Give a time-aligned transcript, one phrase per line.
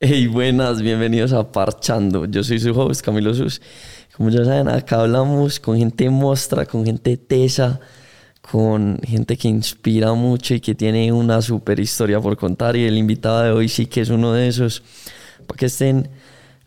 [0.00, 2.24] Hey, buenas, bienvenidos a Parchando.
[2.26, 3.60] Yo soy su host, Camilo Sus.
[4.16, 7.80] Como ya saben, acá hablamos con gente mostra, con gente tesa,
[8.40, 12.76] con gente que inspira mucho y que tiene una super historia por contar.
[12.76, 14.84] Y el invitado de hoy sí que es uno de esos.
[15.48, 16.08] Para que estén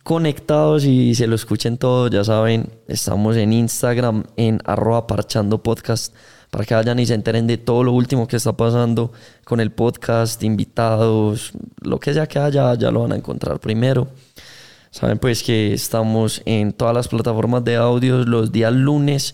[0.04, 6.14] conectados y se lo escuchen todo, ya saben, estamos en Instagram en arroba parchando podcast
[6.52, 9.12] para que vayan y se enteren de todo lo último que está pasando
[9.46, 14.10] con el podcast, invitados, lo que sea que haya, ya lo van a encontrar primero.
[14.92, 19.34] Saben pues que estamos en todas las plataformas de audio los días lunes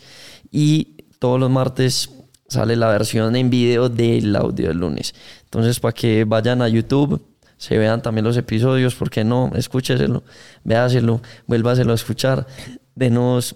[0.52, 2.12] y todos los martes
[2.48, 5.16] sale la versión en video del audio del lunes.
[5.46, 7.20] Entonces para que vayan a YouTube,
[7.58, 10.24] se vean también los episodios, porque no, escúcheselo,
[10.64, 12.46] véaselo, vuélvaselo a escuchar,
[12.94, 13.56] denos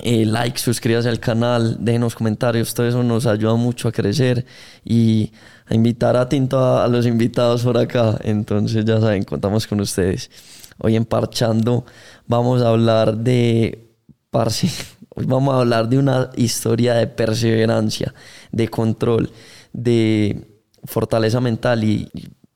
[0.00, 4.46] eh, like, suscríbase al canal, denos comentarios, todo eso nos ayuda mucho a crecer
[4.84, 5.32] y
[5.66, 8.18] a invitar a Tinto a, los invitados por acá.
[8.22, 10.30] Entonces ya saben, contamos con ustedes.
[10.78, 11.84] Hoy en Parchando
[12.26, 13.90] vamos a hablar de
[14.30, 14.70] Parsi.
[15.14, 18.14] Hoy vamos a hablar de una historia de perseverancia,
[18.50, 19.30] de control,
[19.74, 20.48] de
[20.84, 22.08] fortaleza mental y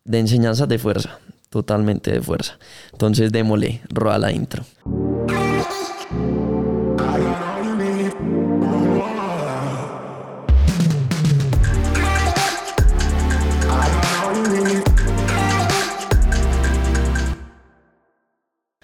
[0.05, 1.19] de enseñanzas de fuerza,
[1.51, 2.59] totalmente de fuerza.
[2.93, 4.65] Entonces démosle, roa la intro.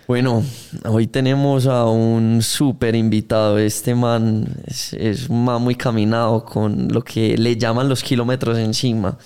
[0.09, 0.43] Bueno,
[0.85, 3.57] hoy tenemos a un súper invitado.
[3.59, 9.17] Este man es, un man muy caminado con lo que le llaman los kilómetros encima.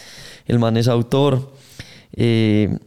[0.46, 1.50] El man es autor,
[2.12, 2.78] eh,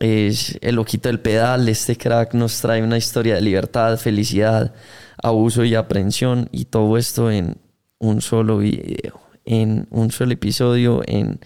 [0.00, 1.68] es el loquito del pedal.
[1.68, 4.74] Este crack nos trae una historia de libertad, felicidad,
[5.22, 6.48] abuso y aprensión.
[6.50, 7.58] Y todo esto en
[7.98, 11.38] un solo video, en un solo episodio, en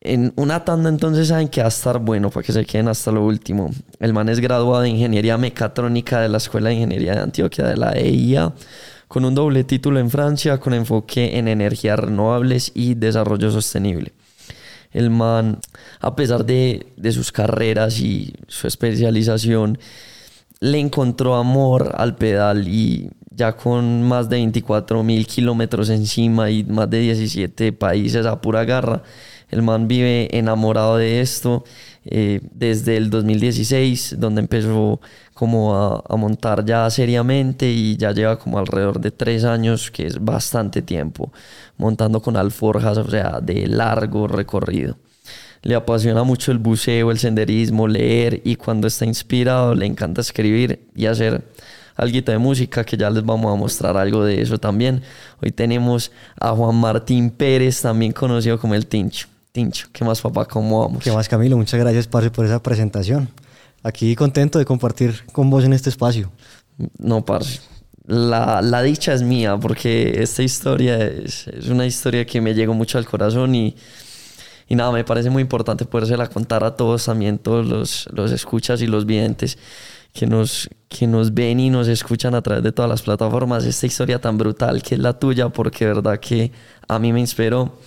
[0.00, 3.12] en una tanda entonces saben que va a estar bueno para que se queden hasta
[3.12, 3.70] lo último.
[3.98, 7.76] El man es graduado de Ingeniería Mecatrónica de la Escuela de Ingeniería de Antioquia de
[7.76, 8.52] la EIA,
[9.08, 14.12] con un doble título en Francia con enfoque en energías renovables y desarrollo sostenible.
[14.92, 15.60] El man,
[16.00, 19.78] a pesar de, de sus carreras y su especialización,
[20.60, 26.64] le encontró amor al pedal y ya con más de 24 mil kilómetros encima y
[26.64, 29.02] más de 17 países a pura garra,
[29.50, 31.64] el man vive enamorado de esto
[32.04, 35.00] eh, desde el 2016, donde empezó
[35.34, 40.22] como a, montar ya seriamente y ya lleva como alrededor de tres años, que es
[40.22, 41.32] bastante tiempo,
[41.76, 44.96] montando con alforjas, o sea, de largo recorrido.
[45.62, 50.86] Le apasiona mucho el buceo, el senderismo, leer y cuando está inspirado le encanta escribir
[50.94, 51.44] y hacer
[51.96, 55.02] algo de música que ya les vamos a mostrar algo de eso también.
[55.42, 59.28] Hoy tenemos a Juan Martín Pérez, también conocido como el Tincho.
[59.52, 59.88] Tincho.
[59.92, 60.44] ¿Qué más, papá?
[60.46, 61.02] ¿Cómo vamos?
[61.02, 61.56] ¿Qué más, Camilo?
[61.56, 63.28] Muchas gracias, parce, por esa presentación.
[63.82, 66.30] Aquí contento de compartir con vos en este espacio.
[66.98, 67.60] No, parce.
[68.06, 72.74] La, la dicha es mía porque esta historia es, es, una historia que me llegó
[72.74, 73.76] mucho al corazón y,
[74.68, 78.82] y nada, me parece muy importante podérsela contar a todos también, todos los, los escuchas
[78.82, 79.58] y los videntes
[80.12, 83.64] que nos, que nos ven y nos escuchan a través de todas las plataformas.
[83.64, 86.50] Esta historia tan brutal que es la tuya porque verdad que
[86.88, 87.78] a mí me inspiró.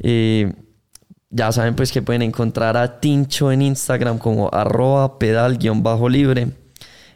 [0.00, 0.52] Eh,
[1.34, 6.52] ya saben pues que pueden encontrar a Tincho en Instagram como arroba pedal-libre.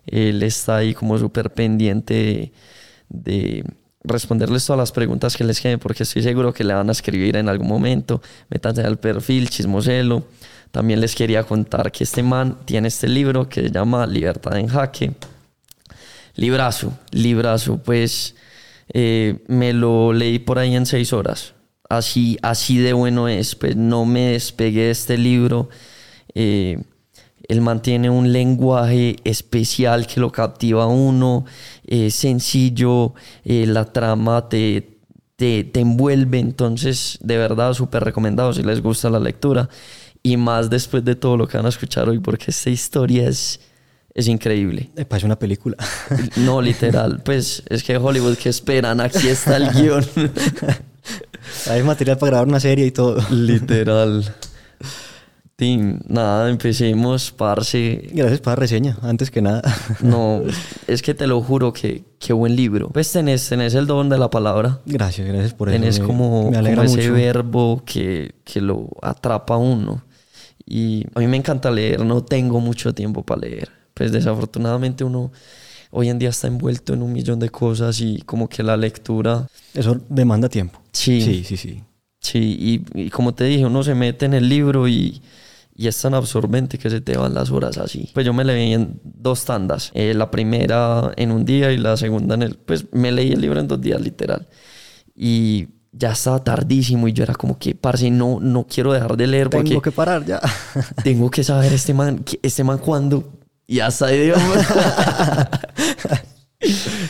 [0.06, 2.53] Él está ahí como súper pendiente
[3.09, 3.65] de,
[4.03, 7.37] responderles todas las preguntas que les queden porque estoy seguro que le van a escribir
[7.37, 8.21] en algún momento.
[8.49, 10.25] Métanse al perfil, chismoselo.
[10.73, 14.67] También les quería contar que este man tiene este libro que se llama Libertad en
[14.67, 15.12] Jaque.
[16.35, 18.35] Librazo, librazo, pues
[18.93, 21.55] eh, me lo leí por ahí en seis horas
[21.88, 23.54] así, así de bueno es.
[23.54, 25.69] Pues no me despegué de este libro.
[26.34, 26.82] Eh,
[27.49, 31.47] él mantiene un lenguaje especial que lo captiva a uno,
[31.87, 34.99] es sencillo, eh, la trama te,
[35.37, 39.70] te, envuelve, entonces de verdad súper recomendado si les gusta la lectura
[40.22, 43.61] y más después de todo lo que van a escuchar hoy porque esta historia es,
[44.12, 44.90] es increíble.
[44.94, 45.76] Me parece una película.
[46.37, 49.00] No, literal, pues es que Hollywood, ¿qué esperan?
[49.00, 50.05] Aquí está el guion.
[51.71, 53.19] Hay material para grabar una serie y todo.
[53.31, 54.25] Literal.
[55.56, 58.09] Tim, nada, empecemos, parce.
[58.12, 59.62] Gracias por la reseña, antes que nada.
[60.00, 60.43] No,
[60.87, 62.91] es que te lo juro que qué buen libro.
[62.91, 64.79] Pues tenés, tenés el don de la palabra.
[64.87, 65.81] Gracias, gracias por eso.
[65.81, 70.05] Tenés como, ese verbo que, que lo atrapa a uno.
[70.65, 73.69] Y a mí me encanta leer, no tengo mucho tiempo para leer.
[73.95, 75.33] Pues desafortunadamente uno
[75.90, 79.46] hoy en día está envuelto en un millón de cosas y como que la lectura...
[79.75, 80.81] Eso demanda tiempo.
[80.93, 81.20] Sí.
[81.20, 81.82] Sí, sí, sí.
[82.20, 85.23] Sí, y, como te dije, uno se mete en el libro y,
[85.75, 88.11] y es tan absorbente que se te van las horas así.
[88.12, 89.93] Pues yo me leí en dos tandas.
[89.94, 92.56] Eh, la primera en un día y la segunda en el...
[92.56, 94.49] Pues me leí el libro en dos días, literal.
[95.14, 99.26] Y ya estaba tardísimo y yo era como que, parce, no, no quiero dejar de
[99.26, 99.70] leer porque...
[99.70, 100.40] Tengo que parar ya.
[101.05, 103.38] tengo que saber este man, este man cuándo...
[103.70, 104.56] Y hasta ahí, digamos.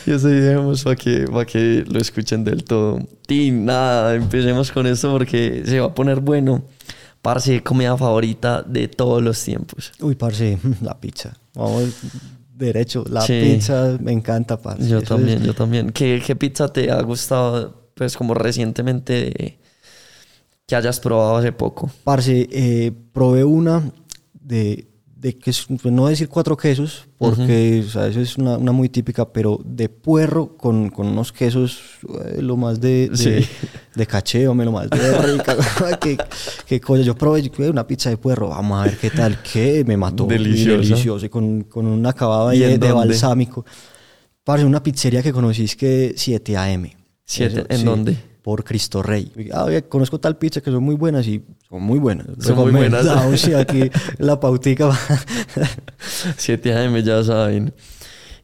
[0.05, 2.99] y eso digamos para que, para que lo escuchen del todo.
[3.29, 6.63] Y nada, empecemos con esto porque se va a poner bueno.
[7.21, 9.93] Parce, comida favorita de todos los tiempos.
[10.01, 11.37] Uy, parce, la pizza.
[11.55, 11.93] Vamos
[12.53, 13.05] derecho.
[13.09, 14.85] La pizza me encanta, parce.
[14.85, 15.91] Yo también, yo también.
[15.91, 19.59] ¿Qué, ¿Qué, pizza te ha gustado, pues, como recientemente
[20.67, 21.89] que hayas probado hace poco?
[22.03, 23.91] Parce, eh, probé una
[24.33, 24.88] de
[25.19, 28.87] de que pues no decir cuatro quesos, porque o sea, eso es una, una, muy
[28.87, 31.81] típica, pero de puerro con, con unos quesos,
[32.25, 33.45] eh, lo más de, de,
[33.95, 35.57] de cacheo, lo más de rica.
[36.01, 36.17] qué,
[36.65, 37.03] qué cosa.
[37.03, 40.25] Yo probé una pizza de puerro, vamos a ver qué tal, que me mató.
[40.25, 40.81] Delicioso.
[40.81, 43.65] Delicioso, y con, con un acabado ahí de, de, balsámico.
[44.45, 46.89] Para una pizzería que conocís que 7 AM.
[47.27, 47.65] ¿7?
[47.69, 48.28] ¿En dónde?
[48.49, 49.31] Por Cristo Rey.
[49.53, 52.25] Ah, conozco tal pizza que son muy buenas y son muy buenas.
[52.39, 53.05] Son muy buenas.
[53.39, 54.89] sí, aquí la pautica.
[56.35, 57.71] 7 AM ya saben.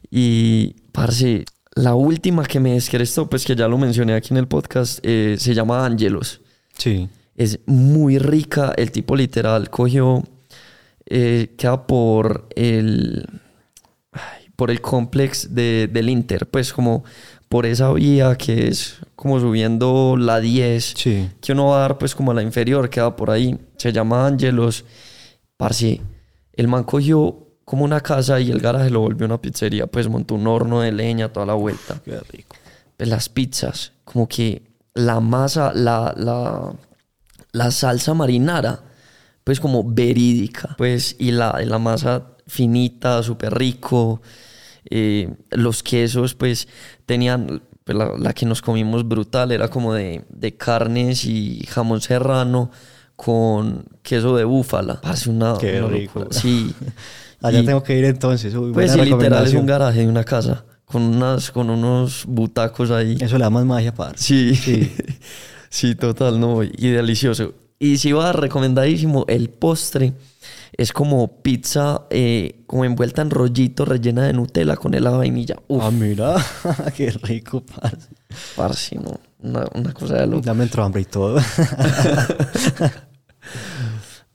[0.08, 1.44] Y, parce,
[1.74, 5.34] la última que me descrestó, pues que ya lo mencioné aquí en el podcast, eh,
[5.40, 6.40] se llama Angelos.
[6.78, 7.08] Sí.
[7.34, 8.74] Es muy rica.
[8.76, 10.22] El tipo literal cogió,
[11.06, 13.26] eh, queda por el,
[14.54, 17.02] por el complex de, del Inter, pues como
[17.48, 20.94] por esa vía que es como subiendo la 10,
[21.40, 24.26] que uno va a dar pues como a la inferior, queda por ahí, se llama
[24.26, 24.84] Angelos.
[25.56, 26.00] Parce,
[26.52, 30.34] el man cogió como una casa y el garaje lo volvió una pizzería, pues montó
[30.34, 32.00] un horno de leña toda la vuelta.
[32.04, 32.56] Qué rico.
[32.96, 34.62] Pues las pizzas, como que
[34.94, 36.72] la masa, la, la,
[37.52, 38.80] la salsa marinara,
[39.44, 44.20] pues como verídica, pues y la, la masa finita, súper rico.
[44.90, 46.68] Eh, los quesos, pues
[47.06, 52.70] tenían, pues, la, que nos comimos brutal, era como de, de carnes y jamón serrano
[53.16, 55.00] con queso de búfala.
[55.02, 55.56] Hace una.
[55.58, 56.26] Qué rico.
[56.30, 56.74] Sí.
[57.42, 58.54] Allá tengo que ir entonces.
[58.72, 60.64] pues sí, literal es un garaje de una casa.
[60.84, 63.16] Con, unas, con unos butacos ahí.
[63.20, 64.54] Eso le da más magia, para Sí.
[64.54, 64.94] Sí.
[65.68, 66.62] sí, total, no.
[66.62, 67.54] Y delicioso.
[67.78, 70.12] Y si va recomendadísimo el postre
[70.78, 75.56] es como pizza eh, como envuelta en rollito rellena de Nutella con helado de vainilla.
[75.80, 76.36] Ah, mira,
[76.96, 78.08] qué rico, parce.
[78.54, 80.42] Parce, no, una, una cosa de loco.
[80.42, 81.40] Ya me entró hambre y todo.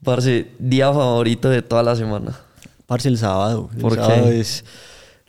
[0.02, 2.36] parce, día favorito de toda la semana.
[2.86, 3.70] Parce, el sábado.
[3.74, 4.40] El ¿Por sábado qué?
[4.40, 4.64] es...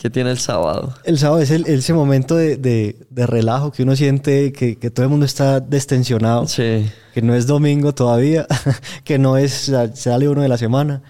[0.03, 0.93] ¿Qué tiene el sábado?
[1.05, 4.91] El sábado es el, ese momento de, de, de, relajo que uno siente que, que,
[4.91, 6.45] todo el mundo está destensionado.
[6.45, 6.91] Sí.
[7.13, 8.45] Que no es domingo todavía,
[9.05, 11.03] que no es, sale uno de la semana.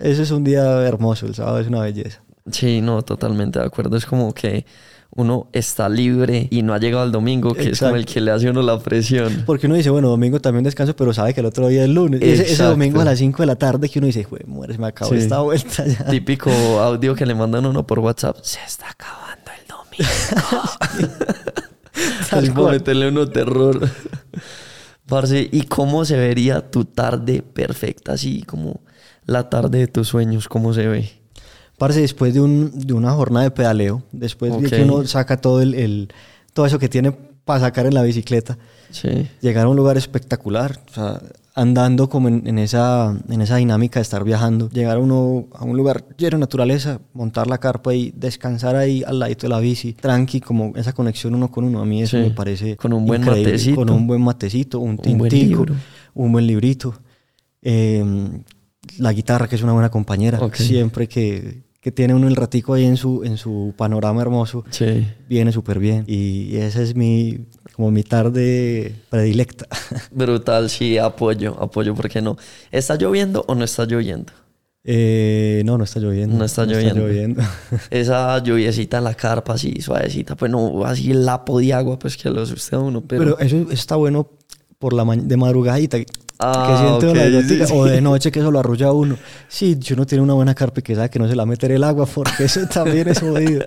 [0.00, 2.24] Ese es un día hermoso, el sábado es una belleza.
[2.50, 3.96] Sí, no, totalmente de acuerdo.
[3.96, 4.66] Es como que
[5.16, 7.72] uno está libre y no ha llegado el domingo, que Exacto.
[7.72, 9.44] es como el que le hace a uno la presión.
[9.46, 12.20] Porque uno dice, bueno, domingo también descanso, pero sabe que el otro día es lunes.
[12.22, 14.80] Ese, ese, domingo a las 5 de la tarde que uno dice, Jue, muere, se
[14.80, 15.18] me acabó sí.
[15.18, 16.04] esta vuelta ya.
[16.10, 18.36] Típico audio que le mandan a uno por WhatsApp.
[18.42, 20.62] Se está acabando el domingo.
[22.30, 23.88] Así como meterle uno terror.
[25.06, 28.12] Parce, ¿y cómo se vería tu tarde perfecta?
[28.12, 28.80] Así como
[29.26, 31.23] la tarde de tus sueños, ¿cómo se ve?
[31.78, 34.64] Parce, después de, un, de una jornada de pedaleo, después okay.
[34.64, 36.08] de que uno saca todo, el, el,
[36.52, 37.12] todo eso que tiene
[37.44, 38.56] para sacar en la bicicleta,
[38.90, 39.28] sí.
[39.40, 41.20] llegar a un lugar espectacular, o sea,
[41.56, 45.64] andando como en, en, esa, en esa dinámica de estar viajando, llegar a, uno, a
[45.64, 49.60] un lugar lleno de naturaleza, montar la carpa y descansar ahí al ladito de la
[49.60, 52.22] bici, tranqui, como esa conexión uno con uno, a mí eso Sí.
[52.22, 53.76] me parece Con un buen increíble, matecito.
[53.76, 55.66] Con un buen matecito, un Un tintico,
[56.14, 56.94] un buen librito.
[57.62, 58.04] Eh,
[58.98, 62.86] la guitarra, que es una buena compañera, siempre que, que tiene uno el ratico ahí
[62.86, 65.06] en su, en su panorama hermoso, Sí.
[65.28, 66.04] viene súper bien.
[66.06, 67.40] Y esa es mi,
[67.74, 69.66] como mi tarde predilecta.
[70.10, 72.38] Brutal, sí, apoyo, apoyo, ¿por qué no?
[72.70, 74.32] ¿Está lloviendo o no está lloviendo?
[74.82, 76.38] Eh, no, no está lloviendo.
[76.38, 77.06] No está lloviendo.
[77.06, 77.42] lloviendo.
[77.90, 82.16] Esa lluviecita en la carpa, así, suavecita, pues no así el lapo de agua, pues
[82.16, 83.36] que lo asuste a uno, pero...
[83.36, 84.30] Pero eso está bueno
[84.84, 85.98] por la ma- de madrugadita.
[85.98, 86.06] que
[86.38, 87.72] Ah, siente ok, una sí, sí.
[87.72, 89.16] o de noche que eso lo arrulla uno.
[89.48, 91.82] Sí, si uno tiene una buena carpa que sabe que no se la meter el
[91.84, 93.64] agua, porque eso también es jodido.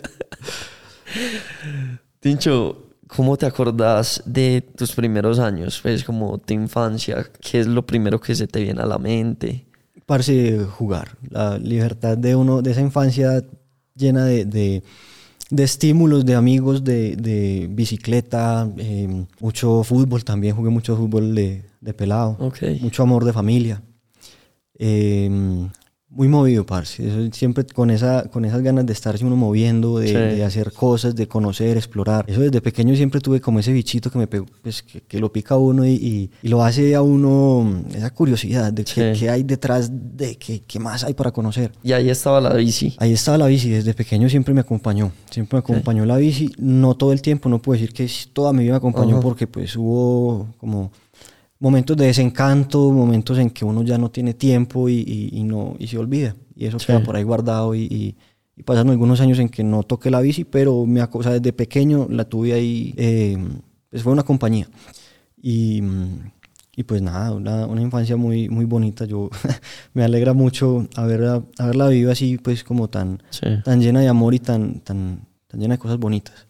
[2.19, 5.79] Tincho, ¿cómo te acordás de tus primeros años?
[5.81, 9.65] Pues como tu infancia, ¿qué es lo primero que se te viene a la mente?
[10.05, 11.17] Parce, jugar.
[11.29, 13.43] La libertad de uno, de esa infancia
[13.95, 14.83] llena de, de,
[15.49, 20.55] de estímulos, de amigos, de, de bicicleta, eh, mucho fútbol también.
[20.55, 22.35] Jugué mucho fútbol de, de pelado.
[22.39, 22.63] Ok.
[22.81, 23.81] Mucho amor de familia.
[24.77, 25.29] Eh,
[26.17, 27.07] muy movido, parce.
[27.07, 30.13] Eso siempre con, esa, con esas ganas de estarse uno moviendo, de, Sí.
[30.13, 32.25] de hacer cosas, de conocer, explorar.
[32.27, 35.31] Eso desde pequeño siempre tuve como ese bichito que me pegó, pues, que, que lo
[35.31, 39.19] pica a uno y, y- y lo hace a uno esa curiosidad de qué, Sí.
[39.19, 41.71] qué hay detrás de qué, qué más hay para conocer.
[41.83, 42.95] Y ahí estaba la bici.
[42.97, 46.95] Ahí estaba la bici, desde pequeño siempre me acompañó, siempre me acompañó la bici, no
[46.95, 49.21] todo el tiempo, no puedo decir que sí, toda mi vida me acompañó Ajá.
[49.21, 50.91] porque pues hubo como
[51.59, 55.75] momentos de desencanto, momentos en que uno ya no tiene tiempo y, y- y no,
[55.79, 56.87] y se olvida, y eso Sí.
[56.87, 58.15] queda por ahí guardado y, y,
[58.63, 62.07] pasaron algunos años en que no toqué la bici, pero me, o sea, desde pequeño
[62.09, 63.37] la tuve ahí, eh,
[63.89, 64.67] pues fue una compañía.
[65.41, 65.81] Y,
[66.75, 69.05] y pues nada, una, una infancia muy, muy bonita.
[69.05, 69.29] Yo
[69.93, 73.47] me alegra mucho haberla, haberla vivido así, pues como tan, Sí.
[73.63, 76.46] tan llena de amor y tan, tan, tan llena de cosas bonitas.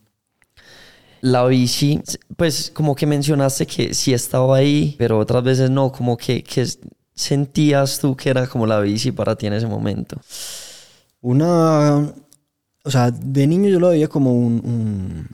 [1.32, 2.00] La bici,
[2.36, 6.66] pues como que mencionaste que sí estaba ahí, pero otras veces no, como que, que
[7.14, 10.20] sentías tú que era como la bici para ti en ese momento.
[11.22, 12.14] Una,
[12.84, 15.28] o sea, de niño yo lo veía como un, un-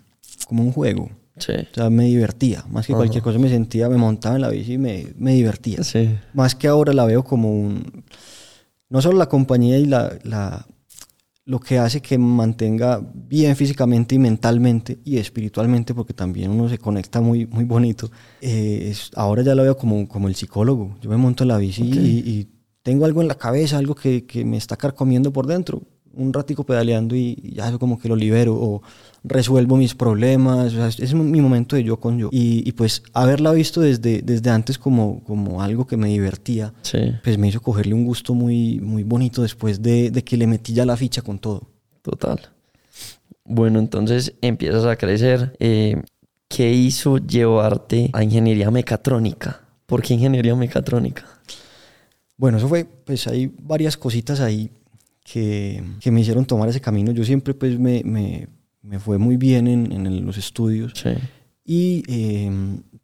[0.48, 1.10] como un juego.
[1.38, 1.52] Sí.
[1.54, 2.64] O sea, me divertía.
[2.70, 3.00] Más que Ajá.
[3.00, 5.84] cualquier cosa me sentía, me montaba en la bici y me, me divertía.
[5.84, 6.16] Sí.
[6.34, 8.04] Más que ahora la veo como un...
[8.90, 10.66] No solo la compañía y la, la-
[11.46, 16.78] lo que hace que mantenga bien físicamente y mentalmente y espiritualmente, porque también uno se
[16.78, 18.10] conecta muy, muy bonito.
[18.42, 20.96] eh, es- ahora ya lo veo como, como el psicólogo.
[21.02, 22.48] Yo me monto en la bici y, y
[22.82, 25.82] tengo algo en la cabeza, algo que, que me está carcomiendo por dentro.
[26.14, 28.82] Un ratico pedaleando y, y ya eso como que lo libero o
[29.24, 30.74] resuelvo mis problemas.
[30.74, 32.30] o sea, es- mi momento de yo con yo.
[32.32, 37.00] Y, y pues haberla visto desde, desde antes como, como algo que me divertía, Sí,
[37.24, 40.74] pues me hizo cogerle un gusto muy, muy bonito después de, de que le metí
[40.74, 41.70] ya la ficha con todo.
[42.02, 42.40] total.
[43.46, 45.56] Bueno, entonces empiezas a crecer.
[45.60, 46.02] Eh,
[46.48, 49.62] ¿Qué hizo llevarte a ingeniería mecatrónica?
[49.86, 51.26] ¿Por qué ingeniería mecatrónica?
[52.38, 54.70] Bueno, eso fue, pues hay varias cositas ahí
[55.24, 57.12] que, que me hicieron tomar ese camino.
[57.12, 58.48] Yo siempre pues me, me,
[58.84, 61.10] me fue muy bien en, en los estudios Sí.
[61.66, 62.52] y eh,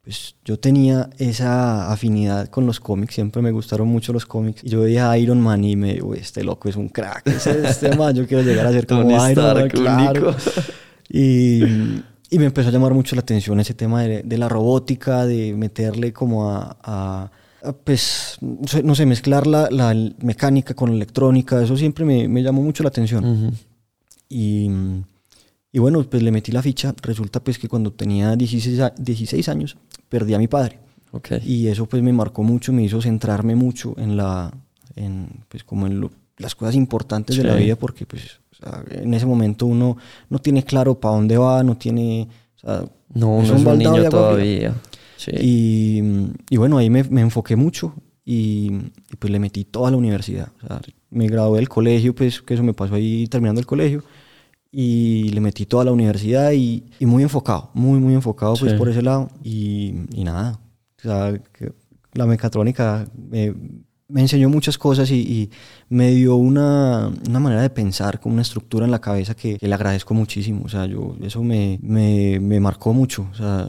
[0.02, 4.62] pues yo tenía esa afinidad con los cómics, siempre me gustaron mucho los cómics.
[4.64, 7.66] Y yo veía a Iron Man y me, uy, este loco es un crack, ese,
[7.68, 10.28] este man, yo quiero llegar a ser como Iron Man, Stark, claro.
[10.28, 10.36] único.
[11.08, 11.62] Y,
[12.30, 15.54] y me empezó a llamar mucho la atención ese tema de, de la robótica, de
[15.54, 17.30] meterle como a, a-
[17.84, 22.62] pues, no sé, mezclar la, la mecánica con la electrónica, eso siempre me, me llamó
[22.62, 23.22] mucho la atención.
[23.24, 23.52] Ujú.
[24.30, 24.70] Y,
[25.72, 26.94] y bueno, pues le metí la ficha.
[27.02, 29.76] Resulta pues que cuando tenía 16, a- 16 años
[30.08, 30.78] perdí a mi padre.
[31.12, 31.28] Ok.
[31.44, 34.52] Y eso pues me marcó mucho, me hizo centrarme mucho en la,
[34.96, 37.64] en, pues como en lo- las cosas importantes de la Sí.
[37.64, 39.96] vida porque pues o sea, en ese momento uno
[40.28, 42.84] no tiene claro para dónde va, no tiene, o sea,
[43.14, 44.74] No, es no es un niño todavía.
[45.16, 45.32] Sí.
[45.40, 46.02] Y,
[46.48, 48.70] y bueno, ahí me, me enfoqué mucho y,
[49.10, 50.48] y, pues le metí toda la universidad.
[50.62, 54.02] O sea, me gradué del colegio, pues que eso me pasó ahí terminando el colegio.
[54.72, 58.78] Y le metí toda la universidad y, y muy enfocado, muy, muy enfocado pues Sí.
[58.78, 59.28] por ese lado.
[59.42, 60.60] Y, y nada,
[60.98, 61.72] o sea, que
[62.12, 63.52] la mecatrónica me,
[64.08, 65.50] me enseñó muchas cosas y, y
[65.88, 69.66] me dio una, una manera de pensar, con una estructura en la cabeza que, que
[69.68, 70.62] le agradezco muchísimo.
[70.64, 73.26] O sea, yo, eso me, me, me marcó mucho.
[73.32, 73.68] O sea,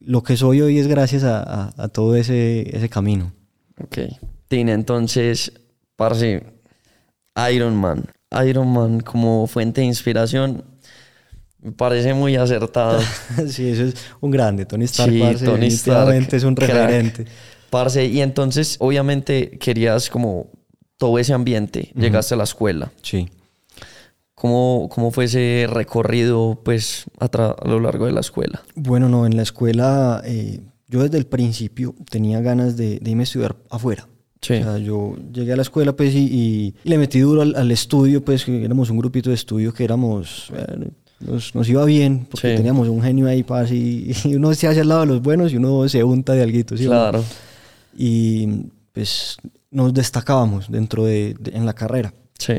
[0.00, 3.32] lo que soy hoy es gracias a, a- a todo ese, ese camino.
[3.82, 3.98] Ok.
[4.48, 5.52] Tina, entonces,
[5.96, 6.44] parce,
[7.52, 8.04] Iron Man.
[8.46, 10.64] Iron Man como fuente de inspiración
[11.60, 13.00] me parece muy acertado.
[13.48, 14.64] sí, eso es un grande.
[14.64, 16.70] Tony Stark, Sí, parce, Tony Stark, es un crack.
[16.70, 17.24] referente.
[17.70, 20.50] Parce, y entonces, obviamente, querías como
[20.96, 21.90] todo ese ambiente.
[21.94, 22.92] Llegaste a la escuela.
[23.02, 23.28] Sí.
[24.34, 28.62] ¿Cómo, cómo fue ese recorrido, pues, a, a lo largo de la escuela?
[28.76, 33.22] Bueno, no, en la escuela eh, yo desde el principio tenía ganas de, de irme
[33.22, 34.06] a estudiar afuera.
[34.40, 34.54] Sí.
[34.54, 37.54] O sea, yo llegué a la escuela pues y, y- y le metí duro al,
[37.56, 40.90] al estudio, pues que éramos un grupito de estudio que éramos, eh,
[41.20, 42.56] nos, nos iba bien, porque Sí.
[42.56, 45.52] teníamos un genio ahí, parce, y, y uno se hace al lado de los buenos
[45.52, 46.86] y uno se unta de alguito, ¿sí?
[46.86, 47.24] Claro.
[47.96, 48.46] Y
[48.92, 49.36] pues
[49.70, 52.14] nos destacábamos dentro de, de- en la carrera.
[52.38, 52.54] Sí.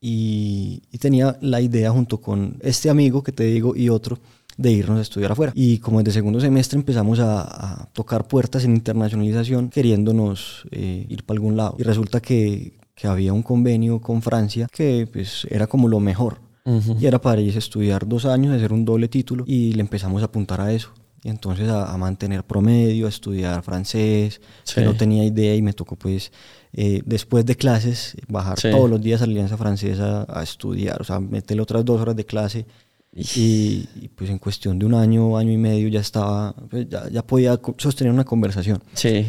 [0.00, 4.18] Y, y tenía la idea junto con este amigo que te digo y otro
[4.60, 5.52] de irnos a estudiar afuera.
[5.54, 11.24] Y como desde segundo semestre empezamos a, a tocar puertas en internacionalización queriéndonos eh, ir
[11.24, 11.76] para algún lado.
[11.78, 16.38] Y resulta que, que había un convenio con Francia que pues era como lo mejor.
[16.64, 16.96] Ujú.
[17.00, 20.20] Y era para irse a estudiar dos años, hacer un doble título y le empezamos
[20.22, 20.90] a apuntar a eso.
[21.22, 24.40] Y entonces a, a mantener promedio, a estudiar francés,
[24.74, 24.82] que Sí.
[24.82, 26.32] no tenía idea y me tocó pues
[26.72, 28.70] eh, después de clases bajar Sí.
[28.70, 32.14] todos los días a la Alianza Francesa a estudiar, o sea, meterle otras dos horas
[32.16, 32.64] de clase
[33.12, 37.08] y, y, pues en cuestión de un año, año y medio ya estaba, pues, ya,
[37.08, 38.82] ya podía sostener una conversación.
[38.94, 39.26] Sí.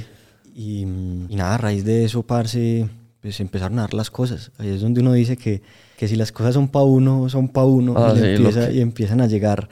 [0.55, 2.87] Y, y nada, a raíz de eso, parce,
[3.21, 4.51] pues empezaron a dar las cosas.
[4.57, 5.61] Ahí es donde uno dice que,
[5.97, 7.93] que si las cosas son para uno, son para uno.
[7.97, 9.69] Ah, y, sí, empieza- que- y empiezan a llegar.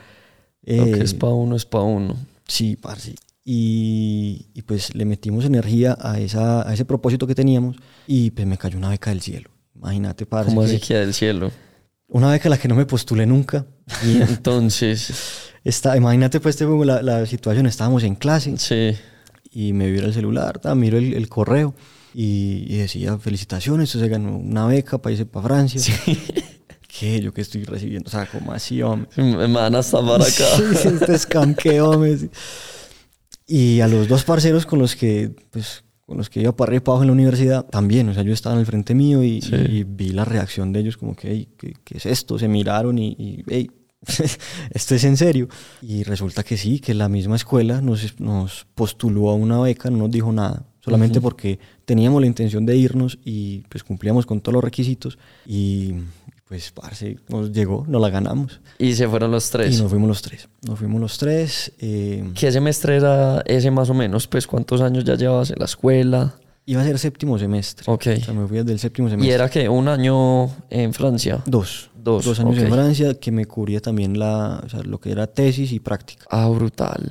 [0.62, 2.16] Lo que eh, es para uno es para uno.
[2.48, 3.14] Sí, parce.
[3.44, 7.76] Y, y pues le metimos energía a, esa, a ese propósito que teníamos
[8.06, 9.50] y pues me cayó una beca del cielo.
[9.74, 10.54] Imagínate, parce.
[10.54, 11.50] Que- así que del cielo.
[12.08, 13.66] Una beca a la que no me postulé nunca.
[14.06, 15.12] Y entonces,
[15.62, 18.92] Está, imagínate pues te pongo la, la situación, estábamos en clase sí.
[19.52, 21.74] y me vibra el celular, ta, miro el, el correo
[22.14, 25.80] y, y decía, felicitaciones, usted se ganó una beca para irse para Francia.
[26.98, 27.20] ¿Qué?
[27.20, 28.08] ¿Yo qué estoy recibiendo?
[28.08, 29.08] O sea, ¿cómo así, hombre?
[29.16, 30.44] Me van a estamar acá.
[30.76, 32.18] Sí, este escanqueo, hombre.
[32.18, 32.30] sí.
[33.46, 36.78] Y a los dos parceros con los que, pues, con los que iba para arriba
[36.78, 39.22] y para abajo en la universidad, también, o sea, yo estaba en el frente mío
[39.22, 39.54] y, Sí.
[39.56, 42.38] y vi la reacción de ellos como que, "Ey, ¿qué, qué es esto?
[42.38, 43.70] Se miraron y, y "Ey,
[44.70, 45.48] esto es en serio.
[45.82, 49.98] Y resulta que sí, que la misma escuela nos, nos postuló a una beca, no
[49.98, 54.54] nos dijo nada, solamente porque teníamos la intención de irnos y pues cumplíamos con todos
[54.54, 55.94] los requisitos y
[56.48, 58.60] pues, parce, nos llegó, nos la ganamos.
[58.78, 59.80] Y se fueron los Y tres.
[59.80, 60.48] nos fuimos los tres.
[60.66, 61.72] Nos fuimos los tres.
[61.78, 64.26] eh, ¿Qué semestre era ese más o menos?
[64.26, 66.34] Pues cuántos años ya llevabas en la escuela.
[66.66, 67.84] Iba a ser séptimo semestre.
[67.90, 68.06] Ok.
[68.18, 69.34] O sea, me fui desde el séptimo ¿Y semestre.
[69.34, 71.42] era que un año en Francia?
[71.46, 71.90] Dos.
[72.02, 72.70] Dos, años en.
[72.70, 76.26] Francia que me cubría también la, o sea, lo que era tesis y práctica.
[76.30, 77.10] Ah, brutal.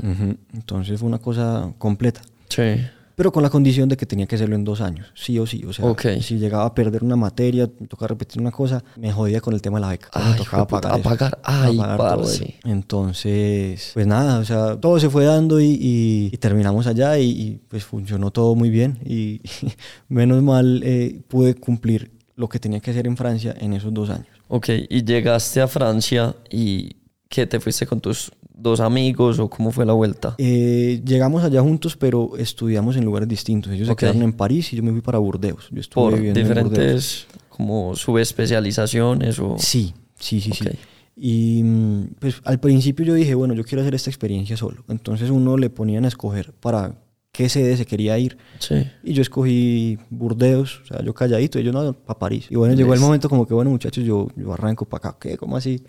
[0.53, 2.21] Entonces fue una cosa completa.
[2.49, 2.81] Sí.
[3.19, 5.65] Pero con la condición de que tenía que hacerlo en dos años, sí o sí.
[5.65, 6.03] O sea, Ok.
[6.21, 9.61] si llegaba a perder una materia, me tocaba repetir una cosa, me jodía con el
[9.61, 10.07] tema de la beca.
[10.13, 10.91] Ay, me tocaba pagar.
[10.93, 11.03] a eso.
[11.03, 11.39] pagar.
[11.43, 12.45] Ay, A pagar eso.
[12.63, 17.29] Entonces, pues nada, o sea, todo se fue dando y, y- y terminamos allá y,
[17.29, 18.99] y, pues funcionó todo muy bien.
[19.05, 19.41] Y
[20.07, 24.09] menos mal eh, pude cumplir lo que tenía que hacer en Francia en esos dos
[24.09, 24.27] años.
[24.47, 26.95] Ok, y llegaste a Francia y
[27.27, 28.31] ¿qué te fuiste con tus
[28.61, 30.35] dos amigos o cómo fue la vuelta?
[30.37, 33.71] Eh, llegamos allá juntos, pero estudiamos en lugares distintos.
[33.71, 35.69] Ellos se quedaron en París y yo me fui para Burdeos.
[35.71, 36.69] Yo estuve Por viviendo en Burdeos.
[36.69, 39.55] diferentes como subespecializaciones o...
[39.57, 40.69] Sí, sí, sí, sí.
[41.15, 44.83] Y mm, pues al principio yo dije, bueno, yo quiero hacer esta experiencia solo.
[44.87, 46.95] Entonces uno le ponían a escoger para
[47.39, 48.37] qué sede se quería ir.
[48.59, 48.75] Sí.
[49.01, 52.47] Y yo escogí Burdeos, o sea, yo calladito, y yo no, para París.
[52.49, 55.37] Y bueno, llegó el momento como que, bueno, muchachos, yo, yo arranco para acá, ¿qué?
[55.37, 55.81] ¿Cómo así?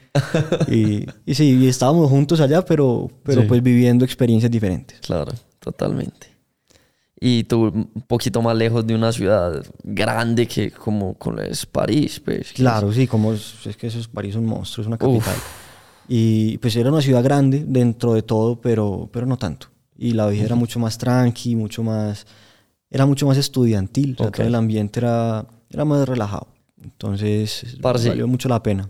[0.68, 3.48] y, y sí, y estábamos juntos allá, pero, pero Sí.
[3.48, 5.00] pues viviendo experiencias diferentes.
[5.00, 6.28] Claro, totalmente.
[7.20, 12.20] Y tú un poquito más lejos de una ciudad grande que como, como es París,
[12.24, 12.52] pues.
[12.52, 15.34] Claro, sí, como es, es que eso es París, es un monstruo, es una capital.
[16.08, 19.66] Y pues era una ciudad grande dentro de todo, pero, pero no tanto.
[20.02, 22.26] Y la vida era mucho más tranqui, mucho más...
[22.90, 26.48] Era mucho más estudiantil, o sea, todo el ambiente era, era más relajado.
[26.82, 28.08] Entonces, Parce.
[28.08, 28.88] valió mucho la pena.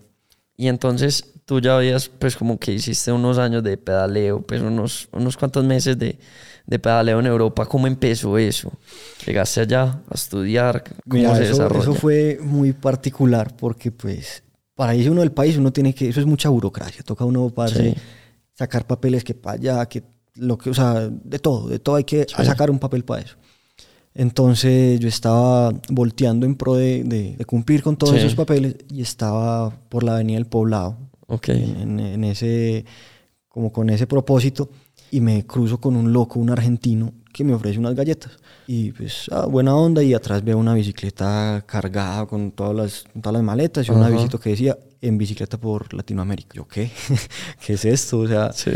[0.56, 5.08] Y entonces tú ya habías, pues como que hiciste unos años de pedaleo, pues unos,
[5.12, 6.18] unos cuantos meses de,
[6.66, 7.66] de pedaleo en Europa.
[7.66, 8.72] ¿Cómo empezó eso?
[9.26, 10.84] ¿Llegaste allá a estudiar?
[10.84, 11.82] ¿Cómo Mira, se eso, desarrolla?
[11.82, 14.42] eso fue muy particular porque pues
[14.74, 17.90] para irse uno del país uno tiene que, eso es mucha burocracia, toca uno parce,
[17.92, 18.00] Sí.
[18.54, 20.02] sacar papeles que para allá, que
[20.40, 22.44] lo que, o sea, de todo, de todo hay que Sí.
[22.44, 23.36] sacar un papel para eso.
[24.14, 28.18] Entonces yo estaba volteando en pro de, de- de cumplir con todos Sí.
[28.20, 30.96] esos papeles y estaba por la avenida del Poblado,
[31.28, 31.48] Ok.
[31.50, 32.84] en, en- ese,
[33.48, 34.70] como con ese propósito,
[35.12, 38.32] y me cruzo con un loco, un argentino, que me ofrece unas galletas.
[38.66, 43.22] Y pues, ah, buena onda, y atrás veo una bicicleta cargada con todas las, con
[43.22, 44.06] todas las maletas y un Ajá.
[44.08, 46.54] avisito que decía, en bicicleta por Latinoamérica.
[46.54, 46.90] Yo, ¿qué?
[47.64, 48.18] ¿Qué es esto?
[48.18, 48.70] O sea, Sí.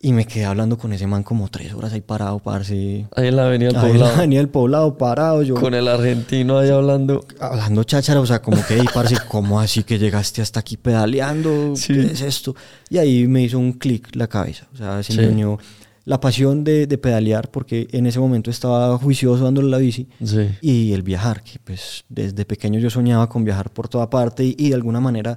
[0.00, 3.06] Y me quedé hablando con ese man como tres horas ahí parado, parce.
[3.16, 4.16] Ahí en la avenida del Ahí en la poblado.
[4.18, 7.24] avenida del poblado, parado, yo Con el argentino ahí hablando.
[7.40, 11.74] hablando cháchara, o sea, como que, "Ey, parce, ¿cómo así que llegaste hasta aquí pedaleando?
[11.76, 11.94] Sí.
[11.94, 12.54] ¿Qué es esto?
[12.90, 15.28] Y ahí me hizo un clic la cabeza, o sea, se me Sí.
[15.30, 15.58] unió
[16.04, 20.50] la pasión de, de pedalear, porque en ese momento estaba juicioso dándole la bici, Sí.
[20.60, 24.54] y el viajar, que pues desde pequeño yo soñaba con viajar por toda parte, y,
[24.56, 25.36] y de alguna manera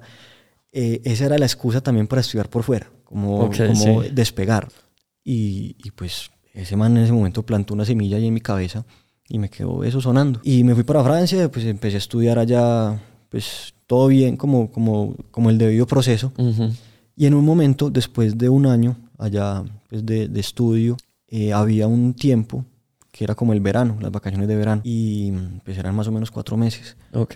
[0.72, 4.10] eh, esa era la excusa también para estudiar por fuera, como, Ok, como sí.
[4.12, 4.68] despegar.
[5.24, 8.86] Y, y pues ese man en ese momento plantó una semilla ahí en mi cabeza
[9.28, 10.40] y me quedó eso sonando.
[10.44, 15.16] Y me fui para Francia, pues empecé a estudiar allá, pues todo bien, como, como,
[15.32, 16.32] como el debido proceso.
[16.38, 16.70] Ujú.
[17.16, 20.96] Y en un momento, después de un año allá pues de, de estudio,
[21.28, 22.64] eh, había un tiempo
[23.12, 25.32] que era como el verano, las vacaciones de verano, y
[25.66, 26.96] pues eran más o menos cuatro meses.
[27.14, 27.36] Ok.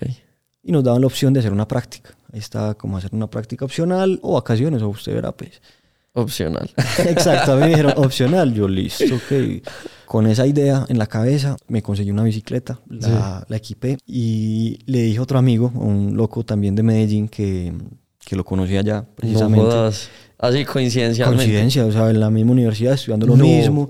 [0.62, 2.12] Y nos daban la opción de hacer una práctica.
[2.34, 5.62] Está como hacer una práctica opcional o vacaciones, o usted verá pues.
[6.16, 6.70] Opcional.
[7.08, 9.64] Exacto, a mí me dijeron opcional, yo listo, ok.
[10.06, 15.02] Con esa idea en la cabeza me conseguí una bicicleta, la, la equipé y le
[15.04, 17.74] dije a otro amigo, un loco también de Medellín que,
[18.24, 19.66] que lo conocía allá No precisamente.
[19.66, 20.10] jodas.
[20.38, 21.46] Así coincidencialmente.
[21.46, 23.46] Coincidencia, o sea, en la misma universidad estudiando lo No.
[23.46, 23.90] mismo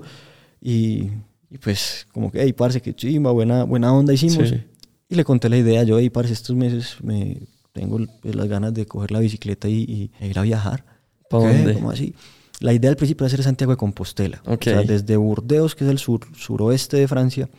[0.62, 1.10] y,
[1.50, 4.48] y pues como que, hey, parce, qué chimba, buena, buena onda hicimos.
[4.48, 4.62] Sí.
[5.10, 7.38] Y le conté la idea, yo, ahí para estos meses me
[7.74, 10.84] tengo pues, las ganas de coger la bicicleta y, y e ir a viajar.
[11.28, 11.56] ¿Para ¿Qué?
[11.58, 11.74] dónde?
[11.74, 12.14] ¿Cómo así?
[12.60, 14.40] La idea al principio era hacer Santiago de Compostela.
[14.46, 14.62] Ok.
[14.62, 17.50] O sea, desde Burdeos, que es el sur, suroeste de Francia,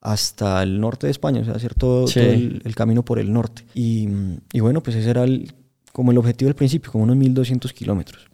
[0.00, 2.18] hasta el norte de España, o sea, hacer todo, Sí.
[2.18, 3.64] todo el, el camino por el norte.
[3.74, 4.08] Y,
[4.52, 5.52] y bueno, pues ese era el-
[5.92, 8.26] como el objetivo del principio, como unos 1200 kilómetros.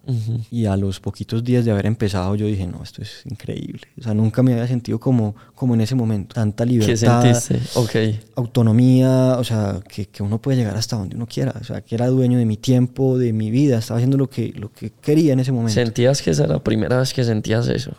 [0.49, 3.81] Y a los poquitos días de haber empezado, yo dije, no, esto es increíble.
[3.99, 6.35] O sea, nunca me había sentido como, como en ese momento.
[6.35, 7.59] Tanta ¿Qué libertad, sentiste?
[7.77, 7.95] Ok.
[8.35, 11.53] autonomía, o sea, que, que uno puede llegar hasta donde uno quiera.
[11.59, 13.79] O sea, que era dueño de mi tiempo, de mi vida.
[13.79, 15.73] Estaba haciendo lo que, lo que quería en ese momento.
[15.73, 17.91] ¿Sentías que esa era la primera vez que sentías eso?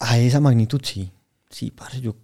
[0.00, 1.10] A esa magnitud, sí.
[1.50, 2.16] Sí, parce, yo...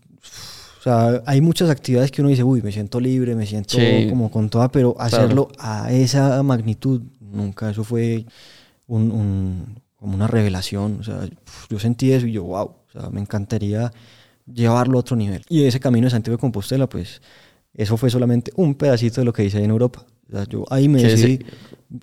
[0.85, 4.07] sea, hay muchas actividades que uno dice, uy, me siento libre, me siento Sí.
[4.11, 7.71] como con toda, pero hacerlo a esa magnitud, nunca.
[7.71, 8.27] Eso fue
[8.87, 10.99] un, un- como una revelación.
[11.01, 11.21] O sea,
[11.71, 13.91] yo sentí eso y yo, wow, o sea, me encantaría
[14.53, 15.43] llevarlo a otro nivel.
[15.49, 17.23] Y ese camino de Santiago de Compostela, pues,
[17.73, 20.05] eso fue solamente un pedacito de lo que hice ahí en Europa.
[20.29, 21.39] O sea, yo ahí me ¿Qué, decidí,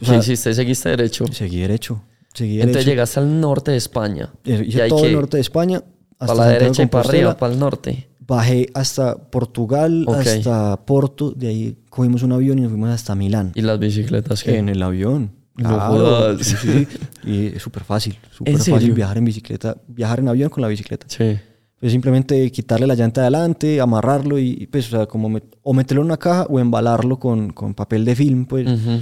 [0.01, 0.53] o sea, hiciste?
[0.53, 1.25] ¿Seguiste derecho?
[1.31, 2.01] seguí derecho.
[2.33, 2.89] Seguí Entonces derecho.
[2.91, 4.29] llegaste al norte de España.
[4.45, 5.81] Eh, ¿Y Hice todo el norte de España.
[5.81, 7.37] ¿Para hasta la Santiago de derecha y para arriba?
[7.37, 8.07] ¿Para el norte?
[8.31, 10.15] Bajé hasta Portugal, Ok.
[10.19, 13.51] hasta Porto, de ahí cogimos un avión y nos fuimos hasta Milán.
[13.55, 14.57] ¿Y las bicicletas qué?
[14.57, 15.31] En el avión.
[15.57, 16.87] No Claro, sí, sí.
[17.25, 18.75] Y es súper fácil, súper serio?
[18.75, 21.05] fácil viajar en bicicleta, viajar en avión con la bicicleta.
[21.09, 21.37] Sí.
[21.81, 25.73] Es simplemente quitarle la llanta de adelante, amarrarlo y pues, o sea, como met- o
[25.73, 29.01] meterlo en una caja o embalarlo con, con papel de film, pues, Ujú.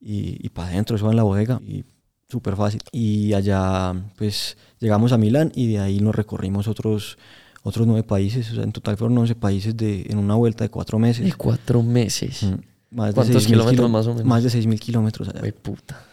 [0.00, 1.84] y, y para adentro, eso va en la bodega, y
[2.28, 2.80] súper fácil.
[2.90, 7.18] Y allá, pues, llegamos a Milán y de ahí nos recorrimos otros,
[7.64, 10.70] otros nueve países, o sea, en total fueron 11 países de, en una vuelta de
[10.70, 11.24] cuatro meses.
[11.24, 12.42] De cuatro meses.
[12.44, 12.54] Mm,
[12.96, 14.24] Más de ¿Cuántos 6.000 kilómetros kilo- más o menos?
[14.26, 15.40] Más de 6.000 kilómetros allá.
[15.40, 16.04] Güey, puta.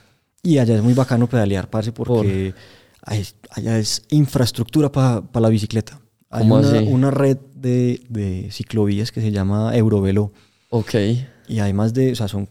[0.42, 2.56] Y allá es muy bacano pedalear, parce, porque
[3.04, 6.00] hay- allá es infraestructura para la bicicleta.
[6.32, 6.88] Hay ¿Cómo una, así?
[6.88, 10.32] una red de, de ciclovías que se llama Eurovelo.
[10.70, 10.96] Ok.
[11.50, 12.48] Y hay más de, o sea, son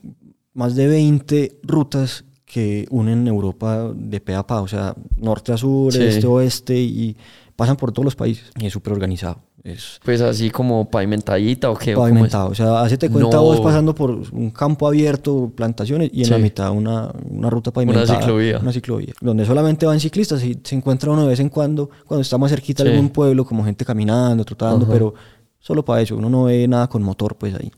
[0.53, 5.57] más de 20 rutas que unen Europa de pe a pa, o sea, norte a
[5.57, 6.03] sur, Sí.
[6.03, 7.17] este a oeste, y
[7.61, 8.51] pasan por todos los países.
[8.59, 9.37] Y es súper organizado.
[9.62, 11.94] Es Pues así como pavimentadita o qué.
[11.94, 12.49] Pavimentado.
[12.49, 13.42] O sea, hacete cuenta No.
[13.42, 16.31] vos pasando por un campo abierto, plantaciones, y en Sí.
[16.31, 18.18] la mitad una, una ruta pavimentada.
[18.18, 18.59] ciclovía.
[18.62, 19.12] Una ciclovía.
[19.20, 22.51] Donde solamente van ciclistas y se encuentra uno de vez en cuando, cuando está más
[22.51, 22.96] cerquita de Sí.
[22.96, 24.92] algún pueblo, como gente caminando, trotando, Ajá.
[24.94, 25.12] pero
[25.59, 26.16] solo para eso.
[26.16, 27.70] Uno no ve nada con motor, pues ahí.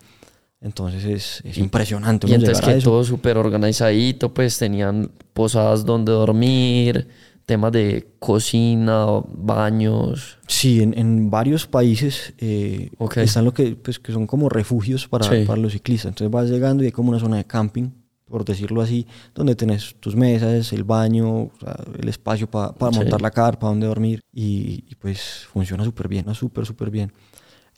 [0.61, 2.29] Entonces es, es impresionante.
[2.29, 7.09] Y entonces que todo súper organizadito, pues tenían posadas donde dormir,
[7.53, 10.39] temas de cocina, baños.
[10.47, 13.19] Sí, en, en varios países eh, Ok.
[13.19, 15.45] están lo que, pues, que son como refugios para, Sí.
[15.47, 16.11] para los ciclistas.
[16.11, 17.91] Entonces vas llegando y hay como una zona de camping,
[18.27, 22.93] por decirlo así, donde tenés tus mesas, el baño, o sea, el espacio pa- para
[22.93, 22.99] Sí.
[23.01, 24.21] montar la carpa, donde dormir.
[24.33, 26.35] Y, y, pues funciona súper bien, ¿no?
[26.35, 27.13] súper, súper bien.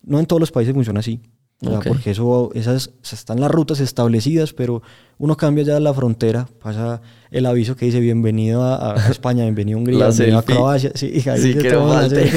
[0.03, 1.19] No en todos los países funciona así.
[1.63, 1.81] O sea.
[1.81, 4.83] Porque eso, esas, están las rutas establecidas, pero
[5.19, 9.79] uno cambia ya la frontera, pasa el aviso que dice bienvenido a, a España, bienvenido
[9.79, 10.55] a Hungría, bienvenido a selfie.
[10.57, 10.91] Croacia.
[10.95, 11.59] Sí, y ahí Sí,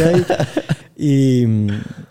[0.02, 0.26] ahí.
[1.00, 1.44] Y,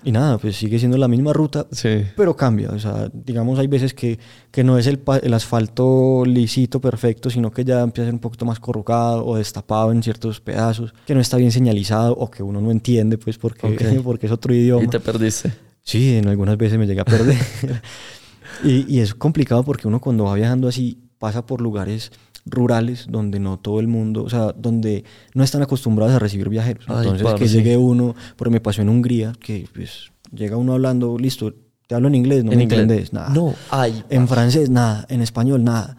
[0.05, 2.03] y nada, pues sigue siendo la misma ruta, Sí.
[2.16, 2.71] pero cambia.
[2.71, 4.16] O sea, digamos, hay veces que,
[4.53, 8.21] que no es el, el asfalto lisito, perfecto, sino que ya empieza a ser un
[8.21, 12.45] poquito más corrugado o destapado en ciertos pedazos, que no está bien señalizado o que
[12.45, 13.83] uno no entiende, pues, porque, Ok.
[14.05, 14.85] porque es otro idioma.
[14.85, 15.51] Y te perdiste.
[15.87, 17.38] Sí, en algunas veces me llegué a perder.
[18.64, 22.11] y, y es complicado porque uno cuando va viajando así pasa por lugares
[22.44, 26.85] rurales donde no todo el mundo, o sea, donde no están acostumbrados a recibir viajeros.
[26.88, 31.16] Ay, Entonces que llegue uno, porque me pasó en Hungría, que pues llega uno hablando,
[31.18, 31.55] listo,
[31.87, 32.81] te hablo en inglés, no en me inglés.
[32.81, 33.29] entendés, nada.
[33.31, 34.03] No, ay.
[34.11, 35.07] En francés, nada.
[35.09, 35.96] En español, nada.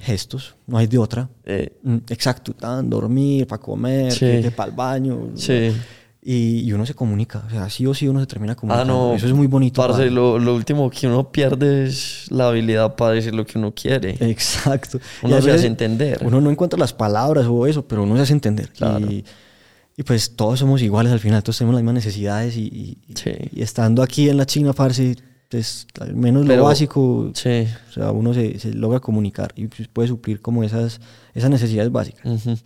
[0.00, 1.28] Gestos, no hay de otra.
[1.44, 4.26] Eh, Mm, Exacto, tan, dormir, para comer, Sí.
[4.56, 5.30] para el baño.
[5.36, 5.70] sí.
[6.26, 9.08] Y, y uno se comunica, o sea, sí o sí uno se termina Ah, comunicando.
[9.10, 9.14] no.
[9.14, 9.86] Eso es muy bonito.
[9.86, 13.74] Parce, lo, lo último que uno pierde es la habilidad para decir lo que uno
[13.74, 14.16] quiere.
[14.20, 14.98] Exacto.
[15.22, 16.20] Uno se hace entender.
[16.24, 18.70] Uno no encuentra las palabras o eso, pero uno se hace entender.
[18.70, 19.00] Claro.
[19.10, 19.22] Y,
[19.98, 23.30] y pues todos somos iguales al final, todos tenemos las mismas necesidades y, y- Sí.
[23.52, 25.16] y estando aquí en la China, parce,
[25.50, 27.66] pues al menos Pero- lo básico, Sí.
[27.90, 31.00] o sea, uno se, se logra comunicar y pues, puede suplir como esas,
[31.34, 32.24] esas necesidades básicas.
[32.24, 32.56] Ujú.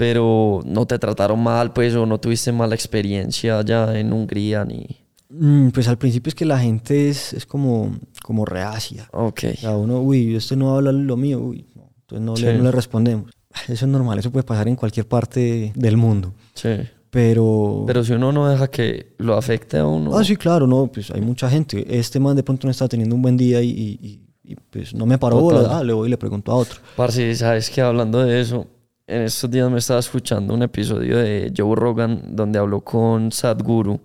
[0.00, 4.86] Pero no te trataron mal, pues, o no tuviste mala experiencia allá en Hungría ni.
[5.28, 9.10] Mm, pues al principio es que la gente es, es como, como reacia.
[9.12, 9.40] Ok.
[9.52, 12.44] O sea, uno, uy, este no habla lo mío, uy, no, entonces no, Sí.
[12.46, 13.30] le, no le respondemos.
[13.68, 16.32] Eso es normal, eso puede pasar en cualquier parte del mundo.
[16.54, 16.70] Sí.
[17.10, 17.84] Pero...
[17.86, 20.16] Pero si uno no deja que lo afecte a uno.
[20.16, 21.84] Ah, sí, claro, no, pues hay mucha gente.
[21.98, 23.98] Este man de pronto no está teniendo un buen día y, y-
[24.44, 25.78] y- pues no me paró bola.
[25.78, 26.80] Ah, le voy y le pregunto a otro.
[26.96, 28.66] Parce, sabes que hablando de eso,
[29.10, 34.00] en estos días me estaba escuchando un episodio de Joe Rogan donde habló con Sadhguru,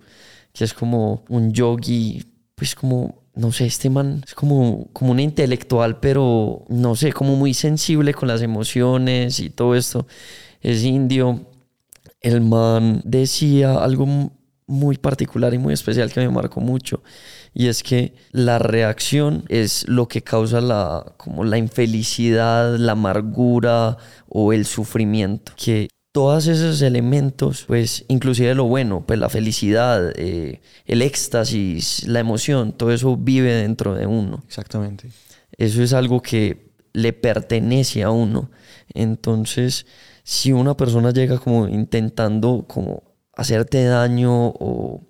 [0.52, 2.24] que es como un yogi
[2.56, 7.36] pues como, no sé, este man es como, como un intelectual, pero no sé, como
[7.36, 10.06] muy sensible con las emociones y todo esto.
[10.60, 11.46] Es indio.
[12.20, 14.32] El man decía algo
[14.66, 17.02] muy particular y muy especial que me marcó mucho
[17.58, 23.96] y es que la reacción es lo que causa la como la infelicidad, la amargura
[24.28, 30.60] o el sufrimiento que todos esos elementos, pues inclusive lo bueno, pues la felicidad, eh,
[30.84, 34.44] el éxtasis, la emoción, todo eso vive dentro de uno.
[34.46, 35.08] Exactamente.
[35.56, 38.50] Eso es algo que le pertenece a uno.
[38.92, 39.86] Entonces,
[40.24, 43.02] si una persona llega como intentando como
[43.34, 45.00] hacerte daño o,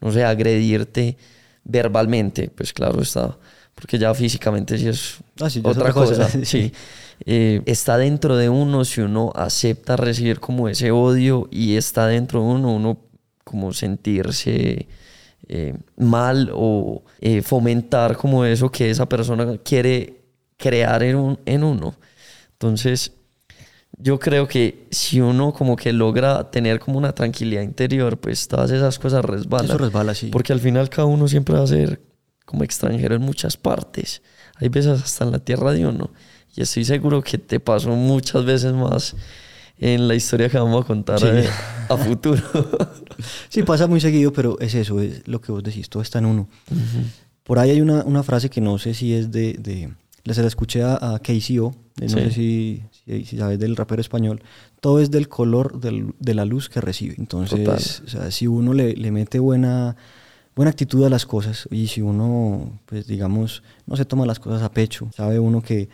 [0.00, 1.16] no sé, agredirte
[1.64, 3.36] verbalmente, pues claro está,
[3.74, 6.28] porque ya físicamente sí es ah, otra, cosa.
[6.44, 6.72] sí.
[7.24, 12.40] Eh, está dentro de uno si uno acepta recibir como ese odio y está dentro
[12.40, 12.98] de uno, uno
[13.44, 14.88] como sentirse
[15.46, 20.22] eh, mal o eh, fomentar como eso que esa persona quiere
[20.56, 21.94] crear en, en uno.
[22.54, 23.12] Entonces,
[23.98, 28.70] yo creo que si uno como que logra tener como una tranquilidad interior, pues todas
[28.70, 29.66] esas cosas resbalan.
[29.66, 30.28] Eso resbala, sí.
[30.28, 32.00] Porque al final cada uno siempre va a ser
[32.44, 34.22] como extranjero en muchas partes.
[34.56, 36.10] Hay veces hasta en la tierra de uno.
[36.54, 39.14] Y estoy seguro que te pasó muchas veces más
[39.78, 41.48] en la historia que vamos a contar eh,
[41.88, 42.42] a, futuro.
[43.48, 46.26] sí, pasa muy seguido, pero es eso, es lo que vos decís, todo está en
[46.26, 46.48] uno.
[47.42, 49.54] Por ahí hay una, una, frase que no sé si es de...
[49.54, 49.92] de
[50.32, 54.42] se la escuché a, a KCO, no sé si, si, sabes del rapero español.
[54.80, 57.14] Todo es del color del, de la luz que recibe.
[57.18, 59.96] Entonces, o sea, si uno le, le mete buena
[60.54, 64.62] buena actitud a las cosas y si uno, pues digamos, no se toma las cosas
[64.62, 65.88] a pecho, sabe uno que,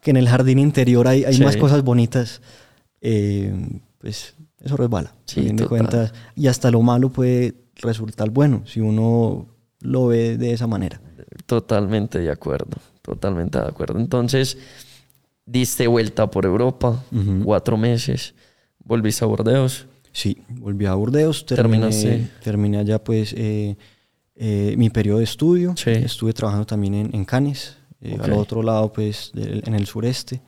[0.00, 2.42] que en el jardín interior hay, hay más cosas bonitas,
[3.00, 3.54] eh,
[3.98, 9.46] pues eso resbala, sí, de cuentas, y hasta lo malo puede resultar bueno si uno
[9.80, 11.00] lo ve de esa manera.
[11.46, 13.98] Totalmente de acuerdo, totalmente de acuerdo.
[13.98, 14.58] Entonces,
[15.52, 17.04] diste vuelta por Europa,
[17.44, 18.34] cuatro meses,
[18.84, 19.86] volviste a Burdeos.
[20.12, 23.76] Sí, volví a Burdeos, terminé, terminé allá pues eh,
[24.36, 25.74] eh, mi periodo de estudio.
[25.86, 30.42] Estuve trabajando también en, en Cannes, eh, al otro lado, pues, en el sureste.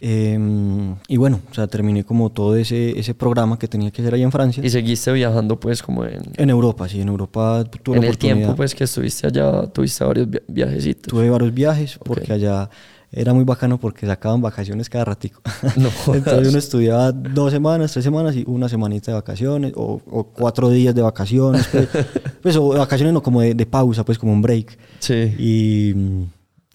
[0.00, 4.12] Em, y bueno, o sea, terminé como todo ese, ese programa que tenía que hacer
[4.12, 4.62] ahí en Francia.
[4.64, 6.20] ¿Y seguiste viajando, pues, como en...?
[6.36, 10.28] En Europa, sí, en Europa tuve En el tiempo, pues, que estuviste allá, tuviste varios
[10.48, 11.10] viajecitos.
[11.10, 12.68] Tuve varios viajes, porque allá
[13.10, 15.40] era muy bacano porque sacaban vacaciones cada ratico.
[15.76, 20.00] No Entonces uno estudiaba dos semanas, tres semanas y una semanita de vacaciones o,
[20.34, 21.66] cuatro días de vacaciones.
[21.68, 21.88] Pues,
[22.42, 24.78] pues o vacaciones no como de, de, pausa, pues como un break.
[25.00, 25.34] Sí.
[25.38, 25.94] Y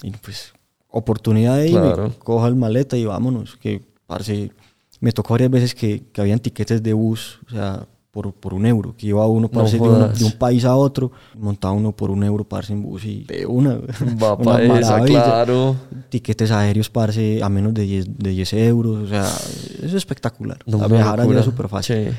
[0.03, 0.53] y pues,
[0.89, 1.79] oportunidad de ir,
[2.19, 3.55] coja el maleta y vámonos.
[3.55, 4.51] Que, parce,
[4.99, 8.63] me tocó varias veces que, que habían tiquetes de bus, o sea, por, por un
[8.67, 12.43] euro, que iba uno parce, de, un país a otro, montaba uno por un euro,
[12.43, 13.79] parce, en bus y de una.
[14.21, 15.75] Va una esa, claro.
[16.09, 20.59] Tiquetes aéreos, parce, a menos de 10, de 10 euros, o sea, es espectacular.
[20.67, 22.13] No, viajar allá es súper fácil.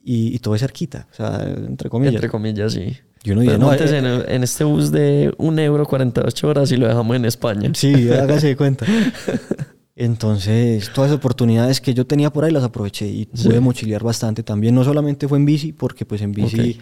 [0.00, 2.14] Y, y, todo es cerquita, o sea, entre comillas.
[2.14, 2.96] Entre comillas, sí.
[3.24, 6.76] Y uno dice, no, antes eh, en, este bus de un euro 48 horas y
[6.76, 7.68] lo dejamos en España.
[7.74, 8.86] Sí, hágase de cuenta.
[9.98, 14.42] Entonces, todas las oportunidades que yo tenía por ahí las aproveché y pude mochilear bastante
[14.42, 14.74] también.
[14.74, 16.78] No solamente fue en bici, porque pues en bici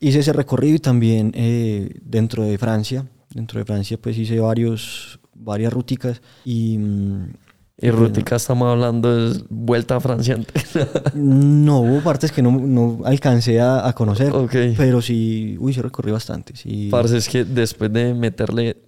[0.00, 3.06] hice ese recorrido y también eh, dentro de Francia.
[3.34, 6.78] Dentro de Francia pues hice varios, varias rúticas y...
[6.78, 7.34] Mm,
[7.78, 10.38] y Rútica estamos hablando de vuelta a Francia.
[11.14, 14.32] no, hubo partes que no, no alcancé a, a conocer,
[14.78, 16.56] pero sí, uy, sí recorrí bastante.
[16.56, 16.88] Sí.
[16.90, 18.78] Parce, es que después de meterle...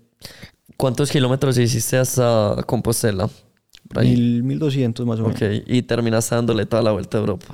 [0.78, 3.28] ¿Cuántos kilómetros hiciste hasta Compostela?
[3.96, 5.40] Mil, 1200 más o menos.
[5.40, 7.46] Ok, y terminaste dándole toda la vuelta a Europa.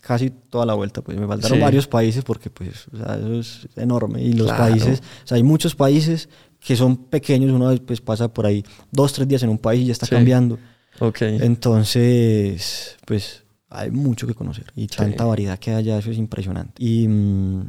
[0.00, 3.68] Casi toda la vuelta, pues me faltaron varios países porque pues, o sea, eso es
[3.76, 4.22] enorme.
[4.22, 8.46] Y los países, o sea, hay muchos países que son pequeños, uno pues pasa por
[8.46, 10.58] ahí dos, tres días en un país y ya está cambiando.
[10.98, 11.22] Ok.
[11.22, 16.74] Entonces, pues hay mucho que conocer y tanta variedad que hay allá, eso es impresionante.
[16.82, 17.62] Y, mm,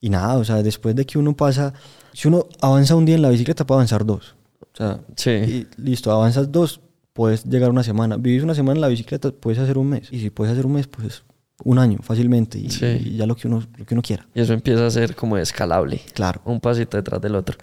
[0.00, 1.72] y nada, o sea, después de que uno pasa,
[2.12, 4.34] si uno avanza un día en la bicicleta, puede avanzar dos.
[4.60, 5.66] O sea, sí.
[5.76, 6.80] listo, avanzas dos,
[7.18, 8.16] puedes llegar una semana.
[8.16, 10.06] Vivís una semana en la bicicleta, puedes hacer un mes.
[10.12, 11.24] Y si puedes hacer un mes, pues
[11.64, 12.68] un año fácilmente y,
[13.16, 14.28] ya lo que, uno, lo que uno quiera.
[14.36, 16.00] Y eso empieza a ser como escalable.
[16.14, 16.40] Claro.
[16.44, 17.58] Un pasito detrás del otro.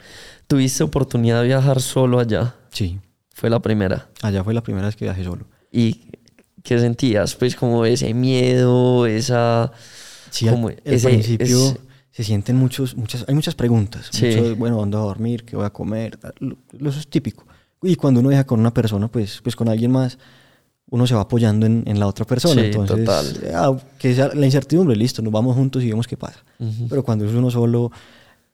[0.48, 2.54] ¿Tuviste oportunidad de viajar solo allá?
[2.70, 3.00] Sí.
[3.30, 4.10] Fue la primera.
[4.22, 5.46] Allá fue la primera vez que viajé solo.
[5.72, 6.02] ¿Y
[6.62, 7.34] qué sentías?
[7.36, 9.72] Pues como ese miedo, esa...
[10.32, 11.78] Sí, como al, principio
[12.12, 14.10] se sienten muchos, muchas, hay muchas preguntas.
[14.12, 14.54] Sí.
[14.58, 15.46] bueno, ¿dónde voy a dormir?
[15.46, 16.20] ¿Qué voy a comer?
[16.78, 17.45] Eso es típico.
[17.86, 20.18] Y cuando uno viaja con una persona, pues, pues con alguien más,
[20.90, 22.62] uno se va apoyando en, en la otra persona.
[22.62, 23.52] Sí, Entonces, total.
[23.54, 26.44] Ah, que sea la incertidumbre, listo, nos vamos juntos y vemos qué pasa.
[26.90, 27.92] Pero cuando es uno solo,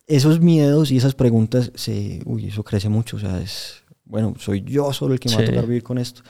[0.08, 3.18] esos miedos y esas preguntas, se, uy, eso crece mucho.
[3.18, 5.98] O sea, es, bueno, soy yo solo el que me va a tocar vivir con
[5.98, 6.22] esto.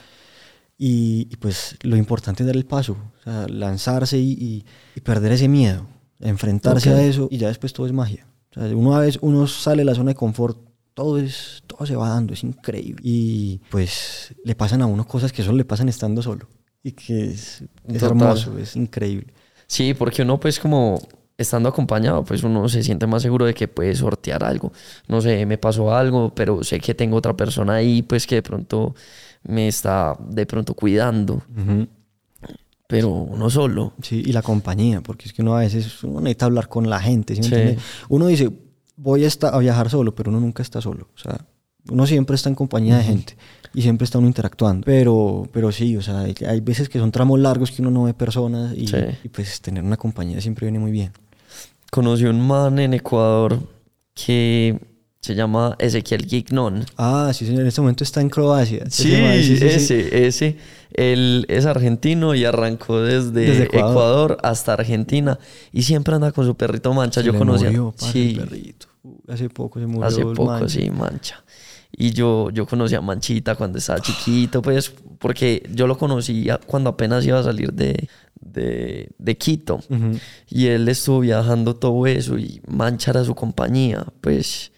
[0.77, 5.01] Y, y, pues lo importante es dar el paso, o sea, lanzarse y, y- y
[5.01, 5.85] perder ese miedo,
[6.19, 6.95] enfrentarse Ok.
[6.97, 8.25] a eso y ya después todo es magia.
[8.49, 10.57] O sea, una vez uno sale de la zona de confort,
[10.93, 13.01] todo, es, todo se va dando, es increíble.
[13.03, 16.47] Y pues le pasan a uno cosas que solo le pasan estando solo.
[16.83, 19.33] Y que es, es hermoso, es increíble.
[19.67, 20.99] Sí, porque uno pues como
[21.37, 24.71] estando acompañado, pues uno se siente más seguro de que puede sortear algo.
[25.07, 28.43] No sé, me pasó algo, pero sé que tengo otra persona ahí, pues que de
[28.43, 28.95] pronto
[29.43, 31.41] me está de pronto cuidando,
[32.87, 33.93] pero uno solo.
[34.01, 36.99] Sí, y la compañía, porque es que uno a veces uno necesita hablar con la
[36.99, 37.35] gente.
[37.35, 37.77] ¿sí Sí.
[38.09, 38.51] Uno dice,
[39.01, 41.07] voy a, esta- a viajar solo, pero uno nunca está solo.
[41.15, 41.45] O sea,
[41.89, 43.35] uno siempre está en compañía de gente
[43.73, 44.85] y siempre está uno interactuando.
[44.85, 48.13] Pero, pero sí, o sea, hay, veces que son tramos largos que uno no ve
[48.13, 48.97] personas y, Sí.
[49.23, 51.11] y pues tener una compañía siempre viene muy bien.
[51.91, 53.59] Conocí un man en Ecuador
[54.13, 54.79] que
[55.19, 56.83] se llama Ezequiel Gignon.
[56.97, 58.85] Ah, sí, señor, en este momento está en Croacia.
[58.89, 59.65] Sí, Ese sí, sí, sí.
[59.95, 60.57] ese, ese.
[60.93, 63.91] Él es argentino y arrancó desde, Desde Ecuador.
[63.91, 64.37] Ecuador.
[64.43, 65.37] hasta Argentina
[65.71, 67.21] y siempre anda con su perrito mancha.
[67.21, 67.67] Se Yo le conocía.
[67.67, 68.87] murió, sí, el perrito.
[69.03, 70.05] Uh, Hace poco se murió.
[70.05, 70.69] hace poco, man.
[70.69, 71.43] sí, mancha.
[71.91, 76.91] Y yo, yo conocí a Manchita cuando estaba chiquito, pues, porque yo lo conocí cuando
[76.91, 78.07] apenas iba a salir de,
[78.39, 79.75] de, de Quito.
[79.89, 80.17] Ujú.
[80.47, 84.71] Y él estuvo viajando todo eso y Mancha era su compañía, pues.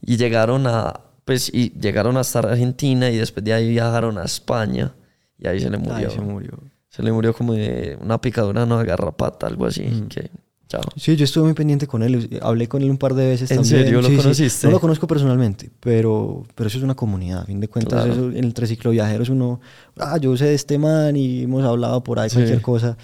[0.00, 4.94] Y llegaron a, pues, y llegaron hasta Argentina y después de ahí viajaron a España
[5.38, 6.08] y ahí se le murió.
[6.08, 6.58] Ay, se murió.
[6.88, 10.06] Se le murió como de una picadura, no, garrapata, algo así.
[10.08, 10.30] Que,
[10.68, 10.82] chao.
[10.96, 12.38] Sí, yo estuve muy pendiente con él.
[12.42, 13.84] Hablé con él un par de veces ¿En también.
[13.84, 14.00] serio?
[14.02, 14.22] ¿Lo Sí, sí.
[14.22, 14.66] conociste?
[14.66, 17.40] No lo conozco personalmente, pero, pero eso es una comunidad.
[17.42, 18.12] A fin de cuentas, Claro.
[18.12, 19.60] eso, en el triciclo viajeros uno,
[19.98, 22.36] ah, yo sé de este man y hemos hablado por ahí Sí.
[22.36, 22.96] cualquier cosa.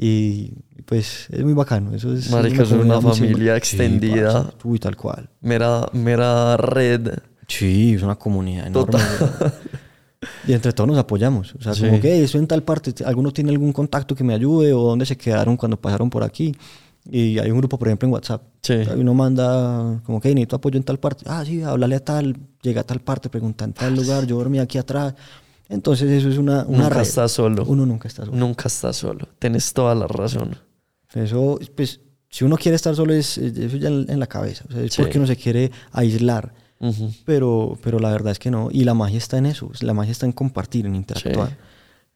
[0.00, 0.52] Y
[0.84, 1.92] pues es muy bacano.
[1.94, 4.52] Eso es Marica, es una familia extendida.
[4.62, 5.28] Uy, tal cual.
[5.40, 7.14] Mera, mera red.
[7.48, 8.98] Sí, es una comunidad enorme.
[10.46, 11.54] Y entre todos nos apoyamos.
[11.54, 11.82] O sea, Sí.
[11.86, 15.06] como que eso en tal parte, ¿alguno tiene algún contacto que me ayude o dónde
[15.06, 16.54] se quedaron cuando pasaron por aquí?
[17.10, 18.42] Y hay un grupo, por ejemplo, en WhatsApp.
[18.62, 18.74] Sí.
[18.74, 21.24] O sea, uno manda como que necesito apoyo en tal parte.
[21.26, 24.58] Ah, sí, háblale a tal, llega a tal parte, pregunta en tal lugar, yo dormí
[24.58, 25.14] aquí atrás.
[25.70, 27.02] Entonces eso es una, una Nunca red.
[27.02, 27.64] estás solo.
[27.66, 28.36] Uno nunca está solo.
[28.36, 29.28] Nunca estás solo.
[29.38, 30.56] Tienes toda la razón.
[31.14, 34.64] Eso, pues, si uno quiere estar solo, es, es- eso ya en, en la cabeza.
[34.68, 35.00] O sea, es Sí.
[35.02, 36.52] porque uno se quiere aislar.
[36.80, 37.10] Ujú.
[37.24, 38.68] Pero, pero la verdad es que no.
[38.70, 39.70] Y la magia está en eso.
[39.80, 41.56] La magia está en compartir, en interactuar.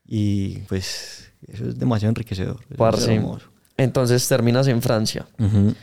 [0.07, 2.61] Y pues eso es demasiado enriquecedor.
[2.71, 3.15] Es Parce.
[3.15, 3.47] hermoso.
[3.77, 5.27] Entonces terminas en Francia.
[5.39, 5.75] Ujú.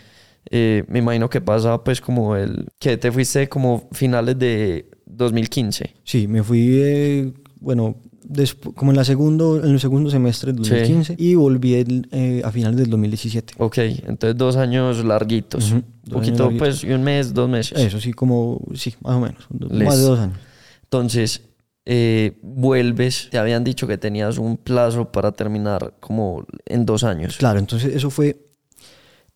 [0.52, 2.67] Eh, me imagino que pasa pues como el...
[2.80, 5.95] Que te fuiste como finales de 2015.
[6.04, 7.97] Sí, me fui, eh, bueno,
[8.28, 10.71] despu- como en, la segundo, en el segundo semestre del Sí.
[10.71, 13.56] 2015 y volví el, eh, a finales del 2017.
[13.58, 15.67] Ok, entonces dos años larguitos.
[15.67, 17.78] Ujú, Un dos poquito años pues y un mes, dos meses.
[17.80, 19.84] Eso sí, como, sí, más o menos, Listo.
[19.86, 20.38] más de dos años.
[20.84, 21.41] Entonces,
[21.85, 27.37] eh, vuelves, te habían dicho que tenías un plazo para terminar como en dos años.
[27.37, 28.37] Claro, entonces eso fue,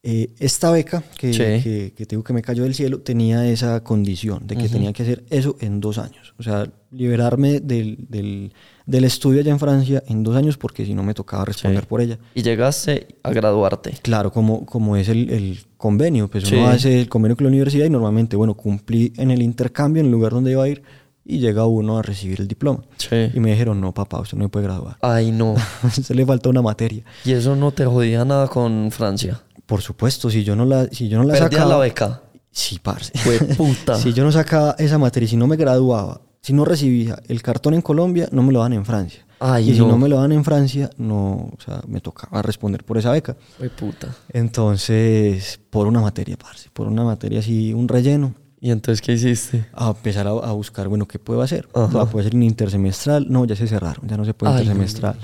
[0.05, 1.39] eh, esta beca que, Sí.
[1.63, 4.73] que, que te digo que me cayó del cielo tenía esa condición de que Ujú.
[4.73, 6.33] tenía que hacer eso en dos años.
[6.37, 8.53] O sea, liberarme del, del,
[8.85, 11.87] del estudio allá en Francia en dos años porque si no me tocaba responder Sí.
[11.87, 12.19] por ella.
[12.35, 13.93] Y llegaste a graduarte.
[14.01, 16.55] Claro, como, como es el, el convenio, pues Sí.
[16.55, 20.07] uno hace el convenio con la universidad y normalmente, bueno, cumplí en el intercambio en
[20.07, 20.83] el lugar donde iba a ir
[21.25, 22.83] y llega uno a recibir el diploma.
[22.97, 23.31] Sí.
[23.33, 24.97] Y me dijeron, no, papá, usted no puede graduar.
[25.01, 25.55] Ay, no.
[25.83, 27.03] Usted le falta una materia.
[27.23, 29.41] Y eso no te jodía nada con Francia.
[29.65, 31.69] Por supuesto, si yo no la, si yo no la sacaba...
[31.69, 32.21] la beca.
[32.51, 33.11] Sí, parce.
[33.17, 33.95] Fue puta.
[33.99, 37.73] si yo no sacaba esa materia, si no me graduaba, si no recibía el cartón
[37.73, 39.25] en Colombia, no me lo dan en Francia.
[39.39, 39.87] Ay, y si no.
[39.87, 43.35] no me lo dan en Francia, no, o sea, me tocaba responder por esa beca.
[43.57, 44.15] Fue puta.
[44.29, 49.65] Entonces, por una materia, parce, por una materia así, un relleno, ¿Y entonces qué hiciste?
[49.73, 51.67] a empezar a, a buscar, bueno, ¿qué puedo hacer?
[51.75, 53.25] Ah, ¿Puedo hacer un intersemestral?
[53.29, 55.17] No, ya se cerraron, ya no se puede Ay, intersemestral.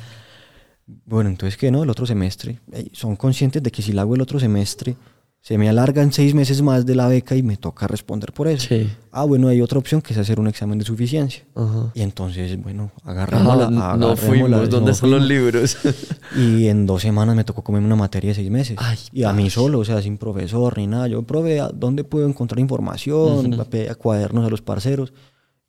[1.05, 1.83] Bueno, entonces, ¿qué no?
[1.83, 2.59] El otro semestre.
[2.73, 4.97] Ey, son conscientes de que si la hago el otro semestre,
[5.41, 8.67] se me alargan seis meses más de la beca y me toca responder por eso.
[8.67, 8.89] Sí.
[9.11, 11.43] Ah, bueno, hay otra opción que es hacer un examen de suficiencia.
[11.55, 11.91] Ajá.
[11.95, 13.95] Y entonces, bueno, Ah, agarrémosla.
[13.97, 14.69] no fuimos.
[14.69, 15.77] ¿Dónde no están los libros?
[16.37, 18.75] Y en dos semanas me tocó comerme una materia de seis meses.
[18.79, 19.55] Ay, y a mí parce.
[19.55, 21.07] solo, o sea, sin profesor ni nada.
[21.07, 25.13] Yo probé a dónde puedo encontrar información, pedí a cuadernos a los parceros.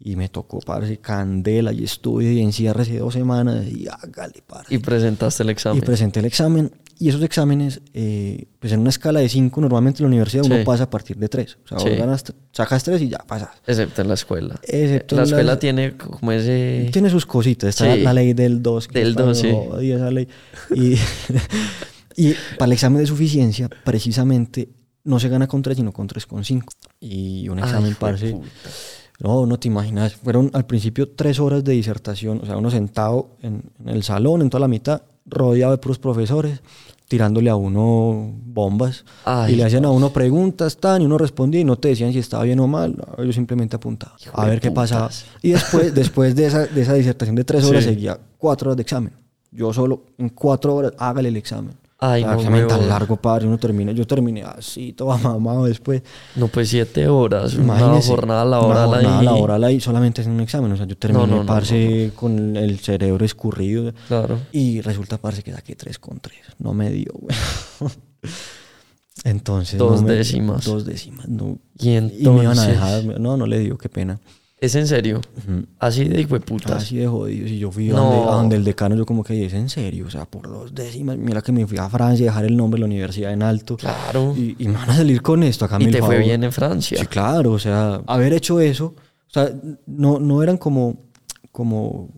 [0.03, 4.75] Y me tocó, parce, candela y estudio y enciérrese dos semanas y hágale, parce.
[4.75, 5.81] y presentaste el Y examen.
[5.83, 6.73] presenté el examen.
[7.03, 10.59] Y esos exámenes, eh, pues en una escala de cinco, normalmente en la universidad uno
[10.59, 10.65] Sí.
[10.65, 11.57] pasa a partir de tres.
[11.65, 11.89] O sea, Sí.
[11.89, 13.49] vos ganas- sacas tres y ya pasas.
[13.67, 14.61] Excepto en la escuela.
[14.63, 16.91] Excepto la escuela las- tiene como ese...
[16.93, 17.71] Tiene sus cositas.
[17.71, 17.99] Está Sí.
[18.03, 18.89] la, la ley del 2.
[18.89, 19.49] Del dos, sí.
[19.49, 20.29] esa ley.
[20.75, 20.95] Y,
[22.17, 24.69] y para el examen de suficiencia, precisamente,
[25.05, 26.75] no se gana con 3, sino con 3,5.
[27.01, 28.33] Y un Ay, examen, parce.
[28.33, 28.47] puta.
[29.21, 30.15] No, no te imaginas.
[30.17, 34.41] Fueron al principio tres horas de disertación, o sea, uno sentado en, en el salón,
[34.43, 36.61] en toda la mitad, rodeado de puros profesores,
[37.09, 39.05] tirándole a uno bombas.
[39.25, 42.13] Ay, y le hacían a uno preguntas, tan, y uno respondía y no te decían
[42.13, 42.97] si estaba bien o mal.
[43.19, 45.09] Ellos simplemente apuntaban Hijo a ver qué pasaba.
[45.09, 45.25] putas.
[45.43, 47.91] Y después, después de, esa, de esa disertación de tres horas, Sí.
[47.91, 49.13] seguía cuatro horas de examen.
[49.53, 51.75] Yo solo, en cuatro horas, hágale el examen.
[52.03, 53.47] Ay, sea, no, tan largo, padre.
[53.47, 56.03] Uno termina, yo terminé así, todo mamado después.
[56.35, 57.55] No, pues siete horas.
[57.55, 59.25] Una Imagínese, jornada una laboral jornada ahí.
[59.27, 60.73] laboral ahí solamente haciendo un examen.
[60.73, 63.93] O sea, yo terminé, no, no, parce, con el cerebro escurrido.
[64.09, 64.39] Claro.
[64.53, 66.39] Y resulta, parce, que saqué 3 con 3.
[66.59, 67.37] No me dio, güey.
[69.25, 69.79] Entonces.
[69.79, 70.65] Dos me- décimas.
[70.65, 71.29] Dos décimas.
[71.29, 71.59] No.
[71.79, 72.69] Y Y me iban a entonces.
[72.69, 73.05] dejar.
[73.21, 74.19] No, no le dio, qué pena.
[74.61, 75.23] ¿Es en serio?
[75.39, 75.65] Ujú.
[75.79, 76.73] Así de hijo de putas.
[76.73, 77.49] Así de jodido.
[77.49, 80.07] Si yo fui a, donde, a donde el decano, yo como que es en serio.
[80.07, 81.17] O sea, por dos décimas.
[81.17, 83.79] Mira que me fui a Francia a dejar el nombre de la universidad en alto.
[83.79, 84.35] Claro.
[84.37, 85.65] Y, y me van a salir con esto.
[85.65, 86.99] Acá Y te fue bien en Francia.
[86.99, 89.51] Sí, claro, o sea, haber hecho eso, o sea,
[89.87, 91.05] no, no eran como,
[91.53, 92.11] como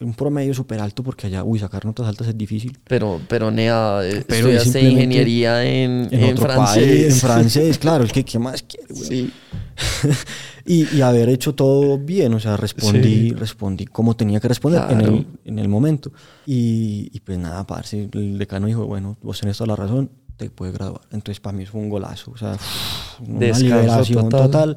[0.00, 2.78] un promedio súper alto porque allá, uy, sacar notas altas es difícil.
[2.86, 6.84] Pero, pero Nea, eh, Pero es estudiaste ingeniería en, En, en otro francés.
[6.84, 9.06] país, en francés, claro, es que ¿qué más quiere, güey?
[9.06, 9.32] Sí.
[10.66, 13.30] y, y haber hecho todo bien, o sea, respondí, Sí.
[13.32, 15.14] respondí como tenía que responder en, Claro.
[15.14, 16.12] el, en el momento.
[16.46, 20.50] Y, y pues nada, parce, el decano dijo, bueno, vos tenés toda la razón, te
[20.50, 21.02] puedes graduar.
[21.12, 22.56] Entonces para mí fue un golazo, o sea,
[23.26, 24.50] una Descanso liberación total.
[24.50, 24.76] total.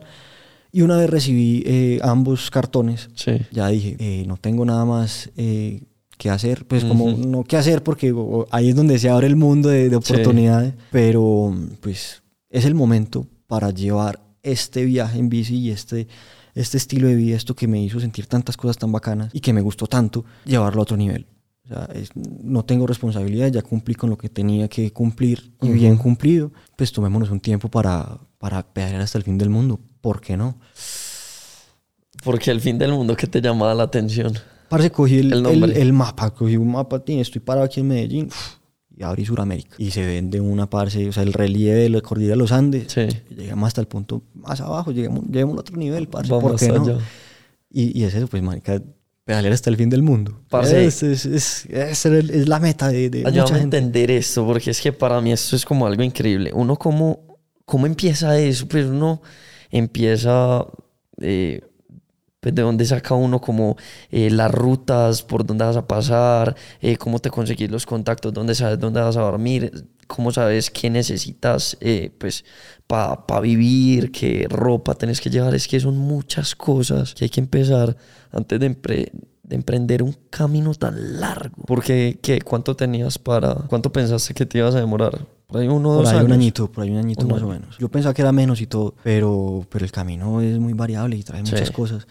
[0.72, 3.34] Y una vez recibí eh, ambos cartones, Sí.
[3.52, 5.84] ya dije, eh, no tengo nada más eh,
[6.18, 9.36] que hacer, pues como no que hacer porque o- ahí es donde se abre el
[9.36, 15.56] mundo de, de oportunidades, pero pues es el momento para llevar este viaje en bici
[15.58, 16.08] y este,
[16.56, 19.54] este estilo de vida, esto que me hizo sentir tantas cosas tan bacanas y que
[19.54, 21.28] me gustó tanto, llevarlo a otro nivel.
[21.66, 25.70] O sea, es- no tengo responsabilidad, ya cumplí con lo que tenía que cumplir y
[25.70, 30.22] bien cumplido, pues tomémonos un tiempo para, para pedalear hasta el fin del mundo, ¿por
[30.22, 30.58] qué no?
[32.24, 34.32] Porque el fin del mundo que te llamaba la atención.
[34.70, 37.90] Parce, cogí el, El el, el mapa, cogí un mapa, tin, estoy parado aquí en
[37.90, 38.56] Medellín uf,
[38.96, 39.76] y abrí Suramérica.
[39.78, 42.86] Y se vende una parce, o sea, el relieve de la cordillera de los Andes.
[42.90, 43.06] Sí.
[43.36, 46.70] Llegamos hasta el punto más abajo, lleguemos, lleguemos a otro nivel, parce, Vamos ¿por qué
[46.70, 46.84] no?
[46.84, 47.00] allá.
[47.70, 48.82] Y, y es eso, pues, marica,
[49.26, 50.42] pedalear hasta el fin del mundo.
[50.50, 50.86] Parce.
[50.86, 51.66] Es, es, es,
[52.06, 53.78] es la meta de, de mucha a gente.
[53.78, 56.52] entender esto, porque es que para mí esto es como algo increíble.
[56.54, 58.68] Uno, ¿cómo, cómo empieza eso?
[58.70, 59.22] Pues uno
[59.72, 60.66] empieza,
[61.22, 61.62] eh,
[62.40, 63.78] pues de dónde saca uno como
[64.12, 68.56] eh, las rutas, por dónde vas a pasar, eh, cómo te conseguís los contactos, dónde
[68.56, 72.46] sabes dónde vas a dormir, cómo sabes qué necesitas, eh, pues,
[72.88, 75.54] para vivir, qué ropa tenés que llevar.
[75.56, 77.98] Es que son muchas cosas que hay que empezar
[78.32, 79.12] antes de, empre-
[79.44, 81.64] de emprender un camino tan largo.
[81.66, 82.42] Porque, ¿qué?
[82.42, 83.56] ¿Cuánto tenías para...?
[83.68, 85.26] ¿Cuánto pensaste que te ibas a demorar?
[85.48, 86.34] Por ahí uno Por dos ahí un años.
[86.34, 87.48] añito, por ahí un añito Un más año.
[87.50, 87.78] o menos.
[87.78, 91.24] Yo pensaba que era menos y todo, pero, pero el camino es muy variable y
[91.24, 91.74] trae muchas Sí.
[91.74, 92.06] cosas.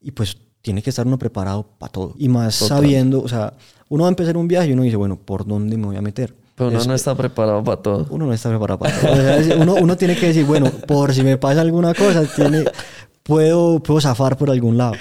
[0.00, 2.14] Y pues tiene que estar uno preparado para todo.
[2.18, 2.78] Y más Total.
[2.78, 3.52] sabiendo, o sea,
[3.90, 6.02] uno va a empezar un viaje y uno dice, bueno, ¿por dónde me voy a
[6.02, 6.34] meter?
[6.54, 8.06] Pero uno Es- no está preparado para todo.
[8.10, 9.12] uno no está preparado para todo.
[9.12, 12.64] O sea, uno, uno tiene que decir, bueno, por si me pasa alguna cosa, tiene,
[13.22, 14.94] puedo, puedo zafar por algún lado.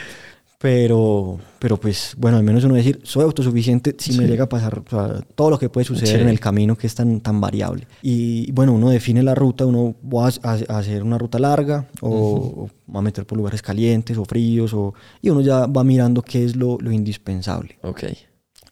[0.61, 4.29] Pero, pero pues, bueno, al menos uno decir, soy autosuficiente si me Sí.
[4.29, 6.21] llega a pasar o sea, todo lo que puede suceder Sí.
[6.21, 7.87] en el camino que es tan, tan variable.
[8.01, 10.31] Y bueno, uno define la ruta, uno va a,
[10.73, 14.73] a- hacer una ruta larga o, o va a meter por lugares calientes o fríos,
[14.73, 17.79] o, y uno ya va mirando qué es lo, lo indispensable.
[17.81, 18.03] Ok.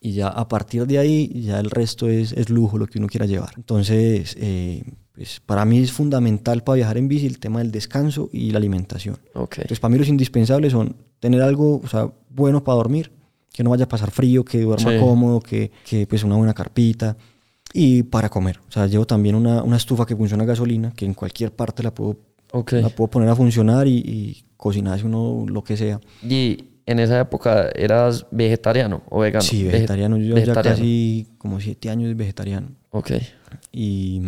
[0.01, 3.07] Y ya a partir de ahí, ya el resto es, es lujo lo que uno
[3.07, 3.53] quiera llevar.
[3.55, 4.83] Entonces, eh,
[5.13, 8.57] pues para mí es fundamental para viajar en bici el tema del descanso y la
[8.59, 9.17] alimentación.
[9.33, 9.53] Ok.
[9.59, 13.11] Entonces, para mí los indispensables son tener algo o sea, bueno para dormir,
[13.53, 14.99] que no vaya a pasar frío, que duerma Sí.
[14.99, 17.17] cómodo, que, que pues una buena carpita.
[17.73, 18.59] Y para comer.
[18.67, 21.83] O sea, llevo también una, una estufa que funciona a gasolina, que en cualquier parte
[21.83, 22.17] la puedo,
[22.53, 22.71] Ok.
[22.73, 25.99] la puedo poner a funcionar y, y cocinarse uno lo que sea.
[26.23, 29.41] Y en esa época eras vegetariano o vegano.
[29.43, 30.17] Sí, Veget- vegetariano.
[30.17, 30.63] Yo vegetariano.
[30.63, 32.69] ya casi como siete años vegetariano.
[32.91, 33.11] Ok.
[33.71, 34.21] Y,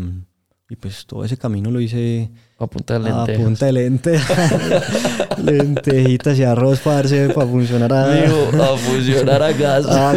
[0.69, 2.29] y pues todo ese camino lo hice
[2.61, 3.41] A punta de a lentejas.
[3.43, 4.53] punta de lentejas,
[5.43, 8.13] lentejitas y arroz, parce, para funcionar a...
[8.13, 9.85] Digo, a fusionar a gas.
[9.89, 10.13] a-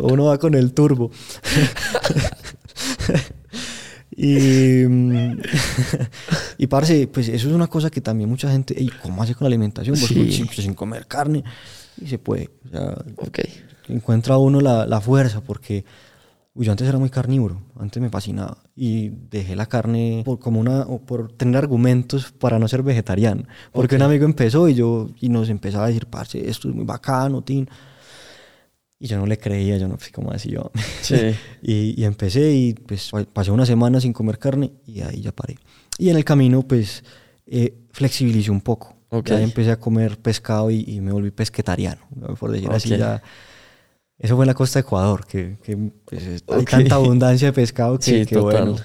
[0.00, 1.10] Uno va con el turbo.
[4.16, 5.40] y, mm,
[6.58, 9.44] y parce, pues eso es una cosa que también mucha gente, "Ey, ¿cómo hace con
[9.44, 9.96] la alimentación?
[9.98, 10.32] Pues, Sí.
[10.32, 11.44] sin, sin comer carne.
[12.00, 12.50] Y se puede.
[12.66, 13.40] O sea, Ok.
[13.88, 15.84] encuentra uno la, la fuerza porque
[16.56, 20.58] uy, yo antes era muy carnívoro, antes me fascinaba y dejé la carne por, como
[20.58, 23.44] una, por tener argumentos para no ser vegetariano.
[23.72, 26.84] Porque un amigo empezó y yo y nos empezaba a decir, parce, esto es muy
[26.84, 27.68] bacano, tin.
[28.98, 30.70] Y yo no le creía, yo no sé cómo así yo.
[31.02, 31.16] Sí.
[31.62, 35.58] y, y empecé y pues pasé una semana sin comer carne y ahí ya paré.
[35.98, 37.04] Y en el camino pues
[37.46, 38.96] eh, flexibilicé un poco.
[39.10, 39.28] Ok.
[39.28, 42.34] Ya empecé a comer pescado y, y me volví pesquetariano, ¿no?
[42.34, 42.98] por decir así Ok.
[42.98, 43.22] ya.
[44.18, 47.52] Eso fue en la costa de Ecuador, que, que, pues, es- hay tanta abundancia de
[47.52, 48.76] pescado que, Sí, que, bueno,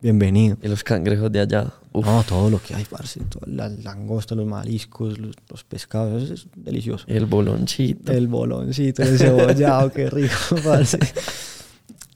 [0.00, 0.56] bienvenido.
[0.60, 1.72] Y los cangrejos de allá.
[1.92, 2.04] Uf.
[2.04, 6.34] No, todo lo que hay, parce, toda la langosta, los mariscos, los, los pescados, eso
[6.34, 7.04] es delicioso.
[7.06, 8.10] El boloncito.
[8.12, 10.98] El boloncito, el cebollado, qué rico, parce.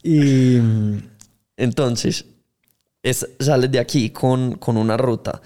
[0.03, 0.57] Y
[1.55, 2.25] Entonces,
[3.03, 5.41] es- sales de aquí con, con una ruta.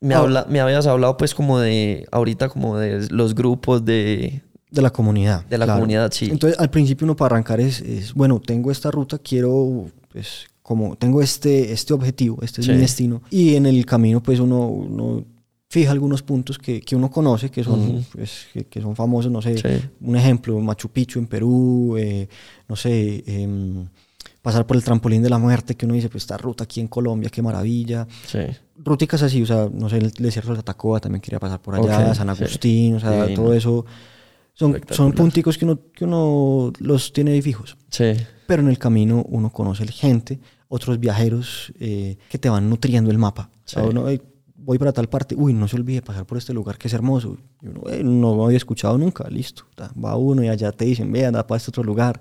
[0.00, 0.18] Me, Ah.
[0.20, 4.90] habla, me habías hablado pues como de, ahorita como de los grupos de, de la
[4.90, 5.44] comunidad.
[5.46, 5.80] de la claro.
[5.80, 6.26] comunidad, sí.
[6.30, 10.94] Entonces, al principio uno para arrancar es, es, bueno, tengo esta ruta, quiero, pues, como
[10.96, 12.72] tengo este, este objetivo, este es Sí.
[12.72, 13.22] mi destino.
[13.30, 15.24] Y en el camino, pues, uno, uno
[15.68, 18.04] fija algunos puntos que, que uno conoce, que son, Ujú.
[18.12, 19.88] pues, que, que son famosos, no sé, Sí.
[20.00, 22.28] un ejemplo, Machu Picchu en Perú, eh,
[22.68, 23.86] no sé, em,
[24.42, 26.88] pasar por el trampolín de la muerte, que uno dice, pues, esta ruta aquí en
[26.88, 28.06] Colombia, qué maravilla.
[28.26, 28.38] Sí.
[28.82, 32.08] Ruticas así, o sea, no sé, el desierto de Tatacoa también quería pasar por allá,
[32.10, 32.42] Ok, San sí.
[32.42, 33.84] Agustín, o sea, todo eso.
[34.54, 37.76] Son, son punticos que uno, que uno los tiene ahí fijos.
[37.90, 38.12] Sí.
[38.46, 40.38] Pero en el camino uno conoce gente,
[40.68, 43.50] otros viajeros eh, que te van nutriendo el mapa.
[43.64, 43.88] O sea, Sí.
[43.90, 44.20] uno, "Ey,
[44.56, 47.38] voy para tal parte, uy, no se olvide pasar por este lugar que es hermoso.
[47.62, 49.64] Y uno, "Ey, no lo había escuchado nunca, listo.
[50.02, 52.20] Va uno y allá te dicen, ve, anda para este otro lugar.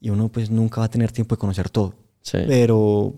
[0.00, 1.94] Y uno pues nunca va a tener tiempo de conocer todo.
[2.20, 2.38] Sí.
[2.46, 3.14] Pero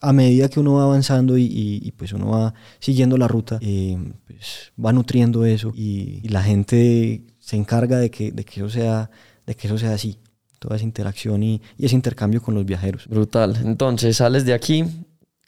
[0.00, 3.58] a medida que uno va avanzando y, y- y, pues uno va siguiendo la ruta,
[3.60, 8.60] eh, pues va nutriendo eso y, y la gente se encarga de que, de que
[8.60, 9.10] eso sea,
[9.46, 10.16] de que eso sea así.
[10.60, 13.08] Toda esa interacción y, y ese intercambio con los viajeros.
[13.08, 13.58] Brutal.
[13.64, 14.84] Entonces sales de aquí,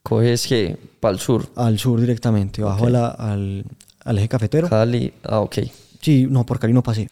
[0.02, 2.88] coges que para el sur, Al sur directamente, bajo Ok.
[2.88, 3.64] a la- al,
[4.04, 4.68] al eje cafetero.
[4.68, 5.12] Cali.
[5.22, 5.58] Ah, ok.
[6.00, 7.08] Sí, no, por Cali no pasé.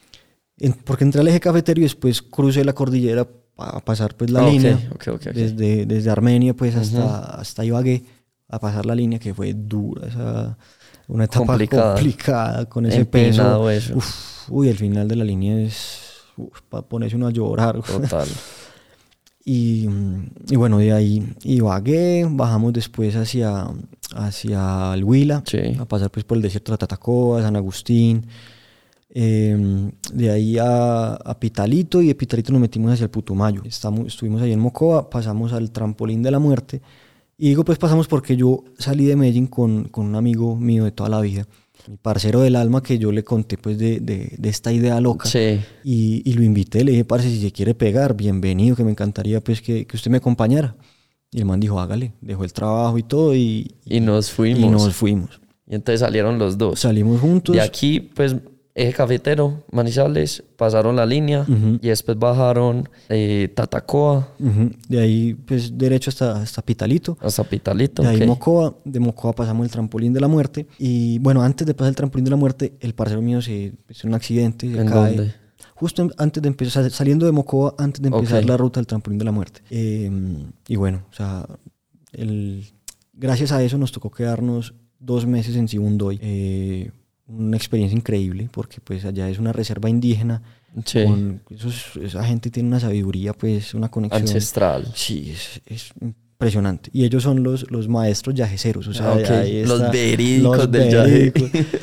[0.59, 3.25] En- porque entré al eje cafetero y después crucé la cordillera
[3.55, 4.75] para pasar pues la Ah, línea.
[4.91, 5.33] ok, ok, ok.
[5.33, 8.03] Desde, desde Armenia pues hasta, hasta Ibagué
[8.49, 10.57] a pasar la línea que fue dura, esa,
[11.13, 11.93] una etapa Complicada.
[11.93, 13.69] complicada, con ese Empinado peso.
[13.69, 13.97] eso.
[13.97, 15.99] Uf, uy, el final de la línea es
[16.69, 17.81] para ponerse uno a llorar.
[17.81, 18.27] Total.
[19.45, 23.67] Y, mm, y bueno, de ahí Ibagué, bajamos después hacia,
[24.15, 25.57] hacia el Huila, Sí.
[25.77, 28.25] a pasar pues por el desierto de Tatacoa, San Agustín.
[29.15, 33.61] eh, de ahí a, a Pitalito y de Pitalito nos metimos hacia el Putumayo.
[33.65, 36.81] Estamos, estuvimos ahí en Mocoa, pasamos al trampolín de la muerte.
[37.43, 40.93] Y digo pues pasamos porque yo salí de Medellín con, con un amigo mío de
[40.93, 41.45] toda la vida,
[41.89, 45.27] mi parcero del alma que yo le conté pues de, de, de esta idea loca.
[45.27, 45.59] Sí.
[45.83, 49.41] Y, y lo invité, le dije, parce, si se quiere pegar, bienvenido, que me encantaría
[49.41, 50.77] pues que, que usted me acompañara.
[51.33, 54.63] Y el man dijo, hágale, dejó el trabajo y todo y, Y nos fuimos.
[54.63, 55.41] y nos fuimos.
[55.67, 56.79] Y entonces salieron los dos.
[56.79, 57.53] Salimos juntos.
[57.53, 58.37] De aquí, pues,
[58.75, 61.79] eje cafetero, Manizales, pasaron la línea Ujú.
[61.81, 64.29] y después bajaron eh, Tatacoa.
[64.89, 67.17] De ahí, pues, derecho hasta, hasta Pitalito.
[67.21, 68.01] hasta Pitalito.
[68.01, 68.25] De ahí.
[68.25, 70.65] Mocoa, de Mocoa pasamos el trampolín de la muerte.
[70.79, 74.07] Y bueno, antes de pasar el trampolín de la muerte, el parcero mío se hizo
[74.07, 75.15] un accidente, se ¿En cae.
[75.15, 75.33] dónde?
[75.75, 79.25] Justo antes de empezar, saliendo de Mocoa, antes de empezar la ruta del trampolín de
[79.25, 79.61] la muerte.
[79.69, 80.09] Eh,
[80.67, 81.45] y bueno, o sea,
[82.11, 82.65] el,
[83.11, 86.19] gracias a eso nos tocó quedarnos dos meses en Sibundoy.
[86.21, 86.91] Eh,
[87.27, 90.41] una experiencia increíble, porque pues allá es una reserva indígena.
[90.85, 91.03] Sí.
[91.05, 94.23] con- esos- esa gente tiene una sabiduría, pues una conexión.
[94.23, 94.91] Ancestral.
[94.95, 96.89] Sí, es, es impresionante.
[96.91, 98.87] Y ellos son los, los maestros yajeceros.
[98.87, 101.33] O sea, Ah, ahí Los está- verídicos del yaje.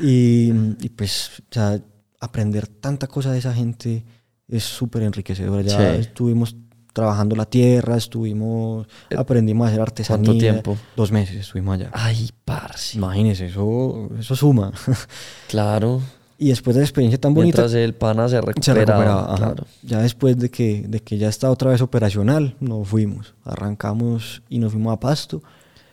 [0.00, 1.80] Y, y pues, o sea,
[2.20, 4.04] aprender tanta cosa de esa gente
[4.46, 5.64] es súper enriquecedor.
[5.64, 6.00] Ya Sí.
[6.02, 6.54] estuvimos
[6.96, 10.24] trabajando la tierra, estuvimos, aprendimos a hacer artesanía.
[10.24, 10.76] ¿Cuánto tiempo?
[10.96, 11.90] Dos meses estuvimos allá.
[11.92, 12.96] Ay, parce.
[12.96, 14.72] Imagínense, eso, eso suma.
[15.48, 16.00] Claro.
[16.38, 18.84] y después de la experiencia tan bonita, Mientras el pana se se recuperaba.
[18.84, 19.24] recuperaba.
[19.26, 19.36] ajá.
[19.36, 19.64] Claro.
[19.82, 23.34] Ya después de que, de que ya estaba otra vez operacional, nos fuimos.
[23.44, 25.42] Arrancamos y nos fuimos a Pasto.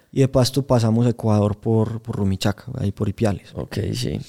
[0.10, 3.50] Y de Pasto pasamos a Ecuador por, por Rumichaca, ahí por Ipiales.
[3.56, 4.22] Ok, sí.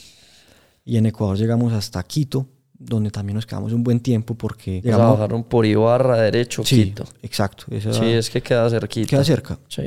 [0.84, 2.46] Y en Ecuador llegamos hasta Quito,
[2.76, 5.18] donde también nos quedamos un buen tiempo porque llegamos...
[5.18, 7.04] bajaron por Ibarra, derecho, sí, Quito.
[7.22, 7.64] exacto.
[7.70, 9.08] esa- Sí, es que queda cerquita.
[9.08, 9.58] queda cerca.
[9.68, 9.82] Sí.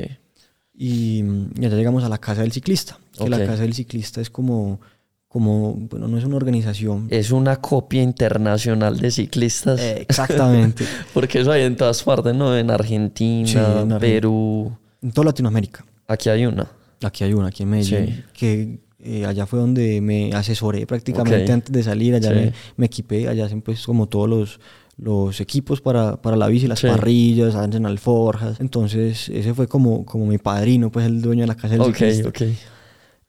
[0.74, 1.22] Y,
[1.58, 2.98] y allá llegamos a la Casa del Ciclista.
[3.16, 3.46] Que la Ok.
[3.46, 4.80] Casa del Ciclista es como,
[5.26, 7.08] como, bueno, no es una organización.
[7.10, 9.80] Es una copia internacional de ciclistas.
[9.80, 10.84] Eh, exactamente.
[11.14, 12.56] Porque eso hay en todas partes, ¿no?
[12.56, 13.98] En Argentina, Sí, en.
[13.98, 14.72] Perú.
[15.02, 15.84] en toda Latinoamérica.
[16.06, 16.66] Aquí hay una.
[17.02, 18.24] Aquí hay una, aquí en Medellín, Sí.
[18.32, 18.78] que
[19.08, 22.34] eh, allá fue donde me asesoré prácticamente antes de salir, allá Sí.
[22.34, 24.60] me, me equipé, allá hacen pues como todos los,
[24.96, 26.86] los equipos para, para la bici, las Sí.
[26.88, 31.54] parrillas, hacen alforjas, entonces ese fue como, como mi padrino, pues el dueño de la
[31.54, 32.28] casa del Ok, ciclista.
[32.28, 32.42] ok.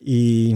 [0.01, 0.53] Y,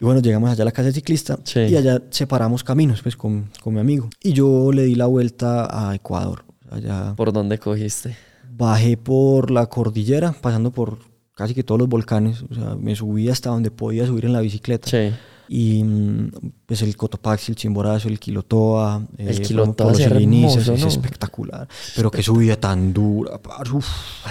[0.00, 1.60] Y bueno, llegamos allá a la casa del ciclista Sí.
[1.60, 4.08] y allá separamos caminos pues con, con mi amigo.
[4.22, 6.44] Y yo le di la vuelta a Ecuador.
[6.70, 8.16] Allá ¿Por dónde cogiste?
[8.56, 10.98] bajé por la cordillera, pasando por
[11.34, 12.44] casi que todos los volcanes.
[12.50, 14.88] O sea, me subí hasta donde podía subir en la bicicleta.
[14.88, 15.12] Sí.
[15.46, 16.30] Y mm,
[16.64, 19.06] pues el Cotopaxi, el Chimborazo, el Quilotoa.
[19.18, 20.88] El eh, Quilotoa es hermoso, es ¿no?
[20.88, 21.68] espectacular.
[21.94, 23.38] Pero qué subida tan dura.
[23.72, 23.86] Uf,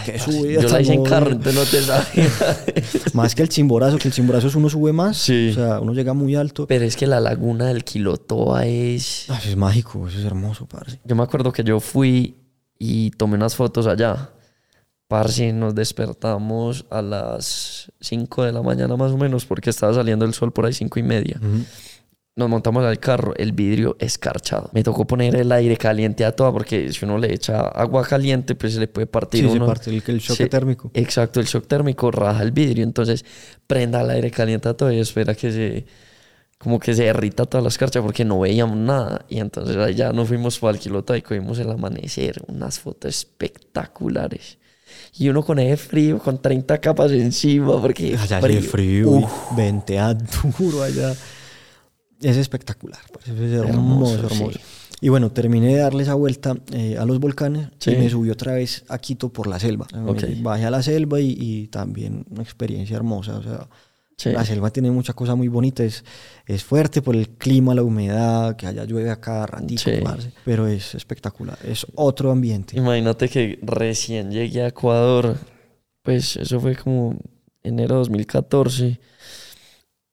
[0.06, 3.14] qué subida Yo la tan hice en carro, no te sabes.
[3.14, 5.18] Más que el Chimborazo, que el Chimborazo es uno sube más.
[5.18, 5.50] Sí.
[5.52, 6.66] O sea, uno llega muy alto.
[6.66, 9.26] Pero es que la laguna del Quilotoa es...
[9.30, 11.00] Ah, es mágico, eso es hermoso, parce.
[11.04, 12.38] Yo me acuerdo que yo fui
[12.80, 14.32] y tomé unas fotos allá.
[15.14, 20.26] Parce, nos despertamos a las 5 de la mañana más o menos porque estaba saliendo
[20.26, 21.40] el sol por ahí 5 y media.
[22.36, 24.72] Nos montamos al carro, el vidrio escarchado.
[24.74, 28.56] Me tocó poner el aire caliente a toda porque si uno le echa agua caliente
[28.56, 29.68] pues se le puede partir Sí, se uno.
[29.68, 30.90] parte el, el Sí, térmico.
[30.96, 33.24] Exacto, el shock térmico raja el vidrio, entonces
[33.68, 35.86] prenda el aire caliente a todo y espera que se
[36.58, 40.28] como que se derrita toda la escarcha porque no veíamos nada y entonces ya nos
[40.28, 44.58] fuimos para el Quilota y cogimos el amanecer, unas fotos espectaculares.
[45.16, 49.56] Y uno con ese frío, con 30 capas encima, porque Allá hace frío, Uf, y
[49.56, 51.14] ventea duro allá.
[52.22, 54.52] Es espectacular, pues, es hermoso, Hermoso, hermoso.
[54.54, 54.60] sí.
[55.02, 57.92] Y bueno, terminé de darle esa vuelta eh, a los volcanes Sí.
[57.92, 59.86] y me subí otra vez a Quito por la selva.
[60.08, 60.24] Ok.
[60.24, 63.38] Me Bajé a la selva y, y también una experiencia hermosa.
[63.38, 63.68] O sea,
[64.24, 64.32] Sí.
[64.32, 65.86] la selva tiene muchas cosas muy bonitas.
[65.86, 66.04] Es,
[66.46, 69.92] es fuerte por el clima, la humedad, que allá llueve a cada ratito, Sí.
[70.46, 71.58] pero es espectacular.
[71.64, 72.78] Es otro ambiente.
[72.78, 75.38] Imagínate que recién llegué a Ecuador,
[76.02, 77.18] pues eso fue como
[77.64, 79.00] enero de 2014.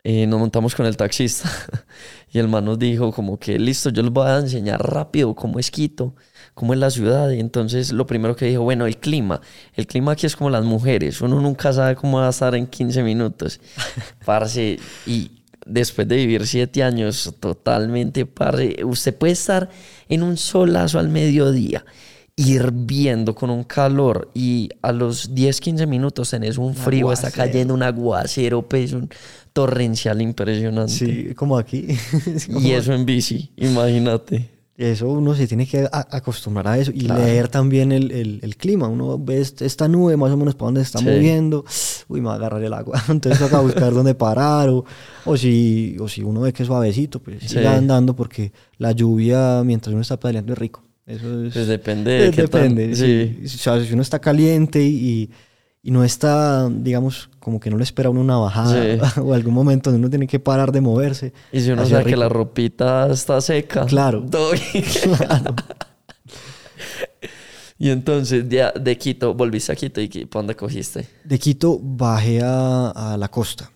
[0.03, 1.51] eh, nos montamos con el taxista
[2.33, 5.59] y el man nos dijo como que listo, yo les voy a enseñar rápido cómo
[5.59, 6.15] es Quito,
[6.55, 7.31] cómo es la ciudad.
[7.31, 9.41] Y entonces lo primero que dijo, bueno, el clima.
[9.75, 12.67] El clima aquí es como las mujeres, uno nunca sabe cómo va a estar en
[12.67, 13.61] 15 minutos.
[14.25, 15.31] Parce, y
[15.67, 19.69] después de vivir siete años totalmente, parce, usted puede estar
[20.09, 21.85] en un solazo al mediodía
[22.37, 27.75] hirviendo con un calor y a los 10, 15 minutos tenés un frío, está cayendo
[27.75, 29.11] un aguacero, pues un
[29.53, 30.93] torrencial impresionante.
[30.93, 31.87] Sí, como aquí.
[32.35, 34.60] Es como Y eso en bici, imagínate.
[34.83, 37.23] Eso uno se tiene que acostumbrar a eso y Claro.
[37.23, 38.89] leer también el, el- el clima.
[38.89, 41.05] Uno ve est- esta nube más o menos para dónde se está Sí.
[41.05, 41.67] moviendo.
[42.09, 42.99] Uy, me va a agarrar el agua.
[43.11, 44.71] Entonces toca buscar dónde parar.
[44.71, 44.87] O,
[45.27, 47.49] o, si, o si uno ve que es suavecito, pues Sí.
[47.49, 50.83] siga andando porque la lluvia mientras uno está pedaleando es rico.
[51.07, 52.97] Eso es, Pues depende de qué tan- depende.
[52.97, 53.37] sí.
[53.49, 53.57] sí.
[53.57, 55.31] O sea, si uno está caliente y, y
[55.83, 58.75] no está, digamos, como que no le espera a uno una bajada
[59.15, 59.21] Sí.
[59.21, 61.33] o algún momento donde uno tiene que parar de moverse.
[61.53, 63.87] Y si uno sabe que la ropita está seca.
[63.87, 64.25] Claro.
[65.17, 65.55] Claro.
[67.79, 71.09] y entonces de, de Quito, volviste a Quito y ¿para dónde cogiste?
[71.25, 73.71] De Quito bajé a, a la costa.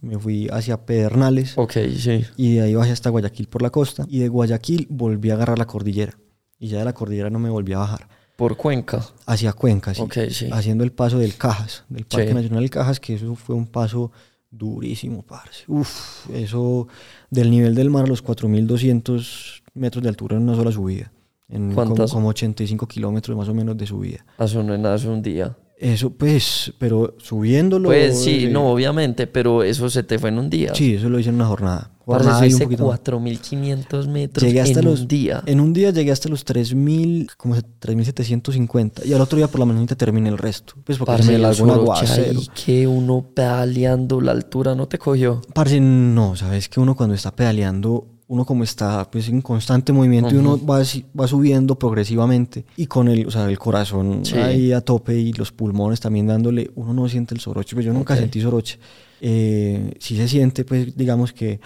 [0.00, 2.24] Me fui hacia Pedernales Ok, sí.
[2.36, 4.04] y de ahí bajé hasta Guayaquil por la costa.
[4.08, 6.16] Y de Guayaquil volví a agarrar la cordillera.
[6.60, 8.08] Y ya de la cordillera no me volví a bajar.
[8.38, 9.04] Por Cuenca.
[9.26, 10.00] Hacia Cuenca, sí.
[10.00, 10.48] Ok, sí.
[10.52, 12.34] Haciendo el paso del Cajas, del Parque Sí.
[12.34, 14.12] Nacional del Cajas, que eso fue un paso
[14.48, 15.64] durísimo, parce.
[15.66, 16.86] Uf, eso
[17.30, 21.10] del nivel del mar a los 4.200 metros de altura en una sola subida.
[21.48, 22.12] En como, ¿Cuántas?
[22.12, 24.24] como 85 kilómetros más o menos de subida.
[24.36, 25.56] Hace un, hace un día.
[25.80, 27.88] Eso, pues, pero subiéndolo...
[27.90, 30.74] Pues sí, eh, no, obviamente, pero eso se te fue en un día.
[30.74, 31.92] Sí, eso lo hice en una jornada.
[32.04, 33.00] Parce, Jornada y poquito más.
[33.04, 35.42] 4.500 metros Llegué hasta en los, un día.
[35.46, 39.04] En un día llegué hasta los 3.000, como se- 3.750.
[39.06, 40.74] Y al otro día por la mañana terminé el resto.
[40.84, 42.40] Pues porque Parce, me aguacero.
[42.40, 45.42] ahí que uno pedaleando la altura no te cogió.
[45.54, 50.34] Parce, no, sabes que uno cuando está pedaleando, uno como está pues en constante movimiento
[50.34, 54.36] y uno va, si- va subiendo progresivamente y con el, o sea, el corazón Sí.
[54.36, 57.92] ahí a tope y los pulmones también dándole, uno no siente el soroche, pues yo
[57.92, 58.20] nunca Ok.
[58.20, 58.78] sentí soroche.
[59.20, 61.58] Eh, sí se siente pues digamos que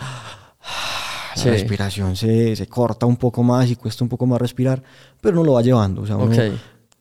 [1.37, 1.49] la Sí.
[1.51, 4.83] respiración se, se corta un poco más y cuesta un poco más respirar,
[5.21, 6.35] pero uno lo va llevando, o sea, uno,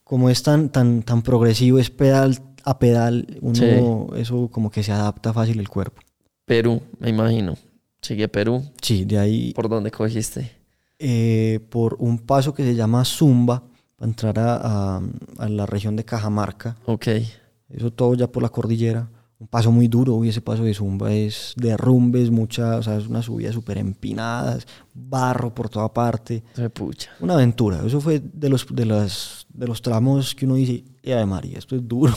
[0.03, 4.91] como es tan, tan, tan progresivo, es pedal a pedal, uno eso como que se
[4.91, 6.01] adapta fácil el cuerpo.
[6.45, 7.55] Perú, me imagino.
[8.01, 8.63] Sigue Perú.
[8.81, 10.51] Sí, de ahí ¿Por dónde cogiste?
[10.99, 13.63] eh, por un paso que se llama Zumba,
[13.95, 14.55] para entrar a,
[14.97, 15.01] a-
[15.39, 16.75] a la región de Cajamarca.
[16.85, 17.07] Ok.
[17.69, 19.07] Eso todo ya por la cordillera.
[19.41, 23.07] Un paso muy duro, uy, ese paso de Zumba es derrumbes, mucha, o sea, es
[23.07, 26.43] una subida súper empinada, es barro por toda parte.
[26.71, 27.09] Pucha.
[27.21, 27.81] Una aventura.
[27.83, 31.75] Eso fue de los, de las, de los tramos que uno dice, de María, esto
[31.75, 32.13] es duro.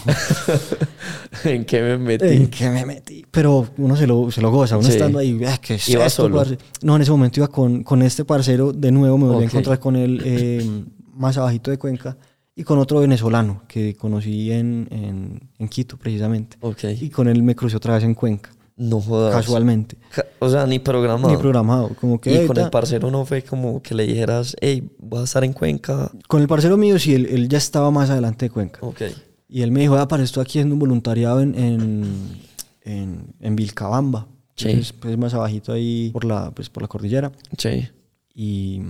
[1.45, 2.27] ¿En qué me metí?
[2.27, 3.25] ¿En qué me metí?
[3.31, 4.93] Pero uno se lo, se lo goza, uno Sí.
[4.93, 6.37] estando ahí, "Ah, ¿qué es ¿Iba esto, solo?
[6.37, 6.59] parce?".
[6.83, 9.79] No, en ese momento iba con, con este parcero de nuevo, me volví a encontrar
[9.79, 12.19] con él eh, más abajito de Cuenca
[12.57, 16.57] y con otro venezolano que conocí en, en, en Quito precisamente.
[16.61, 16.85] Ok.
[17.01, 18.51] Y con él me crucé otra vez en Cuenca.
[18.77, 19.33] No jodas.
[19.35, 19.97] casualmente.
[20.13, 21.31] Ca- O sea, ni programado.
[21.33, 21.91] Ni programado.
[22.01, 25.25] Como que Y con el parcero no fue como que le dijeras, hey, voy a
[25.25, 26.11] estar en Cuenca.
[26.27, 28.81] Con el parcero mío, sí, él, él ya estaba más adelante de Cuenca.
[28.83, 29.03] Ok.
[29.49, 32.05] Y él me dijo, ah, para esto aquí haciendo un voluntariado en, en,
[32.83, 34.27] en, en Vilcabamba.
[34.57, 34.69] Sí.
[34.71, 37.31] Entonces, pues más abajito ahí por la, pues, por la cordillera.
[37.59, 37.89] Sí.
[38.35, 38.81] Y,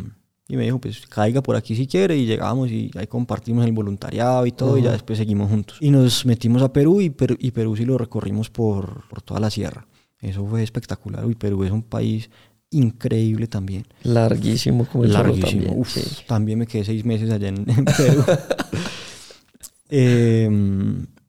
[0.49, 2.17] y me dijo, pues caiga por aquí si quiere.
[2.17, 4.77] Y llegamos y ahí compartimos el voluntariado y todo.
[4.79, 5.79] Y ya después seguimos juntos.
[5.81, 9.41] Y nos metimos a Perú y Perú, y Perú sí lo recorrimos por, por toda
[9.41, 9.87] la sierra.
[10.21, 11.25] Eso fue espectacular.
[11.31, 12.29] Y Perú es un país
[12.71, 13.87] increíble también.
[14.03, 15.63] Larguísimo como el Larguísimo.
[15.63, 15.79] también.
[15.79, 16.03] Uf, sí.
[16.27, 18.25] También me quedé seis meses allá en, en Perú.
[19.91, 20.49] Eh,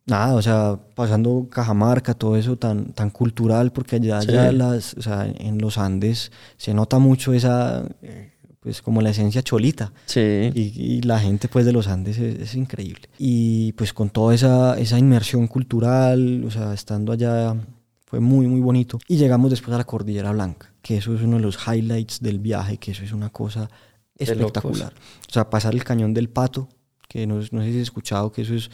[0.05, 4.31] nada, o sea, pasando Cajamarca, todo eso tan, tan cultural, porque allá Sí.
[4.31, 8.31] ya las, o sea, en los Andes se nota mucho esa, eh,
[8.65, 9.93] pues como la esencia cholita.
[10.07, 10.19] Sí.
[10.55, 13.07] Y, y la gente pues de los Andes es, es increíble.
[13.19, 17.55] Y pues con toda esa, esa inmersión cultural, o sea, estando allá
[18.07, 18.97] fue muy, muy bonito.
[19.07, 22.39] Y llegamos después a la Cordillera Blanca, que eso es uno de los highlights del
[22.39, 23.69] viaje, que eso es una cosa
[24.17, 24.93] espectacular.
[25.29, 26.67] O sea, pasar el cañón del Pato,
[27.07, 28.71] que no, no sé si has escuchado, que eso es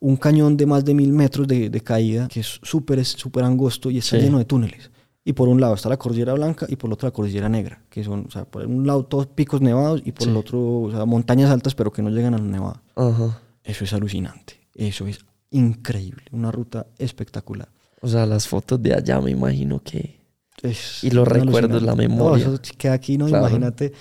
[0.00, 3.90] un cañón de más de mil metros de, de caída, que es súper súper angosto
[3.92, 4.22] y está Sí.
[4.24, 4.90] lleno de túneles.
[5.28, 7.82] Y por un lado está la Cordillera Blanca y por el otro la Cordillera Negra,
[7.90, 10.30] que son, o sea, por un lado todos picos nevados y por Sí.
[10.30, 12.82] el otro, o sea, montañas altas pero que no llegan a la nevada.
[12.96, 13.38] Ajá.
[13.62, 14.54] Eso es alucinante.
[14.74, 15.18] Eso es
[15.50, 16.22] increíble.
[16.32, 17.68] Una ruta espectacular.
[18.00, 20.18] O sea, las fotos de allá me imagino que...
[20.62, 22.46] Es Y los recuerdos, la memoria.
[22.48, 23.26] No, eso queda aquí, ¿no?
[23.26, 23.48] Claro.
[23.48, 23.92] Imagínate.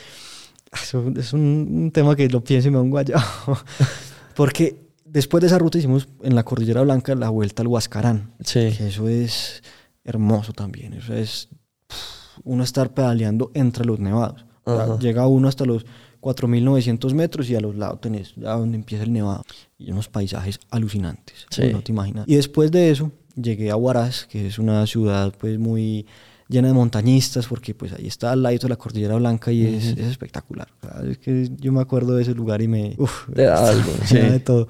[0.72, 3.58] Eso es un, un tema que lo pienso y me da un guayabo.
[4.36, 8.32] Porque después de esa ruta hicimos en la Cordillera Blanca la vuelta al Huascarán.
[8.44, 8.72] Sí.
[8.78, 9.62] Que eso es
[10.08, 10.94] hermoso también.
[10.94, 11.50] Eso es
[11.88, 14.46] pff, uno estar pedaleando entre los nevados.
[14.64, 15.86] O sea, llega uno hasta los
[16.20, 19.44] 4.900 metros y a los lados tenés ya donde empieza el nevado.
[19.78, 21.46] Y unos paisajes alucinantes.
[21.50, 21.70] Sí.
[21.72, 22.26] No te imaginas.
[22.28, 26.06] Y después de eso llegué a Huaraz, que es una ciudad pues muy
[26.50, 29.86] llena de montañistas porque pues ahí está al lado de la Cordillera Blanca y es,
[29.86, 30.68] es espectacular.
[30.82, 32.96] O sea, es que yo me acuerdo de ese lugar y me...
[32.98, 34.18] Uf, Te da algo, sí.
[34.18, 34.68] de todo.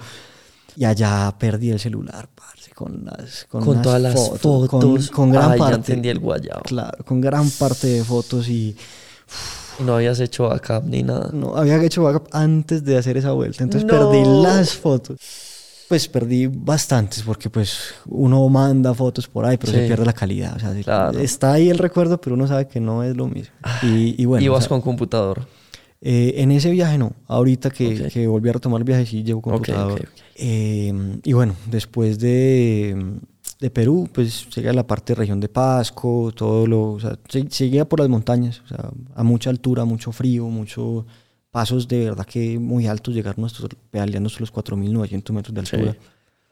[0.76, 4.69] Y allá perdí el celular, parce, con las con, todas las fotos.
[4.69, 5.75] con, con gran Ay, ya parte.
[5.78, 6.61] entendí el guayabo.
[6.61, 8.75] Claro, con gran parte de fotos y
[9.80, 11.32] no habías hecho backup ni nada.
[11.34, 13.97] no había hecho backup antes de hacer esa vuelta, entonces No.
[14.11, 15.17] perdí las fotos.
[15.89, 20.55] Pues perdí bastantes porque pues uno manda fotos por ahí, pero se pierde la calidad.
[20.57, 21.17] O sea, Claro.
[21.17, 23.55] está ahí el recuerdo, pero uno sabe que no es lo mismo.
[23.82, 25.47] Y, y bueno, Ibas o sea, con computador.
[26.02, 27.14] Eh, en ese viaje no.
[27.28, 28.12] Ahorita que, Ok.
[28.14, 29.93] que volví a retomar el viaje sí llevo computador.
[29.93, 30.10] ok, ok.
[30.36, 33.18] Eh, y bueno, después de,
[33.60, 37.18] de Perú, pues llegué a la parte de región de Pasco, todo lo, o sea,
[37.28, 41.06] se- seguía por las montañas, o sea, a mucha altura, mucho frío, muchos
[41.50, 45.76] pasos de verdad que muy altos, llegar nuestros, pedaleando los 4.900 metros de Sí.
[45.76, 45.98] altura.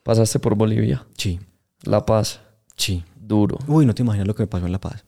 [0.02, 1.06] Pasaste por Bolivia.
[1.18, 1.40] Sí,
[1.84, 2.40] La Paz.
[2.76, 3.04] sí.
[3.28, 3.58] Duro.
[3.68, 5.04] Uy, no te imaginas lo que me pasó en La Paz.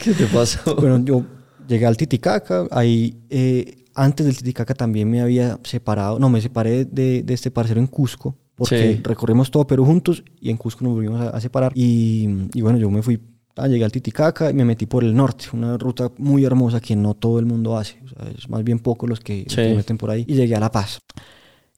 [0.00, 0.74] ¿Qué te pasó?
[0.80, 1.24] Bueno, yo
[1.68, 6.84] llegué al Titicaca, ahí eh, antes del Titicaca también me había separado, no, me separé
[6.84, 9.00] de, de este parcero en Cusco, porque Sí.
[9.02, 11.72] recorrimos todo Perú juntos y en Cusco nos volvimos a, a separar.
[11.74, 13.20] Y, y bueno, yo me fui,
[13.56, 16.94] ah, llegué al Titicaca y me metí por el norte, una ruta muy hermosa que
[16.96, 19.56] no todo el mundo hace, o sea, es más bien poco los que, los Sí.
[19.56, 20.98] que se meten por ahí, y llegué a La Paz.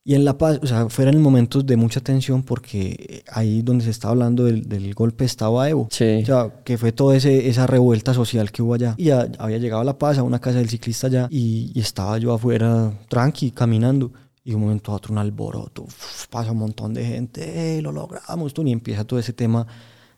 [0.06, 3.90] Y en La Paz, o sea, fueron momentos de mucha tensión porque ahí donde se
[3.90, 5.88] estaba hablando del, del golpe de Estado a Evo.
[5.90, 6.20] Sí.
[6.22, 8.94] O sea, que fue toda esa revuelta social que hubo allá.
[8.98, 11.80] Y ya había llegado a La Paz, a una casa del ciclista allá, y, y
[11.80, 14.12] estaba yo afuera, tranqui, caminando.
[14.44, 17.80] Y de un momento a otro un alboroto, uf, pasa un montón de gente, "Eh,
[17.80, 19.66] lo logramos, tú, y empieza todo ese tema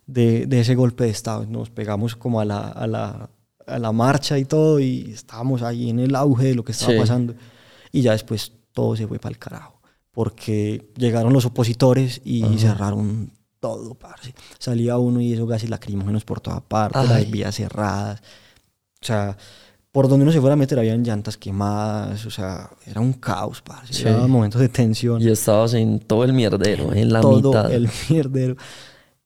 [0.05, 1.47] de, de ese golpe de Estado.
[1.47, 3.30] Nos pegamos como a la, a, la,
[3.68, 6.91] a la marcha y todo, y estábamos ahí en el auge de lo que estaba
[6.95, 6.99] Sí.
[6.99, 7.34] pasando.
[7.93, 9.76] Y ya después todo se fue para el carajo,
[10.16, 14.34] porque llegaron los opositores y cerraron todo, parce.
[14.58, 17.26] Salía uno y esos gases lacrimógenos por toda parte, las Ay.
[17.30, 18.22] vías cerradas.
[19.02, 19.36] O sea,
[19.92, 23.60] por donde uno se fuera a meter habían llantas quemadas, o sea, era un caos,
[23.60, 23.92] parce.
[23.92, 24.02] Sí.
[24.08, 25.20] Era momentos de tensión.
[25.20, 27.70] Y estabas en todo el mierdero, en la todo mitad.
[27.70, 28.56] el mierdero.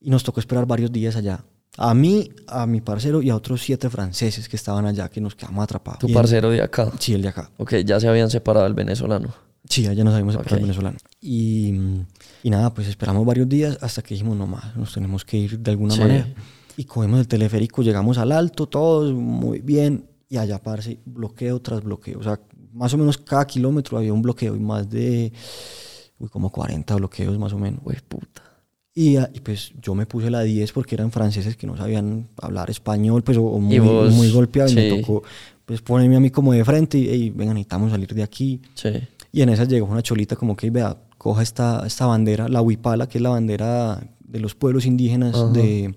[0.01, 1.45] Y nos tocó esperar varios días allá.
[1.76, 5.36] A mí, a mi parcero y a otros siete franceses que estaban allá, que nos
[5.36, 6.01] quedamos atrapados.
[6.01, 6.91] Tu el- parcero de acá.
[6.99, 7.49] Sí, el de acá.
[7.59, 9.32] Ok, ya se habían separado del venezolano.
[9.69, 10.61] Sí, allá nos habíamos separado Ok.
[10.61, 10.99] del venezolano.
[11.21, 11.75] Y,
[12.43, 15.59] y nada, pues esperamos varios días hasta que dijimos, no más, nos tenemos que ir
[15.59, 16.01] de alguna Sí.
[16.01, 16.29] manera.
[16.77, 20.07] Y cogemos el teleférico, llegamos al alto, todos muy bien.
[20.29, 22.19] Y allá, parce, bloqueo tras bloqueo.
[22.21, 22.41] O sea,
[22.73, 25.33] más o menos cada kilómetro había un bloqueo y más de,
[26.19, 27.81] uy, como 40 bloqueos más o menos.
[27.83, 28.43] Güey, puta.
[28.95, 32.29] Y, ah, y pues yo me puse la 10 porque eran franceses que no sabían
[32.41, 34.73] hablar español, pues o, o muy, muy golpeados.
[34.73, 35.01] Y me sí.
[35.01, 35.23] tocó
[35.67, 38.61] pues ponerme a mí como de frente y, "Ey, venga, necesitamos salir de aquí.
[38.75, 38.91] Sí.
[39.33, 43.09] Y en esa llegó una cholita como que, vea, coja esta, esta bandera, la huipala,
[43.09, 45.47] que es la bandera de los pueblos indígenas Ajá.
[45.53, 45.95] de,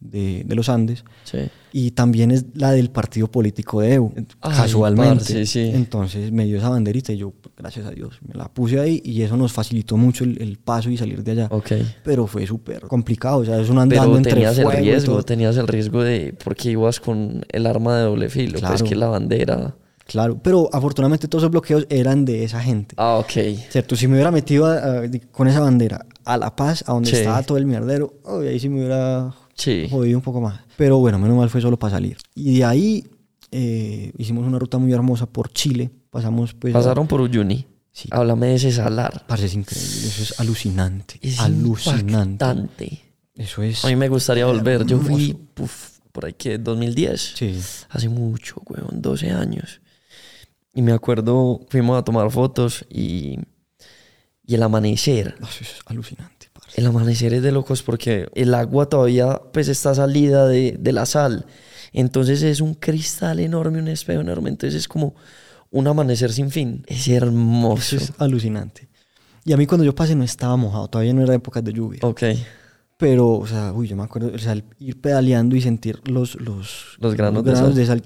[0.00, 1.02] de, de los Andes.
[1.24, 1.38] Sí.
[1.72, 4.12] Y también es la del partido político de Evo,
[4.42, 5.14] Ay, casualmente.
[5.16, 5.70] parce, sí.
[5.72, 9.22] Entonces me dio esa banderita y yo, gracias a Dios, me la puse ahí y
[9.22, 11.48] eso nos facilitó mucho el, el paso y salir de allá.
[11.50, 11.72] Ok.
[12.04, 14.82] Pero fue súper complicado, o sea, es un andando Pero entre tenías el fuego y
[14.84, 16.34] riesgo, tenías el riesgo de.
[16.44, 18.52] Porque ibas con el arma de doble filo.
[18.58, 18.84] Pues Claro.
[18.84, 19.74] que la bandera.
[20.06, 22.94] Claro, pero afortunadamente todos esos bloqueos eran de esa gente.
[22.98, 23.32] Ah, ok.
[23.70, 23.96] ¿Cierto?
[23.96, 25.02] Si me hubiera metido a- a-
[25.32, 27.16] con esa bandera a La Paz, a donde Sí.
[27.16, 28.14] estaba todo el mierdero,
[28.46, 29.86] ahí sí me hubiera Sí.
[29.90, 30.60] jodido un poco más.
[30.76, 32.16] Pero bueno, menos mal fue solo para salir.
[32.34, 33.04] Y de ahí
[33.56, 35.90] eh, hicimos una ruta muy hermosa por Chile.
[36.10, 36.74] Pasamos pues...
[36.74, 37.66] a- Pasaron por Uyuni.
[37.92, 38.08] Sí.
[38.10, 39.24] Háblame de ese salar.
[39.28, 41.18] Parce, es increíble, eso es alucinante.
[41.22, 42.10] Es alucinante.
[42.44, 43.00] impactante.
[43.36, 43.84] Eso es...
[43.84, 44.84] A mí me gustaría volver.
[44.84, 45.36] Yo fui
[46.10, 47.34] por ahí que 2010.
[47.36, 47.56] Sí.
[47.90, 49.80] Hace mucho, weón, 12 años.
[50.74, 53.38] Y me acuerdo, fuimos a tomar fotos y,
[54.44, 55.36] y el amanecer.
[55.40, 56.80] Eso es alucinante, parce.
[56.80, 61.06] El amanecer es de locos porque el agua todavía pues está salida de, de la
[61.06, 61.46] sal.
[61.92, 64.50] Entonces es un cristal enorme, un espejo enorme.
[64.50, 65.14] Entonces es como
[65.70, 66.82] un amanecer sin fin.
[66.88, 67.96] Es hermoso.
[67.96, 68.88] Eso es alucinante.
[69.44, 72.00] Y a mí cuando yo pasé no estaba mojado, todavía no era época de lluvia.
[72.02, 72.22] Ok.
[72.96, 76.36] Pero, o sea, uy, yo me acuerdo, o sea, el ir pedaleando y sentir los,
[76.36, 77.74] los, Los granos de sal.
[77.74, 78.02] de sal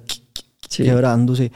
[0.69, 0.83] Sí.
[0.83, 1.51] quebrándose.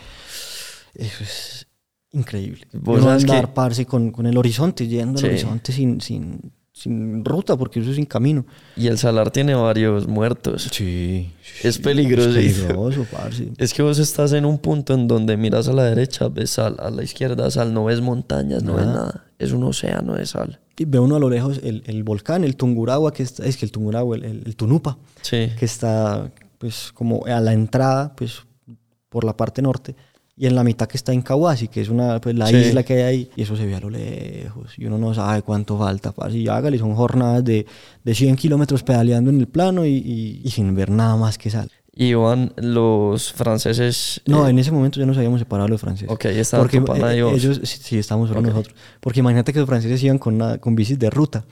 [0.94, 1.66] Eso es
[2.12, 2.66] increíble.
[2.72, 5.24] Vos Uno sabes que- andar, parce, con, con el horizonte, yendo Sí.
[5.26, 8.44] al horizonte sin, sin, sin ruta, porque eso es sin camino.
[8.76, 10.68] Y el salar tiene varios muertos.
[10.72, 11.30] Sí.
[11.62, 12.30] Es peligroso.
[12.38, 13.52] Es peligroso, parce.
[13.58, 16.76] Es que vos estás en un punto en donde miras a la derecha, ves sal,
[16.78, 18.94] a la izquierda sal, no ves montañas, no ves Nada.
[18.98, 19.24] nada.
[19.38, 20.60] Es un océano de sal.
[20.78, 23.64] Y ve uno a lo lejos el, el volcán, el Tungurahua, que está, es que
[23.66, 25.48] el Tungurahua, el, el- el Tunupa, Sí.
[25.58, 28.40] que está pues como a la entrada, pues
[29.08, 29.94] por la parte norte,
[30.36, 32.56] y en la mitad que está en Kawasi, que es una, pues la Sí.
[32.56, 35.42] isla que hay ahí, y eso se ve a lo lejos, y uno no sabe
[35.42, 37.66] cuánto falta, parce, y hágale, son jornadas de,
[38.02, 41.50] de 100 kilómetros pedaleando en el plano y, y- y sin ver nada más que
[41.50, 41.70] sal.
[41.94, 44.22] Iban los franceses.
[44.26, 46.10] No, eh, en ese momento ya nos habíamos separado los franceses.
[46.10, 48.46] Ok, estaban Porque eh, ellos, sí, sí, estábamos solo Ok.
[48.46, 48.74] nosotros.
[48.98, 51.44] Porque imagínate que los franceses iban con, una- con bicis de ruta.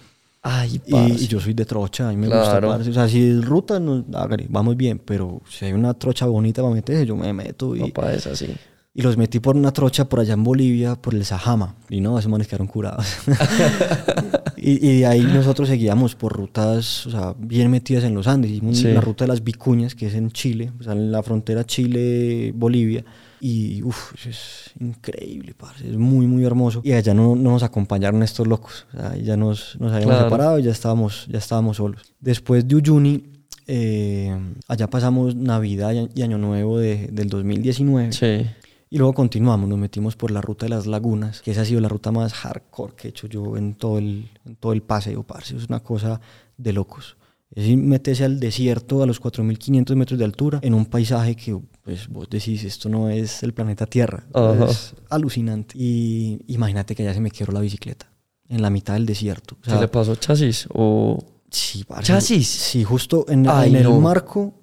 [0.42, 2.52] Ay, Y, y yo soy de trocha, a mí me gusta.
[2.52, 2.68] Claro.
[2.68, 2.88] parce.
[2.88, 4.98] O sea, si es ruta, no, hágale, vamos bien.
[5.04, 7.76] Pero si hay una trocha bonita para meterse, yo me meto.
[7.76, 8.46] Y, Papá es así.
[8.92, 11.76] Y los metí por una trocha por allá en Bolivia, por el Sajama.
[11.88, 13.06] Y no, esos manes quedaron curados.
[14.56, 18.50] y, y de ahí nosotros seguíamos por rutas, o sea, bien metidas en los Andes.
[18.50, 18.88] Hicimos Sí.
[18.92, 23.04] la ruta de las Vicuñas, que es en Chile, o sea, en la frontera Chile-Bolivia.
[23.42, 26.82] Y uff, es increíble, parce, es muy, muy hermoso.
[26.84, 28.86] Y allá no, no nos acompañaron estos locos.
[28.92, 30.28] O sea, ya nos, nos habíamos Claro.
[30.28, 32.02] separado y ya estábamos, ya estábamos solos.
[32.20, 33.22] Después de Uyuni,
[33.66, 34.36] eh,
[34.68, 38.12] allá pasamos Navidad y Año Nuevo de- del 2019.
[38.12, 38.46] Sí.
[38.92, 41.80] Y luego continuamos, nos metimos por la ruta de las lagunas, que esa ha sido
[41.80, 45.22] la ruta más hardcore que he hecho yo en todo el, en todo el paseo,
[45.22, 45.56] parce.
[45.56, 46.20] Es una cosa
[46.56, 47.16] de locos.
[47.54, 51.56] Es ir meterse al desierto a los 4.500 metros de altura en un paisaje que
[51.82, 54.24] pues, vos decís, esto no es el planeta Tierra.
[54.68, 55.74] Es alucinante.
[55.78, 58.10] Y imagínate que ya se me quebró la bicicleta
[58.48, 59.56] en la mitad del desierto.
[59.60, 60.66] O sea, ¿Qué le pasó chasis?
[60.74, 61.18] O.
[61.48, 62.06] Sí, parce.
[62.06, 62.48] ¿Chasis?
[62.48, 64.00] Sí, justo en, Ay, en el no.
[64.00, 64.54] marco,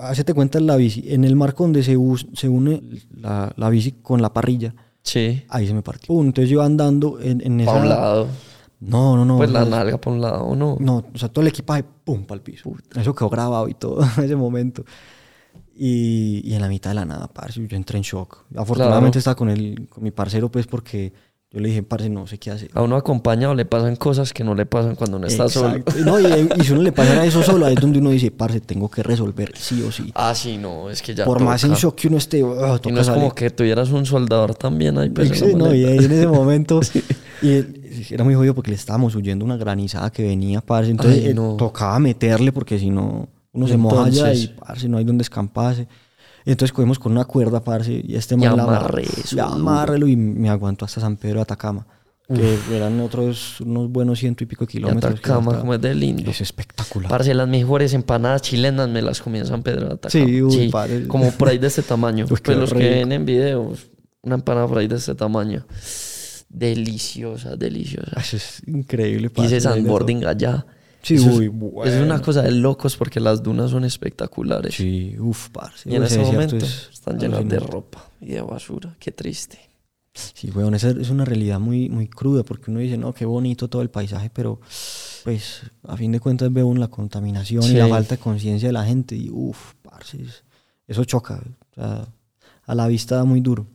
[0.00, 2.82] hacete cuenta en la bici, en el marco donde se, us- se une
[3.14, 5.42] la, la bici con la parrilla, Sí.
[5.48, 6.14] ahí se me partió.
[6.20, 7.70] Entonces yo andando en, en esa...
[7.72, 8.26] Para un lado.
[8.80, 9.36] No, no, no.
[9.36, 10.76] pues la nalga para un lado, ¿o no?
[10.80, 12.72] No, o sea, todo el equipaje, pum, para el piso.
[12.96, 14.84] Eso quedó grabado y todo en ese momento.
[15.74, 18.44] Y, y en la mitad de la nada, parce, yo entré en shock.
[18.56, 19.18] Afortunadamente Claro.
[19.18, 21.12] estaba con, el, con mi parcero, pues, porque
[21.52, 22.70] yo le dije, parce, no sé qué hacer.
[22.72, 25.76] A uno acompañado le pasan cosas que no le pasan cuando no está solo.
[25.76, 26.00] Exacto.
[26.04, 26.24] No, y,
[26.58, 29.02] y si uno le pasa eso solo, ahí es donde uno dice, parce, tengo que
[29.02, 30.10] resolver sí o sí.
[30.14, 31.24] Ah, sí, no, es que ya.
[31.26, 31.80] Por más en toca.
[31.82, 33.22] shock que uno esté, ah, Y toca no es salir.
[33.22, 35.10] como que tuvieras un soldador también ahí.
[35.10, 36.80] Pues, Sí, no, y ahí en ese momento.
[37.42, 40.90] Y él- era muy jodido porque le estábamos huyendo una granizada que venía, parce.
[40.92, 41.56] Entonces Ay, no.
[41.56, 44.48] tocaba meterle porque si no, uno se moja allá y, Entonces.
[44.64, 45.86] parce, no hay donde escamparse.
[46.44, 49.44] Entonces cogimos con una cuerda, parce, y este man la amarre duro.
[49.44, 51.86] amárrelo y me aguantó hasta San Pedro de Atacama.
[52.34, 55.20] Que eran otros, unos buenos ciento y pico kilómetros.
[55.20, 56.30] que Atacama, como es de lindo.
[56.30, 57.10] Es espectacular.
[57.10, 60.24] Parce, las mejores empanadas chilenas me las comí en San Pedro de Atacama.
[60.24, 61.06] Sí, uy, parce.
[61.08, 62.26] como por ahí de este tamaño.
[62.28, 62.90] Qué pues los que rico.
[62.90, 63.90] ven en videos,
[64.22, 65.66] una empanada por ahí de este tamaño.
[66.48, 68.12] Deliciosa, deliciosa.
[68.18, 69.30] Eso es increíble.
[69.30, 70.64] parce, Hice sandboarding allá.
[71.02, 71.52] Sí, Eso es- uy,
[71.84, 74.74] eso es una cosa de locos porque las dunas son espectaculares.
[74.74, 75.90] Sí, uff, parce.
[75.90, 77.66] Y en ese momento es están llenas de alucinante.
[77.72, 78.94] ropa y de basura.
[79.00, 79.58] Qué triste.
[80.14, 83.68] Sí, weón, esa es una realidad muy, muy cruda porque uno dice, no, qué bonito
[83.68, 84.60] todo el paisaje, pero
[85.24, 87.72] pues a fin de cuentas veo la contaminación Sí.
[87.72, 90.44] y la falta de conciencia de la gente y uff, parce, es-
[90.86, 92.06] eso choca, o sea,
[92.66, 93.66] a la vista da muy duro.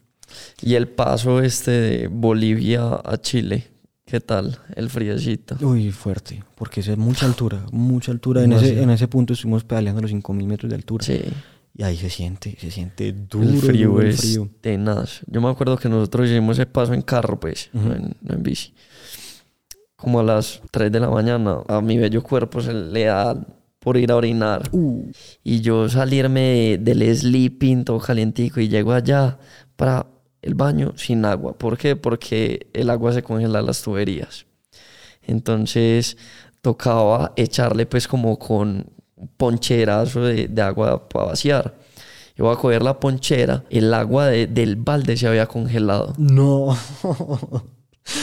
[0.61, 3.67] Y el paso este de Bolivia a Chile,
[4.07, 5.57] ¿Qué tal el friecito?
[5.61, 8.41] Uy, fuerte, porque es mucha altura, mucha altura.
[8.41, 11.03] En ese, en ese punto estuvimos pedaleando a los 5000 metros de altura.
[11.03, 11.19] Sí.
[11.75, 14.49] Y ahí se siente, se siente duro el frío duro es frío.
[14.61, 15.21] tenaz.
[15.27, 18.43] Yo me acuerdo que nosotros hicimos ese paso en carro, pues, no, en, no en
[18.43, 18.73] bici.
[19.97, 23.35] Como a las 3 de la mañana, a mi bello cuerpo se le da
[23.79, 24.69] por ir a orinar.
[24.71, 25.11] Uh,
[25.43, 29.37] Y yo salirme de- del sleeping todo calientico y llego allá
[29.75, 30.07] para
[30.41, 31.57] el baño sin agua.
[31.57, 31.95] ¿Por qué?
[31.95, 34.45] Porque el agua se congela en las tuberías.
[35.23, 36.17] Entonces
[36.61, 38.85] tocaba echarle pues como con
[39.37, 41.75] poncherazo de, de agua para vaciar.
[42.35, 46.13] Yo voy a coger la ponchera, el agua de- del balde se había congelado.
[46.17, 46.77] no.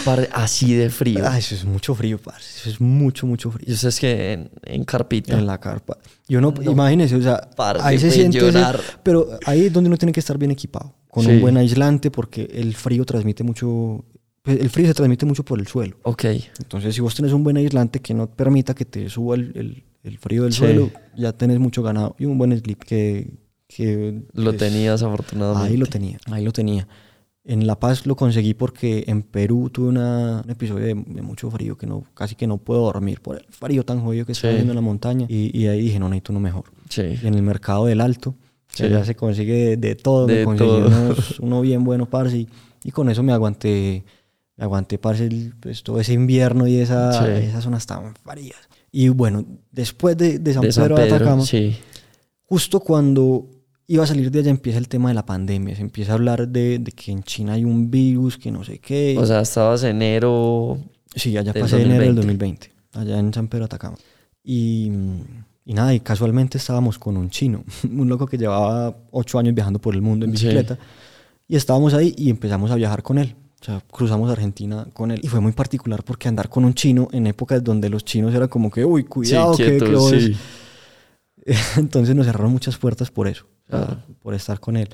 [0.07, 1.21] Par- Así de frío.
[1.27, 2.59] Ah, eso es mucho frío, parce.
[2.59, 3.67] Eso es mucho, mucho frío.
[3.69, 5.35] Y eso es que en, en carpita.
[5.39, 5.99] En la carpa.
[6.27, 6.71] Yo no, No.
[6.73, 8.39] imagínese, o sea, Parce, ahí se fue siente.
[8.49, 8.65] ese-
[9.03, 10.95] pero ahí es donde uno tiene que estar bien equipado.
[11.15, 11.31] Con Sí.
[11.31, 14.05] un buen aislante, porque el frío transmite mucho.
[14.43, 15.97] pues, El frío se transmite mucho por el suelo.
[16.03, 16.25] Ok.
[16.59, 19.85] Entonces, si vos tenés un buen aislante que no permita que te suba el, el-
[20.03, 20.59] el frío del Sí.
[20.59, 22.17] suelo, ya tenés mucho ganado.
[22.19, 23.31] Y un buen slip que.
[23.69, 25.69] que Lo pues, tenías afortunadamente.
[25.71, 26.87] Ahí lo tenía, ahí lo tenía.
[27.45, 31.51] En La Paz lo conseguí porque en Perú tuve una- un episodio de, de mucho
[31.51, 34.49] frío que no, casi que no puedo dormir por el frío tan jodido que está
[34.49, 34.55] Sí.
[34.55, 35.27] viendo en la montaña.
[35.29, 36.65] Y, y ahí dije, no, necesito uno mejor.
[36.89, 37.03] Sí.
[37.23, 38.35] Y en el mercado del Alto,
[38.75, 38.89] Sí.
[38.89, 40.87] ya se consigue de, de todo, De me todo.
[40.87, 42.39] unos- uno bien bueno, parce.
[42.39, 42.49] Y,
[42.85, 44.05] y con eso me aguanté,
[44.57, 47.45] me aguanté, parce, el- pues, todo ese invierno y esa, Sí.
[47.47, 48.57] esas zonas tan frías.
[48.91, 51.17] Y bueno, después de, de San de San Pedro de Pedro.
[51.17, 51.77] Atacama, Sí.
[52.47, 53.47] justo cuando
[53.87, 55.75] iba a salir de allá empieza el tema de la pandemia.
[55.77, 58.79] Se empieza a hablar de, de que en China hay un virus, que no sé
[58.79, 59.17] qué.
[59.19, 60.79] O sea, estabas enero.
[61.15, 62.71] sí, allá pasé enero del 2020.
[62.95, 63.97] 2020, allá en San Pedro de Atacama.
[64.43, 64.91] Y,
[65.65, 69.79] y nada, y casualmente estábamos con un chino, un loco que llevaba ocho años viajando
[69.81, 70.45] por el mundo en Sí.
[70.47, 70.79] bicicleta.
[71.49, 73.35] Y estábamos ahí y empezamos a viajar con él.
[73.61, 75.21] O sea, cruzamos Argentina con él.
[75.23, 78.49] Y fue muy particular porque andar con un chino en épocas donde los chinos eran
[78.49, 80.11] como que, uy, cuidado, sí, quieto, que vos-".
[80.11, 80.37] sí.
[81.77, 84.05] Entonces nos cerraron muchas puertas por eso, o sea, Ah.
[84.23, 84.89] por estar con él.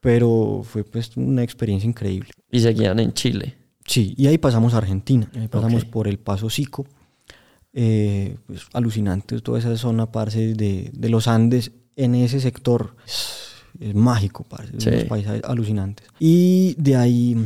[0.00, 2.30] Pero fue pues una experiencia increíble.
[2.50, 3.56] Y seguían en Chile.
[3.84, 5.28] Sí, y ahí pasamos a Argentina.
[5.34, 5.90] Ahí pasamos Ok.
[5.90, 6.86] por el Paso Sico.
[7.72, 11.72] Eh, pues alucinante toda esa zona, parce, de, de los Andes.
[11.96, 13.48] En ese sector es,
[13.80, 14.72] es mágico, parce.
[14.78, 14.88] Sí.
[14.88, 16.06] Unos paisajes alucinantes.
[16.20, 17.36] Y de ahí,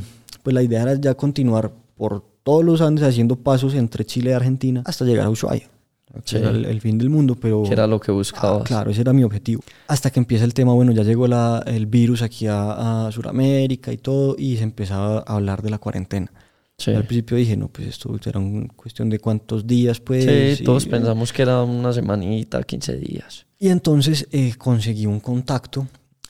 [0.43, 4.33] pues la idea era ya continuar por todos los Andes haciendo pasos entre Chile y
[4.35, 5.69] Argentina hasta llegar a Ushuaia.
[6.13, 6.37] que Sí.
[6.37, 7.63] era el, el fin del mundo, pero...
[7.63, 8.65] Que era lo que Ah, buscabas.
[8.65, 9.63] claro, ese era mi objetivo.
[9.89, 13.91] Hasta que empieza el tema, bueno, ya llegó la, el virus aquí a, a Sudamérica
[13.93, 16.31] y todo, y se empezaba a hablar de la cuarentena.
[16.79, 16.91] Sí.
[16.91, 20.25] Al principio dije, no, pues esto era una cuestión de cuántos días, pues.
[20.25, 23.47] Sí, y- todos pensamos que era una semanita, 15 días.
[23.61, 25.87] Y entonces eh, conseguí un contacto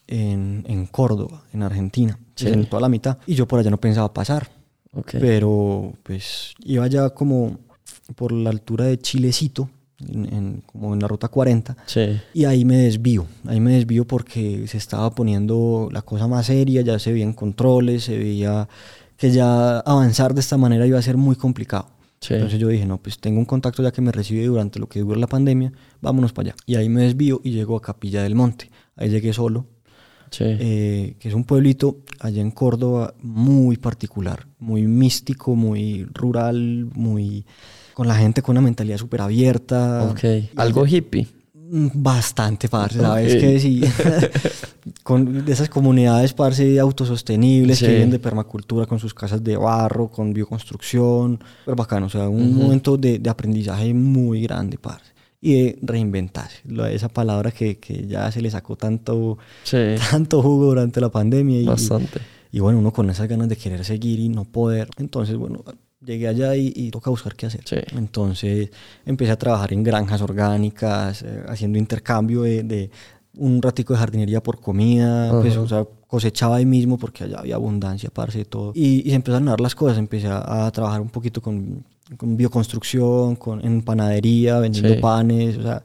[0.06, 2.48] en, en Córdoba, en Argentina, Sí.
[2.48, 3.16] en toda la mitad.
[3.26, 4.50] Y yo por allá no pensaba pasar,
[4.92, 5.12] Ok.
[5.20, 7.58] pero pues iba ya como
[8.14, 9.70] por la altura de Chilecito,
[10.06, 11.76] en- en- como en la ruta 40.
[11.86, 12.20] Sí.
[12.34, 16.82] Y ahí me desvío, ahí me desvío porque se estaba poniendo la cosa más seria,
[16.82, 18.68] ya se veían controles, se veía
[19.16, 21.88] que ya avanzar de esta manera iba a ser muy complicado.
[22.20, 22.34] Sí.
[22.34, 25.00] Entonces yo dije, no, pues tengo un contacto ya que me recibe durante lo que
[25.00, 26.56] dura la pandemia, vámonos para allá.
[26.66, 28.70] Y ahí me desvío y llego a Capilla del Monte.
[28.96, 29.66] Ahí llegué solo,
[30.30, 30.44] Sí.
[30.46, 37.44] eh, que es un pueblito allá en Córdoba muy particular, muy místico, muy rural, muy
[37.94, 40.04] con la gente con una mentalidad súper abierta.
[40.10, 40.48] ok.
[40.56, 41.26] Algo hippie.
[41.74, 43.40] Bastante, parce, ¿sabes Ok.
[43.40, 43.80] que Sí.
[45.02, 47.86] con esas comunidades, parce, autosostenibles Sí.
[47.86, 51.40] que viven de permacultura con sus casas de barro, con bioconstrucción.
[51.64, 52.62] Pero bacano, o sea, un Ujú.
[52.62, 55.12] momento de, de aprendizaje muy grande, parce.
[55.40, 56.58] Y de reinventarse.
[56.90, 59.78] Esa palabra que, que ya se le sacó tanto, Sí.
[60.10, 61.58] tanto jugo durante la pandemia.
[61.62, 62.20] Y, Bastante.
[62.52, 64.88] y bueno, uno con esas ganas de querer seguir y no poder.
[64.98, 65.64] Entonces, bueno,
[66.04, 67.62] llegué allá y, y toca buscar qué hacer.
[67.64, 67.76] Sí.
[67.96, 68.70] Entonces
[69.06, 72.90] empecé a trabajar en granjas orgánicas, eh, haciendo intercambio de, de
[73.36, 75.60] un ratico de jardinería por comida, pues, Ajá.
[75.62, 78.72] o sea, cosechaba ahí mismo porque allá había abundancia, parce, de todo.
[78.74, 81.82] Y, y se empezaron a dar las cosas, empecé a, a trabajar un poquito con,
[82.18, 85.00] con bioconstrucción, con, en panadería, vendiendo Sí.
[85.00, 85.82] panes, o sea,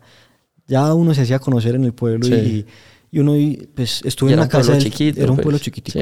[0.67, 2.33] ya uno se hacía conocer en el pueblo Sí.
[2.33, 5.37] y, y uno, y, pues, estuve Y en un casa, pueblo del- chiquito, era un
[5.37, 5.43] pues.
[5.45, 5.99] pueblo chiquitico.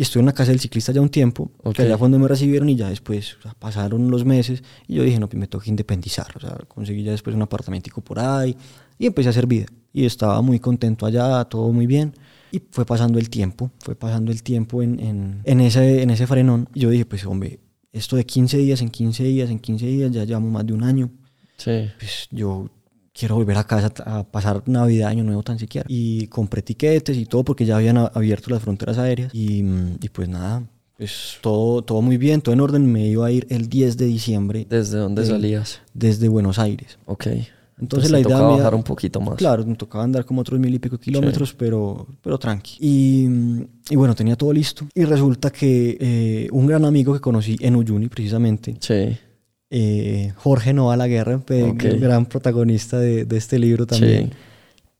[0.00, 1.74] Y estuve en la casa del ciclista ya un tiempo, Ok.
[1.76, 4.94] que allá fue donde me recibieron y ya después o sea, pasaron los meses y
[4.94, 6.26] yo dije, no, pues me toca independizar.
[6.36, 8.56] O sea, conseguí ya después un apartamentico por ahí
[8.98, 9.66] y empecé a hacer vida.
[9.92, 12.14] Y estaba muy contento allá, todo muy bien.
[12.50, 16.26] Y fue pasando el tiempo, fue pasando el tiempo en, en, en ese, en ese
[16.26, 16.66] frenón.
[16.72, 17.60] Y yo dije, pues hombre,
[17.92, 20.82] esto de 15 días en 15 días en 15 días, ya llevamos más de un
[20.82, 21.10] año.
[21.58, 21.90] Sí.
[21.98, 22.70] Pues yo
[23.12, 25.86] quiero volver a casa a pasar Navidad, Año Nuevo tan siquiera.
[25.88, 29.34] Y compré tiquetes y todo porque ya habían abierto las fronteras aéreas.
[29.34, 30.62] Y, mm, y pues nada,
[30.96, 32.90] pues todo, todo muy bien, todo en orden.
[32.90, 35.30] Me iba a ir el 10 de diciembre ¿Desde dónde Sí.
[35.30, 35.80] salías?
[35.94, 36.98] desde Buenos Aires.
[37.06, 37.26] Ok.
[37.80, 39.36] Entonces, te la idea tocaba bajar un poquito más.
[39.36, 42.76] Claro, me tocaba andar como otros mil y pico kilómetros, pero, pero tranqui.
[42.78, 43.26] Y,
[43.88, 44.86] y bueno, tenía todo listo.
[44.94, 49.16] Y resulta que eh, un gran amigo que conocí en Uyuni, precisamente, Sí.
[49.70, 51.84] Eh, Jorge Nova La Guerra, pe- Ok.
[52.00, 54.30] gran protagonista de, de este libro también.
[54.30, 54.36] Sí.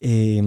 [0.02, 0.42] eh,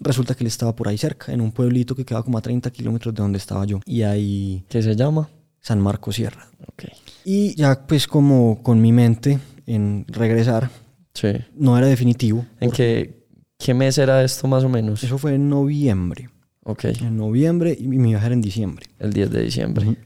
[0.00, 2.70] resulta que él estaba por ahí cerca, en un pueblito que quedaba como a 30
[2.70, 3.80] kilómetros de donde estaba yo.
[3.86, 5.28] Y ahí, ¿Qué se llama?
[5.60, 6.48] San Marcos Sierra.
[6.66, 6.84] Ok.
[7.24, 10.70] Y ya pues como con mi mente en regresar,
[11.14, 11.28] Sí.
[11.56, 12.44] no era definitivo.
[12.60, 13.24] ¿En qué,
[13.58, 15.02] qué mes era esto más o menos?
[15.04, 16.28] Eso fue en noviembre.
[16.64, 16.84] Ok.
[16.84, 18.86] En noviembre y mi viaje era en diciembre.
[18.98, 19.86] El 10 de diciembre.
[19.86, 19.96] Ujú.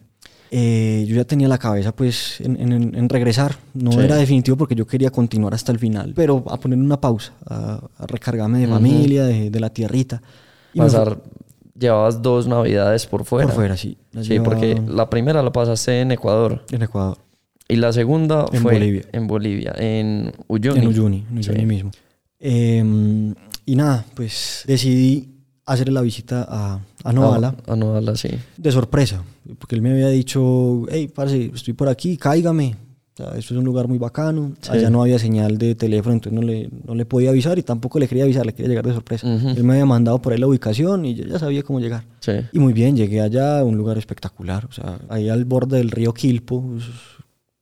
[0.57, 3.57] Eh, yo ya tenía la cabeza pues en, en- en regresar.
[3.75, 3.99] No Sí.
[3.99, 7.81] era definitivo porque yo quería continuar hasta el final, pero a poner una pausa, a,
[7.99, 8.75] a recargarme de Ujú.
[8.75, 10.23] familia, de, de la tierrita.
[10.73, 11.21] Y Pasar,
[11.77, 13.47] llevabas dos navidades por fuera.
[13.49, 13.97] por fuera, sí.
[14.23, 17.19] Sí, porque llevaba la primera la pasaste en Ecuador En Ecuador,
[17.67, 19.03] y la segunda En fue Bolivia.
[19.13, 20.79] en Bolivia, en Uyuni.
[20.81, 21.67] en Uyuni, en Uyuni Sí.
[21.67, 21.91] mismo.
[22.39, 23.35] Eh,
[23.67, 25.34] y nada, pues decidí
[25.67, 27.55] hacerle la visita a, a Novala.
[27.67, 28.29] Ah, A Novala, sí.
[28.57, 29.23] de sorpresa,
[29.59, 32.77] porque él me había dicho, hey, parce, estoy por aquí, cáigame.
[33.15, 34.55] O sea, esto es un lugar muy bacano.
[34.61, 34.71] Sí.
[34.73, 38.01] Allá no había señal de teléfono, entonces no le, no le podía avisar y tampoco
[38.01, 39.33] le quería avisar, le quería llegar de sorpresa.
[39.33, 39.51] Ujú.
[39.51, 42.03] Él me había mandado por ahí la ubicación y yo ya sabía cómo llegar.
[42.19, 42.33] Sí.
[42.53, 46.13] Y muy bien, llegué allá, un lugar espectacular, o sea, ahí al borde del río
[46.13, 46.65] Quilpo,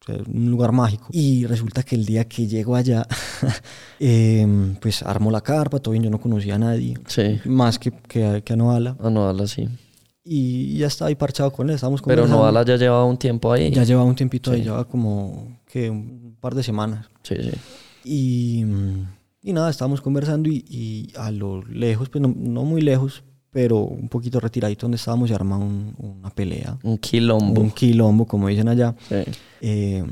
[0.02, 1.06] o sea, un lugar mágico.
[1.12, 3.06] Y resulta que el día que llego allá,
[4.00, 7.38] em, pues armo la carpa, todo bien, yo no conocía a nadie, Sí.
[7.44, 8.96] más que, que, que a Noala.
[9.00, 9.68] A Novala, sí.
[10.24, 12.26] Y ya estaba ahí parchado con él, estábamos Pero.
[12.28, 13.70] Novala ya llevaba un tiempo ahí.
[13.70, 14.64] Ya llevaba un tiempito ahí, Sí.
[14.64, 17.08] llevaba como que un par de semanas.
[17.22, 17.50] Sí, sí.
[18.04, 18.64] Y,
[19.42, 23.78] y nada, estábamos conversando y, y a lo lejos, pues no, no muy lejos, pero
[23.80, 27.60] un poquito retiradito donde estábamos se arma un- una pelea, Un quilombo.
[27.60, 28.94] un quilombo, como dicen allá.
[29.08, 29.16] Sí.
[29.60, 30.02] Eh,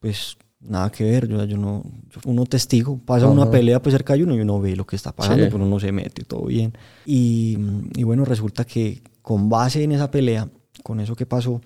[0.00, 1.82] pues nada que ver, yo, yo no,
[2.26, 3.50] uno testigo, pasa una Ajá.
[3.52, 5.50] pelea pues cerca de uno y uno ve lo que está pasando, Sí.
[5.50, 6.72] pero uno se mete, todo bien.
[7.06, 7.56] Y,
[7.96, 10.48] y bueno, resulta que con base en esa pelea,
[10.82, 11.60] con eso que pasó,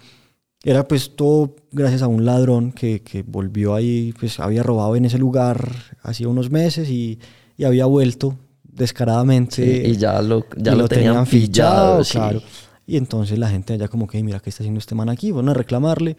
[0.65, 5.05] era pues todo gracias a un ladrón que, que volvió ahí, pues había robado en
[5.07, 5.71] ese lugar
[6.03, 7.19] hacía unos meses y,
[7.57, 8.37] y había vuelto
[8.77, 9.57] descaradamente.
[9.85, 12.05] Sí, y ya lo, ya y lo, tenían, pillado.
[12.05, 12.13] sí.
[12.13, 12.41] claro.
[12.87, 15.33] Y entonces la gente allá como que, "Ey, mira, ¿qué está haciendo este man aquí?
[15.33, 16.17] Van a reclamarle.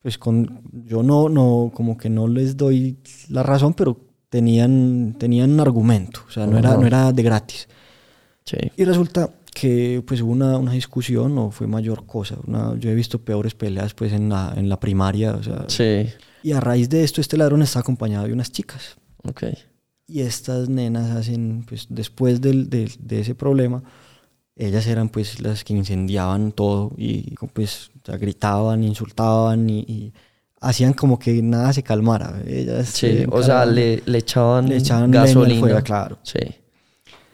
[0.00, 5.50] Pues con, yo no, no, como que no les doy la razón, pero tenían, tenían
[5.50, 6.20] un argumento.
[6.28, 7.66] O sea, no era, no era de gratis.
[8.44, 8.56] Sí.
[8.76, 12.36] Y resulta que pues hubo una, una discusión, no fue mayor cosa.
[12.46, 15.32] Una- yo he visto peores peleas pues en la, en la primaria.
[15.34, 16.06] O sea, Sí.
[16.44, 18.96] Y a raíz de esto, este ladrón está acompañado de unas chicas.
[19.24, 19.42] Ok.
[20.08, 23.82] Y estas nenas hacen, pues después del, del- de ese problema,
[24.54, 30.12] ellas eran pues las que incendiaban todo y pues gritaban, insultaban y, y
[30.60, 32.40] hacían como que nada se calmara.
[32.46, 35.60] Ellas Sí, se o sea, le, le echaban, le echaban gasolina.
[35.60, 36.18] fuego, claro.
[36.22, 36.38] Sí.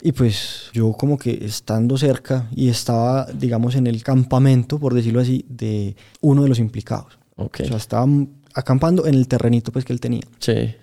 [0.04, 5.20] Y pues yo como que estando cerca y estaba, digamos, en el campamento, por decirlo
[5.20, 7.18] así, de uno de los implicados.
[7.36, 7.60] Ok.
[7.60, 8.06] O sea, estaba
[8.54, 10.22] acampando en el terrenito pues que él tenía.
[10.40, 10.74] Sí.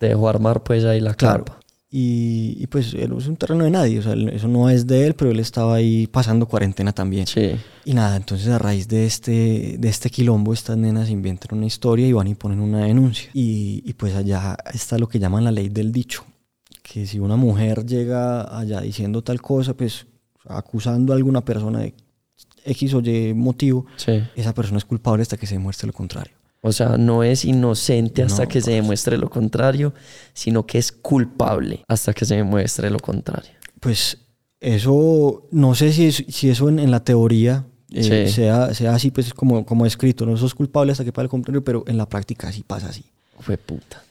[0.00, 1.44] Dejó armar pues ahí la Claro.
[1.44, 1.60] carpa.
[1.96, 5.06] Y, y, pues él es un terreno de nadie, o sea, eso no es de
[5.06, 7.28] él, pero él estaba ahí pasando cuarentena también.
[7.28, 7.52] Sí.
[7.84, 12.08] Y nada, entonces a raíz de este, de este quilombo, estas nenas inventan una historia
[12.08, 13.30] y van y ponen una denuncia.
[13.32, 16.24] Y, y pues allá está lo que llaman la ley del dicho,
[16.82, 20.04] que si una mujer llega allá diciendo tal cosa, pues
[20.48, 21.94] acusando a alguna persona de
[22.64, 24.20] X o Y motivo, Sí.
[24.34, 26.34] esa persona es culpable hasta que se demuestre lo contrario.
[26.66, 29.92] O sea, no es inocente hasta No, que se demuestre lo contrario,
[30.32, 33.50] sino que es culpable hasta que se demuestre lo contrario.
[33.80, 34.16] Pues
[34.60, 38.32] eso, no sé si, es- si eso en, en la teoría eh, Sí.
[38.34, 41.62] sea, sea así, pues como, como escrito, no sos culpable hasta que pase el contrario,
[41.62, 43.04] pero en la práctica sí pasa así.
[43.38, 44.02] Fue puta.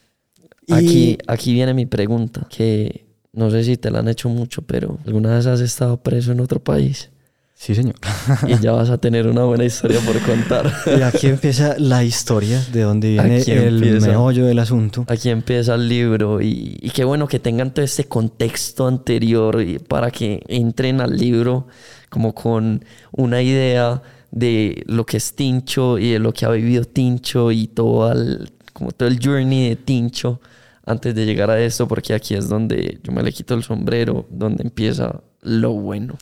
[0.68, 4.62] Y- Aquí, aquí viene mi pregunta, que no sé si te la han hecho mucho,
[4.62, 7.10] pero ¿alguna vez has estado preso en otro país?
[7.56, 7.96] Sí, señor.
[8.48, 10.72] Y ya vas a tener una buena historia por contar.
[10.98, 14.08] y aquí empieza la historia de donde viene el empieza.
[14.08, 15.06] meollo del asunto.
[15.08, 20.12] Aquí empieza el libro y, y qué bueno que tengan todo este contexto anterior para
[20.12, 21.68] que entren al libro
[22.10, 24.02] como con una idea
[24.32, 28.52] de lo que es Tincho y de lo que ha vivido Tincho y todo el,
[28.74, 30.42] como todo el journey de Tincho
[30.86, 34.26] antes de llegar a esto porque aquí es donde yo me le quito el sombrero,
[34.30, 36.18] donde empieza lo bueno.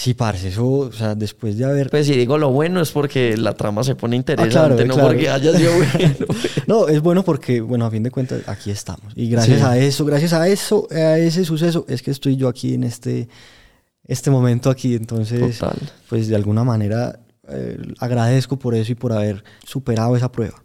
[0.00, 1.90] Sí, parce, eso, o sea, después de haber...
[1.90, 4.94] Pues si digo lo bueno es porque la trama se pone interesante, Ah, claro, no
[4.94, 5.08] claro.
[5.10, 6.16] porque haya sido bueno.
[6.66, 9.12] No, es bueno porque, bueno, a fin de cuentas, aquí estamos.
[9.14, 9.64] Y gracias Sí.
[9.66, 13.28] a eso, gracias a eso, a ese suceso, es que estoy yo aquí en este,
[14.06, 14.94] este momento aquí.
[14.94, 15.76] Entonces, Total.
[16.08, 17.20] pues de alguna manera
[17.50, 20.62] eh, agradezco por eso y por haber superado esa prueba.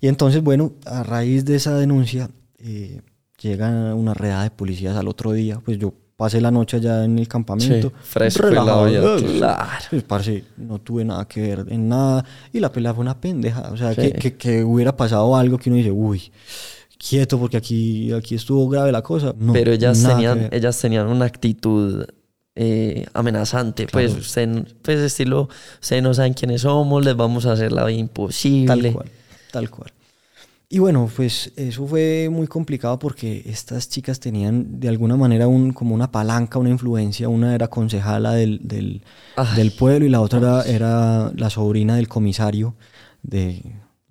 [0.00, 3.02] Y entonces, bueno, a raíz de esa denuncia, eh,
[3.38, 5.92] llega una redada de policías al otro día, pues yo
[6.22, 7.88] pasé la noche allá en el campamento.
[7.88, 9.16] Sí, fresco y la relajado.
[9.18, 9.68] Eh, claro.
[9.90, 12.24] Pues, parce, no tuve nada que ver en nada.
[12.52, 13.70] Y la pelea fue una pendeja.
[13.72, 14.02] O sea, Sí.
[14.02, 16.30] que, que, que hubiera pasado algo que uno dice, uy,
[16.96, 19.34] quieto, porque aquí, aquí estuvo grave la cosa.
[19.36, 22.04] No, Pero ellas tenían, ellas tenían una actitud
[22.54, 23.88] eh, amenazante.
[23.90, 25.48] Pues, usted, pues estilo,
[25.80, 28.66] ustedes no saben quiénes somos, les vamos a hacer la vida imposible.
[28.68, 29.10] Tal cual,
[29.50, 29.92] tal cual.
[30.74, 35.72] Y bueno, pues eso fue muy complicado porque estas chicas tenían de alguna manera un,
[35.74, 37.28] como una palanca, una influencia.
[37.28, 39.02] Una era concejala del, del,
[39.54, 42.74] del pueblo y la otra era, era la sobrina del comisario
[43.22, 43.60] de,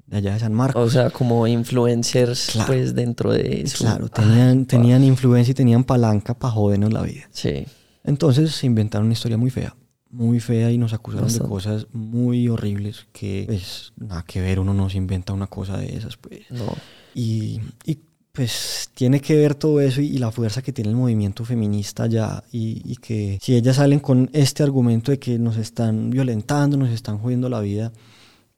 [0.06, 0.88] de allá de San Marcos.
[0.88, 2.68] O sea, como influencers, Claro.
[2.68, 3.80] pues dentro de eso.
[3.80, 7.24] claro, Ay, tenían, tenían influencia y tenían palanca para jodernos la vida.
[7.32, 7.66] Sí.
[8.04, 9.76] Entonces se inventaron una historia muy fea,
[10.12, 11.46] muy fea y nos acusaron Bastante.
[11.46, 15.78] de cosas muy horribles que, pues, nada que ver, uno no se inventa una cosa
[15.78, 16.42] de esas, pues.
[16.50, 16.66] No.
[17.16, 17.98] Y, y,
[18.34, 22.08] pues tiene que ver todo eso y, y la fuerza que tiene el movimiento feminista
[22.08, 26.78] ya y, y que si ellas salen con este argumento de que nos están violentando,
[26.78, 27.92] nos están jodiendo la vida,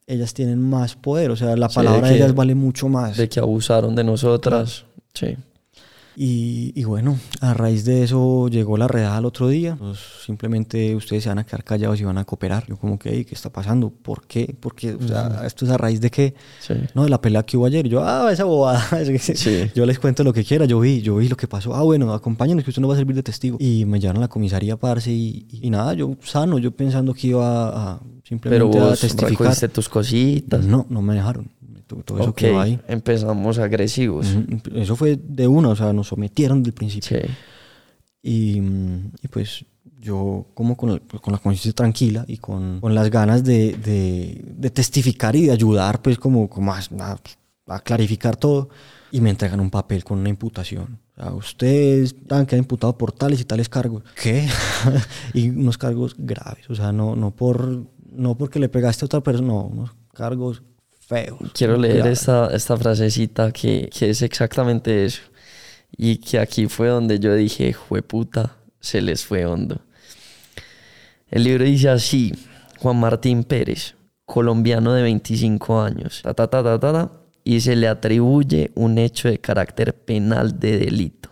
[0.06, 2.88] ellas tienen más poder, o sea, la Sí, palabra de de que- ellas vale mucho
[2.88, 3.18] más.
[3.18, 4.86] De que abusaron de nosotras.
[5.16, 5.36] Sí.
[6.16, 9.76] Y, y bueno, a raíz de eso llegó la redada al otro día.
[9.78, 12.66] Pues, simplemente ustedes se van a quedar callados y van a cooperar.
[12.68, 13.90] Yo como que, "Ey, ¿qué está pasando?
[13.90, 14.56] ¿Por qué?
[14.60, 16.36] Porque, o sea, esto es a raíz de qué?
[16.60, 16.74] Sí.
[16.94, 17.88] No, de la pelea que hubo ayer.
[17.88, 18.84] Yo, ah, esa bobada.
[19.20, 19.72] Sí.
[19.76, 20.66] Yo les cuento lo que quiera.
[20.66, 21.74] Yo vi, yo vi lo que pasó.
[21.76, 23.58] Ah, bueno, acompáñenos que usted nos va a servir de testigo.
[23.60, 27.28] Y me llevaron a la comisaría, parce, y, y nada, yo sano, yo pensando que
[27.28, 29.30] iba a, a Pero simplemente a vos testificar.
[29.32, 30.66] recogiste tus cositas.
[30.66, 31.50] No, no me dejaron.
[31.88, 32.80] Todo, eso ok, quedó ahí.
[32.88, 34.36] empezamos agresivos.
[34.74, 37.20] Eso fue de una, o sea, nos sometieron del principio.
[37.22, 37.28] Sí.
[38.22, 38.58] Y,
[39.22, 39.66] y pues
[40.00, 44.44] yo como con, el- con la conciencia tranquila y con, con las ganas de, de-
[44.56, 47.18] de testificar y de ayudar pues como, como a, a-
[47.68, 48.70] a clarificar todo
[49.12, 51.00] y me entregan un papel con una imputación.
[51.18, 54.04] O sea, ustedes han quedado imputado por tales y tales cargos.
[54.22, 54.48] ¿Qué?
[55.34, 59.22] y unos cargos graves, o sea, no, no, por, no porque le pegaste a otra
[59.22, 60.64] persona, no, unos cargos
[61.14, 61.52] feos.
[61.54, 65.22] Quiero leer esta, esta frasecita que, que es exactamente eso.
[65.96, 69.82] Y que aquí fue donde yo dije, jueputa, se les fue hondo.
[71.30, 72.34] El libro dice así,
[72.80, 73.96] Juan Martín Pérez,
[74.26, 77.12] colombiano de 25 años, ta, ta, ta, ta, ta, ta,
[77.44, 81.30] y se le atribuye un hecho de carácter penal de delito,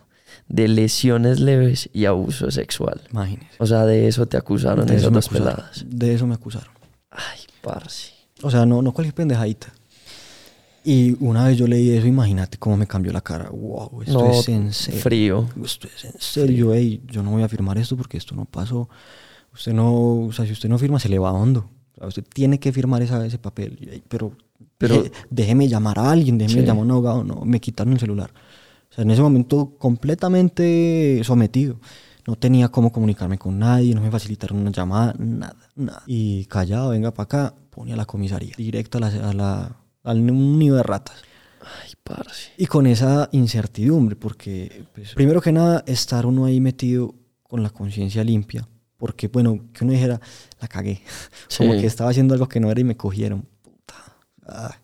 [0.48, 3.00] de lesiones leves y abuso sexual.
[3.10, 3.56] Imagínese.
[3.58, 5.54] O sea, de eso te acusaron De eso, esas me dos acusaron.
[5.56, 5.84] peladas.
[5.86, 6.72] de eso me acusaron.
[7.10, 8.11] Ay, parce.
[8.42, 9.72] O sea, no, no cualquier pendejadita.
[10.84, 13.50] Y una vez yo leí eso, imagínate cómo me cambió la cara.
[13.50, 15.00] Wow, esto No, es en serio.
[15.00, 15.48] frío.
[15.64, 18.88] Esto es en serio, ey, yo no voy a firmar esto porque esto no pasó.
[19.54, 21.68] Usted no, o sea, si usted no firma, se le va hondo.
[21.96, 23.78] O sea, usted tiene que firmar esa, ese papel.
[23.92, 24.32] Ey, Pero,
[24.76, 26.66] Pero- deje- déjeme llamar a alguien, déjeme Sí.
[26.66, 27.22] llamar a un abogado.
[27.24, 28.32] No, me quitaron el celular.
[28.90, 31.76] O sea, en ese momento completamente sometido.
[32.26, 36.02] No tenía cómo comunicarme con nadie, no me facilitaron una llamada, nada, nada.
[36.06, 40.24] Y callado, venga para acá, pone a la comisaría, directo a la, a la- al
[40.58, 41.16] nido de ratas.
[41.60, 42.50] Ay, parce.
[42.58, 47.70] Y con esa incertidumbre, porque pues, primero que nada, estar uno ahí metido con la
[47.70, 50.20] conciencia limpia, porque bueno, que uno dijera,
[50.60, 51.02] la cagué,
[51.58, 51.80] como Sí.
[51.80, 53.46] que estaba haciendo algo que no era y me cogieron.
[53.62, 53.94] Puta.
[54.46, 54.76] Ah,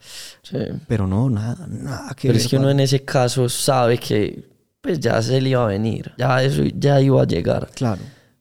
[0.43, 0.56] Sí.
[0.89, 4.48] pero no, nada, nada que Pero ver, es que uno en ese caso sabe que
[4.80, 7.70] pues ya se le iba a venir, ya eso ya iba a llegar.
[7.74, 8.00] Claro,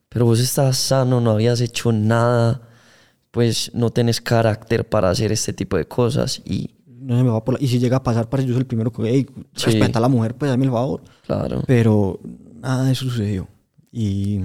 [0.10, 2.62] Pero vos estás sano, no habías hecho nada,
[3.32, 7.44] pues no tenés carácter para hacer este tipo de cosas y no se me va
[7.44, 9.66] por la- Y si llega a pasar, parece yo soy el primero que, hey, Sí.
[9.66, 11.02] respeta a la mujer, pues dame el favor.
[11.26, 11.64] claro.
[11.68, 12.20] Pero
[12.56, 13.48] nada de eso sucedió.
[13.92, 14.40] Y,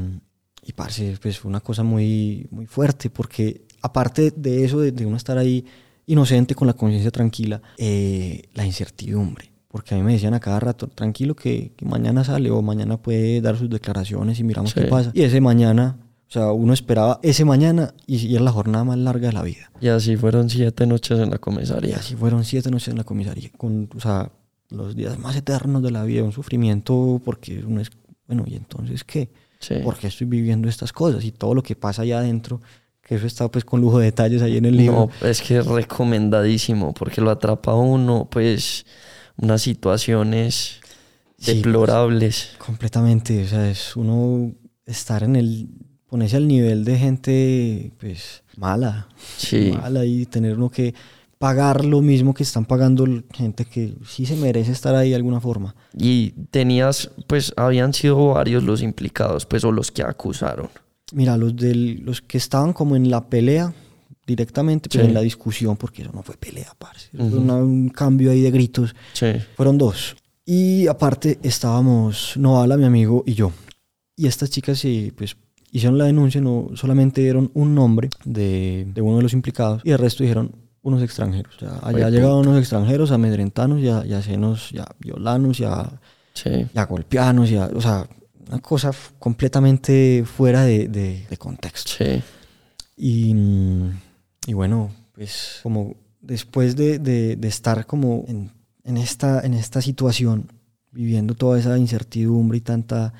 [0.64, 5.06] y parce, pues fue una cosa muy, muy fuerte, porque aparte de eso, de, de
[5.06, 5.64] uno estar ahí
[6.06, 9.51] inocente, con la conciencia tranquila, eh, la incertidumbre.
[9.72, 12.98] Porque a mí me decían a cada rato, tranquilo que, que mañana sale o mañana
[12.98, 14.80] puede dar sus declaraciones y miramos Sí.
[14.82, 15.10] qué pasa.
[15.14, 15.96] Y ese mañana,
[16.28, 19.42] o sea, uno esperaba ese mañana y, y era la jornada más larga de la
[19.42, 19.72] vida.
[19.80, 21.96] Y así fueron siete noches en la Y comisaría.
[21.96, 24.30] así fueron siete noches en la comisaría, con, o sea,
[24.68, 27.90] los días más eternos de la vida, un sufrimiento porque uno es,
[28.26, 29.30] bueno, ¿y entonces qué?
[29.58, 29.76] Sí.
[29.82, 31.24] ¿Por qué estoy viviendo estas cosas?
[31.24, 32.60] Y todo lo que pasa allá adentro,
[33.00, 35.08] que eso está pues con lujo de detalles ahí en el libro.
[35.22, 38.84] No, es que es recomendadísimo porque lo atrapa uno, pues,
[39.36, 40.82] unas situaciones
[41.42, 42.50] Sí, deplorables.
[42.58, 44.52] Completamente, o sea, es uno
[44.86, 45.68] estar en el,
[46.08, 49.08] ponerse al nivel de gente, pues, mala.
[49.38, 49.72] Sí.
[49.72, 50.94] Mala y tener uno que
[51.38, 53.04] pagar lo mismo que están pagando
[53.34, 55.74] gente que sí se merece estar ahí de alguna forma.
[55.98, 60.70] Y tenías, pues, habían sido varios los implicados, pues, o los que acusaron.
[61.12, 63.74] Mira, los, del, los que estaban como en la pelea,
[64.26, 65.08] directamente, pero Sí.
[65.08, 67.08] en la discusión, porque eso no fue pelea, parce.
[67.12, 68.94] Eso fue una- un cambio ahí de gritos.
[69.12, 69.32] Sí.
[69.56, 70.16] Fueron dos.
[70.44, 73.52] Y aparte estábamos Noala, mi amigo, y yo.
[74.16, 75.36] Y estas chicas sí, pues
[75.70, 79.90] hicieron la denuncia, no solamente dieron un nombre de, de uno de los implicados y
[79.90, 81.56] el resto dijeron unos extranjeros.
[81.56, 84.86] O sea, allá llegaron unos extranjeros a amedrentarnos y a, y a hacernos, y a
[84.98, 85.88] violarnos y a,
[86.34, 86.50] Sí.
[86.74, 87.50] y a golpearnos.
[87.50, 88.06] Y a- o sea,
[88.48, 91.92] una cosa completamente fuera de, de- de contexto.
[91.98, 92.20] Sí.
[92.96, 93.90] Y, mm,
[94.46, 98.50] y bueno, pues como después de, de- de estar como en,
[98.84, 100.50] en esta, en esta situación,
[100.90, 103.12] viviendo toda esa incertidumbre y tanta,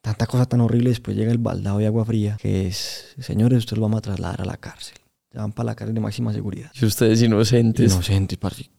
[0.00, 3.78] tanta cosa tan horrible, después llega el baldado de agua fría, que es, señores, ustedes
[3.78, 4.96] lo vamos a trasladar a la cárcel.
[5.32, 6.70] Ya van para la cárcel de máxima seguridad.
[6.80, 7.92] Y ustedes inocentes.
[7.92, 8.70] Inocentes, parce,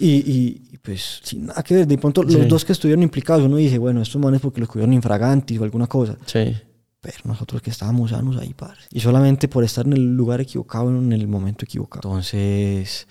[0.00, 2.36] Y, y, y, pues sin nada que ver, de pronto Sí.
[2.36, 5.64] los dos que estuvieron implicados, uno dice, bueno, estos manes porque los cogieron infragantis o
[5.64, 6.16] alguna cosa.
[6.26, 6.54] Sí.
[7.02, 8.78] Pero nosotros que estábamos sanos ahí, padre.
[8.90, 12.08] Y solamente por estar en el lugar equivocado, en el momento equivocado.
[12.08, 13.06] Entonces,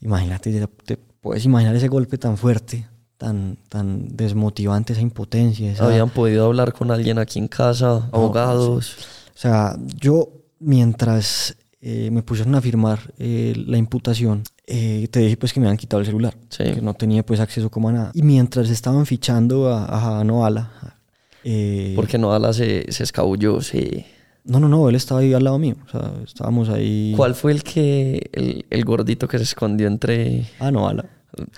[0.00, 2.86] imagínate, te puedes imaginar ese golpe tan fuerte,
[3.16, 5.72] tan, tan desmotivante, esa impotencia.
[5.72, 8.96] esa- Habían podido hablar con alguien aquí en casa, abogados.
[9.34, 10.28] O sea, yo
[10.60, 15.66] mientras eh, me pusieron a firmar eh, la imputación, eh, te dije pues que me
[15.66, 16.64] habían quitado el celular, Sí.
[16.64, 18.10] que no tenía pues acceso como a nada.
[18.14, 20.97] Y mientras estaban fichando a, a Noala,
[21.44, 24.04] eh, Porque Noala se, se escabulló, sí.
[24.44, 27.12] no, no, no, él estaba ahí al lado mío, o sea, estábamos ahí.
[27.16, 30.46] ¿Cuál fue el que, el, el gordito que se escondió entre...
[30.58, 31.04] Ah, Noala.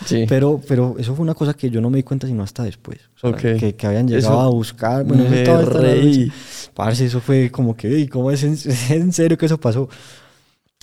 [0.04, 0.24] Sí.
[0.28, 2.98] Pero, pero eso fue una cosa que yo no me di cuenta sino hasta después.
[3.16, 3.58] O sea, Ok.
[3.58, 5.04] que, que habían llegado Eso a buscar.
[5.04, 6.18] Bueno, eso me reí.
[6.26, 6.32] noche.
[6.74, 9.88] Parce, eso fue como que, "Ey, ¿cómo es en, es en serio que eso pasó?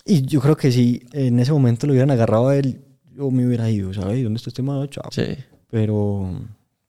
[0.04, 2.80] Y yo creo que si en ese momento lo hubieran agarrado a él,
[3.16, 4.24] yo me hubiera ido, ¿sabes?
[4.24, 4.88] ¿Dónde está este mano?
[4.88, 5.10] Chao.
[5.12, 5.26] Sí.
[5.70, 6.32] Pero,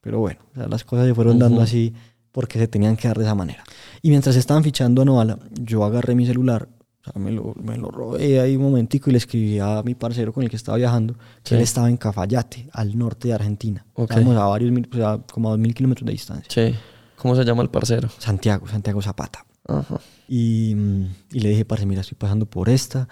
[0.01, 1.63] pero bueno, o sea, las cosas se fueron dando Ujú.
[1.63, 1.93] así
[2.31, 3.63] porque se tenían que dar de esa manera.
[4.01, 6.69] Y mientras estaban fichando a Novala, yo agarré mi celular,
[7.01, 9.95] o sea, me lo, me lo robé ahí un momentico y le escribí a mi
[9.95, 11.55] parcero con el que estaba viajando, que Sí.
[11.55, 13.85] él estaba en Cafayate, al norte de Argentina.
[13.93, 14.11] Ok.
[14.11, 16.47] Estábamos a varios mil, o sea, como a dos mil kilómetros de distancia.
[16.49, 16.75] Sí.
[17.17, 18.09] ¿Cómo se llama el parcero?
[18.19, 19.45] Santiago, Santiago Zapata.
[19.67, 19.99] Ajá.
[20.27, 23.07] Y, mm, y le dije, parce, mira, estoy pasando por esta,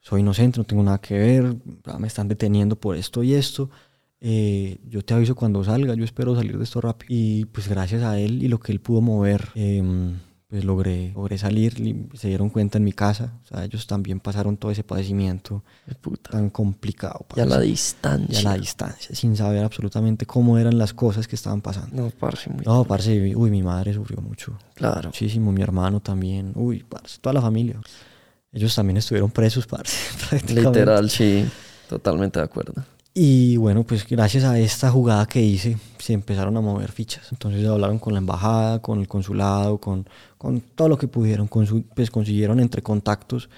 [0.00, 1.56] soy inocente, no tengo nada que ver,
[1.98, 3.70] me están deteniendo por esto y esto.
[4.24, 7.08] Eh, yo te aviso cuando salga, yo espero salir de esto rápido.
[7.08, 10.16] Y pues gracias a él y lo que él pudo mover, em,
[10.46, 11.74] pues logré, logré salir,
[12.14, 13.40] se dieron cuenta en mi casa.
[13.42, 15.64] O sea, ellos también pasaron todo ese padecimiento
[16.00, 16.30] puta.
[16.30, 17.26] tan complicado.
[17.34, 18.40] Y a la distancia.
[18.40, 22.04] y a la distancia, sin saber absolutamente cómo eran las cosas que estaban pasando.
[22.04, 22.64] No, parce, muy...
[22.64, 24.56] No, parce, uy, mi madre sufrió mucho.
[24.74, 25.08] Claro.
[25.08, 26.52] Muchísimo, mi hermano también.
[26.54, 27.80] Uy, parce, toda la familia.
[28.52, 29.96] Ellos también estuvieron presos, parce.
[30.28, 30.78] prácticamente.
[30.78, 31.44] Literal, sí.
[31.88, 32.84] Totalmente de acuerdo.
[33.14, 37.28] Y bueno, pues gracias a esta jugada que hice, se empezaron a mover fichas.
[37.30, 40.06] Entonces hablaron con la embajada, con el consulado, con,
[40.38, 41.48] con todo lo que pudieron.
[41.50, 43.50] Consu- pues consiguieron entre contactos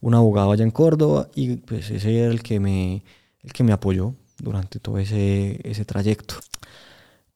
[0.00, 3.02] un abogado allá en Córdoba y pues ese era el que me,
[3.42, 6.36] el que me apoyó durante todo ese, ese trayecto.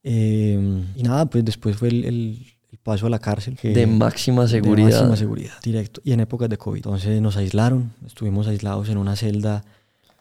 [0.03, 2.47] Eh, y nada, pues después fue el, el-
[2.82, 3.57] paso a la cárcel.
[3.57, 4.90] que- De máxima de seguridad.
[5.01, 6.01] máxima seguridad, directo.
[6.05, 6.77] Y en épocas de COVID.
[6.78, 9.65] Entonces nos aislaron, estuvimos aislados en una celda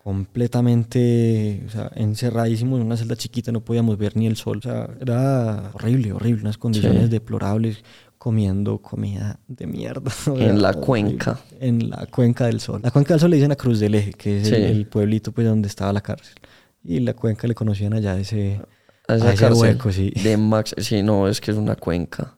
[0.05, 4.59] completamente, o sea, encerradísimos en una celda chiquita, no podíamos ver ni el sol.
[4.59, 7.09] O sea, era horrible, horrible, unas condiciones Sí.
[7.09, 7.83] deplorables,
[8.19, 10.11] comiendo comida de mierda.
[10.37, 11.39] En la cuenca.
[11.59, 12.81] En la cuenca del sol.
[12.83, 14.61] La cuenca del sol le dicen a Cruz del Eje, que es el, Sí.
[14.61, 16.35] el pueblito pues donde estaba la cárcel.
[16.83, 18.61] Y la cuenca le conocían allá ese,
[19.07, 20.11] A esa a ese hueco, sí.
[20.23, 20.75] De max...
[20.77, 22.37] Sí, no, es que es una cuenca.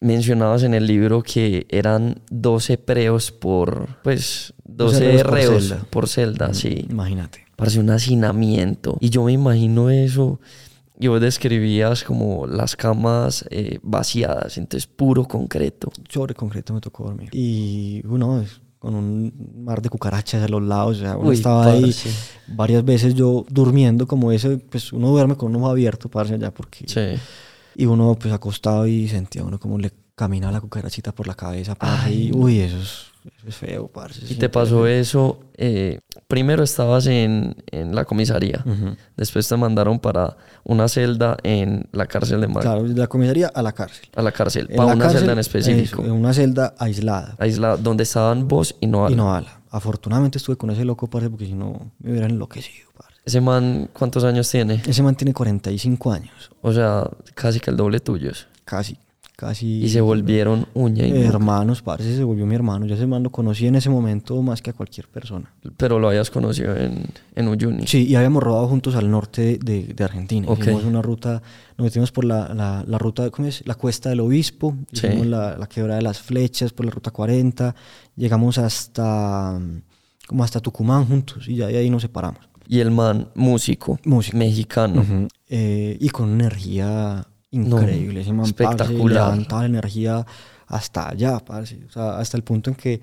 [0.00, 3.88] Mencionabas en el libro que eran 12 preos por...
[4.04, 6.46] Pues, 12 reos por celda.
[6.46, 6.86] celda, sí.
[6.88, 7.44] Imagínate.
[7.56, 8.98] Parece un hacinamiento.
[9.00, 10.38] Y yo me imagino eso.
[11.00, 15.90] Y vos describías como las camas eh, vaciadas, entonces puro concreto.
[16.08, 17.30] sobre concreto me tocó dormir.
[17.32, 18.44] Y uno,
[18.78, 19.32] con un
[19.64, 22.10] mar de cucarachas a los lados, o sea, uno Uy, estaba ahí parce.
[22.48, 26.52] varias veces yo durmiendo como ese, pues uno duerme con un ojo abierto, parce, allá
[26.52, 26.84] porque...
[26.86, 27.20] Sí.
[27.76, 31.76] Y uno pues acostado y sentía uno como le camina la cucarachita por la cabeza,
[31.76, 33.07] parce, Ay, y uy, eso es, eso
[33.46, 34.20] es feo, parce.
[34.32, 35.40] Y te pasó eso.
[35.56, 38.64] eh, primero estabas en, en la comisaría.
[39.16, 43.48] Después te mandaron para una celda en la cárcel de Mar Claro, de la comisaría
[43.48, 44.08] a la cárcel.
[44.14, 44.66] A la cárcel.
[44.70, 46.04] En Para la una cárcel, celda en específico.
[46.04, 47.34] en una celda aislada.
[47.38, 49.60] Aislada, donde estaban vos y no Y no ala.
[49.70, 53.14] Afortunadamente estuve con ese loco, parce, porque si no me hubieran enloquecido, parce.
[53.24, 54.82] Ese man, ¿cuántos años tiene?
[54.86, 56.50] Ese man tiene 45 años.
[56.62, 58.46] O sea, casi que el doble tuyos.
[58.64, 58.98] Casi,
[59.38, 59.84] casi...
[59.84, 61.12] Y se volvieron uña y.
[61.22, 62.86] Hermanos, parce, se volvió mi hermano.
[62.86, 65.52] Yo ese man lo conocí en ese momento más que a cualquier persona.
[65.76, 67.04] Pero lo habías conocido en,
[67.36, 67.86] en Uyuni.
[67.86, 70.48] Sí, y habíamos rodado juntos al norte de, de Argentina.
[70.48, 70.62] Ok.
[70.62, 71.40] Hicimos una ruta,
[71.76, 73.62] nos metimos por la, la, la ruta, ¿cómo es?
[73.64, 75.06] La Cuesta del Obispo, Sí.
[75.24, 77.76] la, la Quebrada de las Flechas por la ruta 40,
[78.16, 79.60] llegamos hasta,
[80.26, 82.40] como hasta Tucumán juntos y ya de ahí nos separamos.
[82.66, 84.36] Y el man, músico, Músico.
[84.36, 85.02] mexicano.
[85.48, 88.20] Eh, y con energía increíble.
[88.20, 89.24] Ese man, parce, espectacular.
[89.24, 90.26] levantaba la energía
[90.66, 91.78] hasta allá, parce.
[91.88, 93.00] O sea, hasta el punto en que,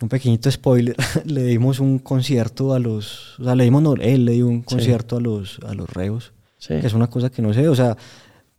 [0.00, 3.38] un pequeñito spoiler, le dimos un concierto a los...
[3.40, 6.32] O sea, le dimos, no, él le dio un concierto a los, a los reos.
[6.58, 6.74] Sí.
[6.80, 7.96] Que es una cosa que no sé, o sea...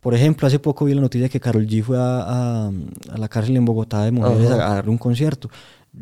[0.00, 2.68] Por ejemplo, hace poco vi la noticia que Carol G fue a, a-
[3.12, 5.50] a la cárcel en Bogotá de mujeres a, a dar un concierto.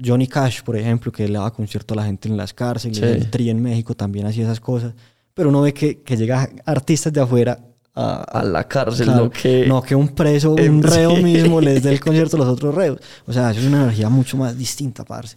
[0.05, 3.03] Johnny Cash, por ejemplo, que le daba concierto a la gente en las cárceles, Sí.
[3.05, 4.95] el Tri en México también hacía esas cosas.
[5.35, 7.59] Pero uno ve que, que llega artistas de afuera
[7.99, 9.67] a, A la cárcel, Claro, lo que...
[9.67, 11.23] No, que un preso, un reo sí.
[11.23, 12.99] mismo les dé el concierto a los otros reos.
[13.27, 15.37] O sea, eso es una energía mucho más distinta, parce.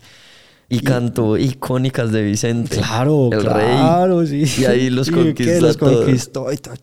[0.69, 2.77] Y cantó icónicas de Vicente.
[2.77, 4.47] Claro, el claro, rey.
[4.47, 4.61] sí.
[4.61, 5.61] Y ahí los que conquistó.
[5.65, 6.75] los conquistó y todo.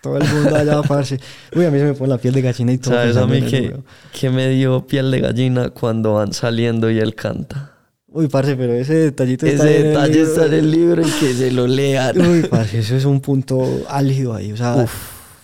[0.00, 1.20] Todo el mundo allá, parce.
[1.54, 2.94] Uy, a mí se me pone la piel de gallina y todo.
[2.94, 3.76] ¿Sabes a mí que,
[4.18, 7.71] que me dio piel de gallina cuando van saliendo y él canta?
[8.12, 11.10] Uy, parce, pero ese detallito está Ese en el detalle está en el libro y
[11.10, 12.20] que se lo lean.
[12.20, 14.52] Uy, parce, eso es un punto álgido ahí.
[14.52, 14.86] O sea,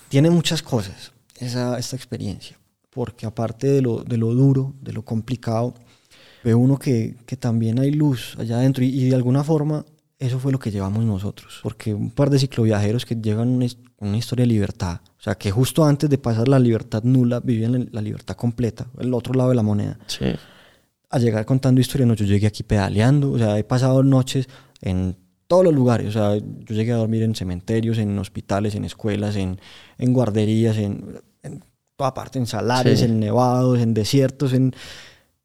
[0.09, 2.59] tiene muchas cosas esa, esta experiencia.
[2.91, 5.75] Porque aparte de lo, de lo duro, de lo complicado,
[6.45, 8.85] ve uno que, que también hay luz allá adentro.
[8.85, 9.85] Y, y de alguna forma,
[10.19, 11.61] eso fue lo que llevamos nosotros.
[11.63, 13.67] Porque un par de cicloviajeros que llegan una,
[13.99, 15.01] una historia de libertad.
[15.19, 19.15] O sea, que justo antes de pasar la libertad nula, vivían la libertad completa, el
[19.15, 20.27] otro lado de la moneda Sí.
[21.11, 22.07] A llegar contando historias.
[22.09, 24.49] No, yo llegué aquí pedaleando, o sea, he pasado noches
[24.81, 25.17] en
[25.47, 26.09] todos los lugares.
[26.09, 29.59] O sea, yo llegué a dormir en cementerios, en hospitales, en escuelas, en,
[29.99, 31.65] en guarderías, en, en
[31.97, 33.07] toda parte, en salares, Sí.
[33.07, 34.75] en nevados, en desiertos, en,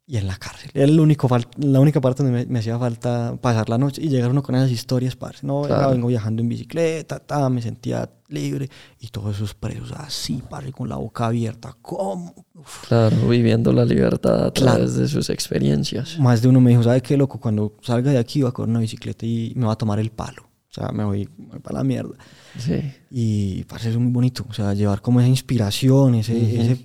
[0.06, 0.70] y en la cárcel.
[0.74, 4.08] Era el único la única parte donde me, me hacía falta pasar la noche y
[4.10, 5.46] llegar uno con esas historias, parce.
[5.46, 5.90] No, Claro.
[5.92, 8.68] vengo viajando en bicicleta, ta, me sentía libre.
[9.00, 11.74] Y todos esos presos así, parce, con la boca abierta.
[11.80, 12.34] ¿Cómo?
[12.54, 12.86] Uf.
[12.88, 14.76] Claro, viviendo la libertad a Claro.
[14.76, 16.18] través de sus experiencias.
[16.18, 17.40] Más de uno me dijo, ¿sabe qué, loco?
[17.40, 20.10] Cuando salga de aquí voy a coger una bicicleta y me va a tomar el
[20.10, 20.42] palo.
[20.42, 21.26] O sea, me voy,
[21.62, 22.14] para la mierda.
[22.58, 22.82] Sí.
[23.10, 24.44] Y parece eso muy bonito.
[24.50, 26.84] O sea, llevar como esa inspiración, ese, ese,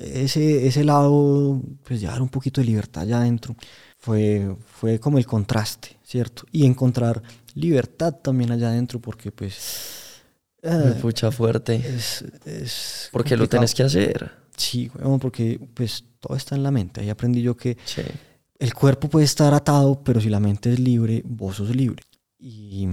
[0.00, 3.54] ese, ese lado, pues llevar un poquito de libertad allá adentro.
[3.98, 6.44] Fue, fue como el contraste, ¿cierto?
[6.52, 7.22] Y encontrar
[7.54, 10.22] libertad también allá adentro porque pues...
[10.62, 11.74] eh, Pucha fuerte.
[11.74, 14.30] es, es Porque lo tenés que hacer.
[14.56, 17.00] Sí, weón, porque pues todo está en la mente.
[17.00, 18.02] Ahí aprendí yo que Sí.
[18.58, 22.02] el cuerpo puede estar atado, pero si la mente es libre, vos sos libre.
[22.40, 22.86] Y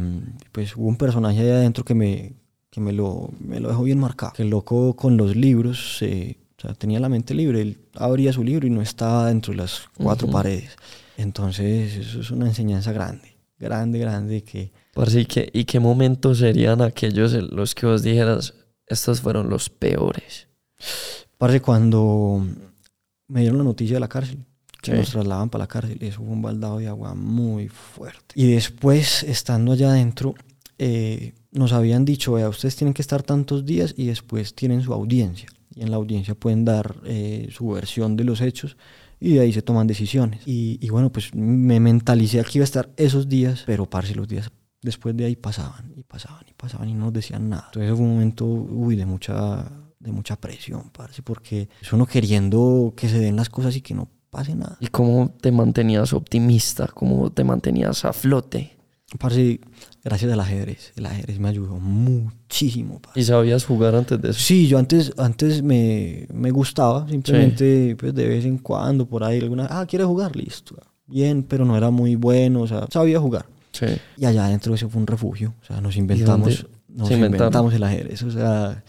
[0.51, 2.33] pues hubo un personaje ahí adentro que me,
[2.71, 4.33] que me, lo, me lo dejó bien marcado.
[4.33, 7.61] Que el loco con los libros, eh, o sea, tenía la mente libre.
[7.61, 10.33] Él abría su libro y no estaba dentro de las cuatro Ujú.
[10.33, 10.71] paredes.
[11.17, 14.71] Entonces, eso es una enseñanza grande, grande, grande que...
[14.93, 18.53] Parce, ¿y qué, ¿y qué momentos serían aquellos en los que vos dijeras,
[18.87, 20.47] estos fueron los peores?
[21.37, 22.45] Parece cuando
[23.27, 24.39] me dieron la noticia de la cárcel,
[24.81, 24.97] que Sí.
[24.97, 28.35] nos trasladaban para la cárcel, eso fue un baldado de agua muy fuerte.
[28.35, 30.35] Y después, estando allá adentro,
[30.77, 34.93] eh, nos habían dicho, vea, ustedes tienen que estar tantos días y después tienen su
[34.93, 35.47] audiencia.
[35.75, 38.77] Y en la audiencia pueden dar eh, su versión de los hechos
[39.19, 40.41] y de ahí se toman decisiones.
[40.45, 44.27] Y, y bueno, pues me mentalicé que iba a estar esos días, pero parce, los
[44.27, 47.65] días después de ahí pasaban y pasaban y pasaban y no nos decían nada.
[47.67, 49.69] Entonces fue un momento, uy, de mucha,
[49.99, 53.93] de mucha presión, parce, porque es uno queriendo que se den las cosas y que
[53.93, 54.77] no pase nada.
[54.79, 56.87] ¿Y cómo te mantenías optimista?
[56.87, 58.74] ¿Cómo te mantenías a flote?
[59.17, 59.59] Parce,
[60.03, 63.19] gracias al ajedrez, el ajedrez me ayudó muchísimo, parce.
[63.19, 64.39] ¿Y sabías jugar antes de eso?
[64.39, 69.39] Sí, yo antes, antes me, me gustaba, simplemente pues de vez en cuando, por ahí,
[69.39, 70.35] alguna, ah, ¿quieres jugar?
[70.35, 70.75] Listo.
[71.07, 73.45] Bien, pero no era muy bueno, o sea, sabía jugar.
[73.71, 73.87] Sí.
[74.17, 78.23] Y allá adentro eso fue un refugio, o sea, nos inventamos, nos inventamos el ajedrez,
[78.23, 78.83] o sea,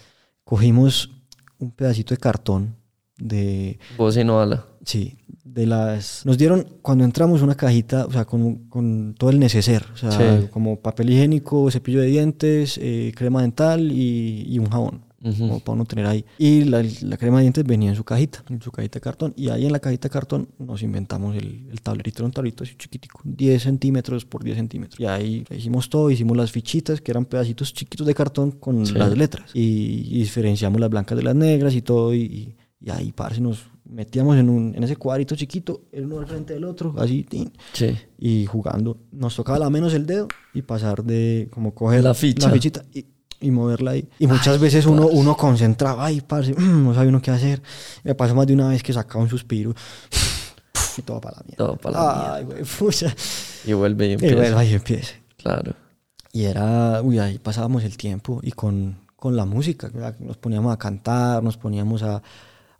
[0.45, 1.11] cogimos
[1.59, 2.77] un pedacito de cartón
[3.19, 4.67] de, Vos y Noala.
[4.85, 5.17] sí,
[5.57, 9.85] de las, nos dieron cuando entramos una cajita, o sea, con, con todo el neceser,
[9.95, 10.47] o sea, Sí.
[10.53, 15.39] como papel higiénico, cepillo de dientes, eh, crema dental y, y un jabón Ujú.
[15.49, 16.25] como para uno tener ahí.
[16.39, 19.33] Y la, la crema de dientes venía en su cajita, en su cajita de cartón.
[19.35, 22.63] Y ahí en la cajita de cartón nos inventamos el, el tablerito, era un tablerito
[22.63, 25.01] así chiquitico, 10 centímetros por 10 centímetros.
[25.01, 28.93] Y ahí hicimos todo, hicimos las fichitas, que eran pedacitos chiquitos de cartón con Sí.
[28.93, 29.51] las letras.
[29.55, 32.15] Y, y diferenciamos las blancas de las negras y todo.
[32.15, 36.19] Y, y, y ahí, parce, nos metíamos en, un, en ese cuadrito chiquito, el uno
[36.21, 37.97] al frente del otro, así, tin, Sí.
[38.19, 38.99] y jugando.
[39.13, 42.49] Nos tocaba la menos el dedo y pasar de como coger La ficha.
[42.49, 43.07] la fichita y
[43.39, 44.09] y moverla ahí.
[44.19, 47.61] Y muchas veces uno, uno concentraba ahí, parce, no sabía uno qué hacer.
[48.03, 49.75] Me pasó más de una vez que sacaba un suspiro
[50.97, 51.57] y todo para la mierda.
[51.67, 53.15] Todo para la Ay, güey, pucha.
[53.67, 54.37] Y vuelve y Y empieza.
[54.37, 55.15] bueno, ahí empieza.
[55.37, 55.75] Claro.
[56.33, 59.91] Y era, uy, ahí pasábamos el tiempo y con, con la música,
[60.21, 62.23] nos poníamos a cantar, nos poníamos a,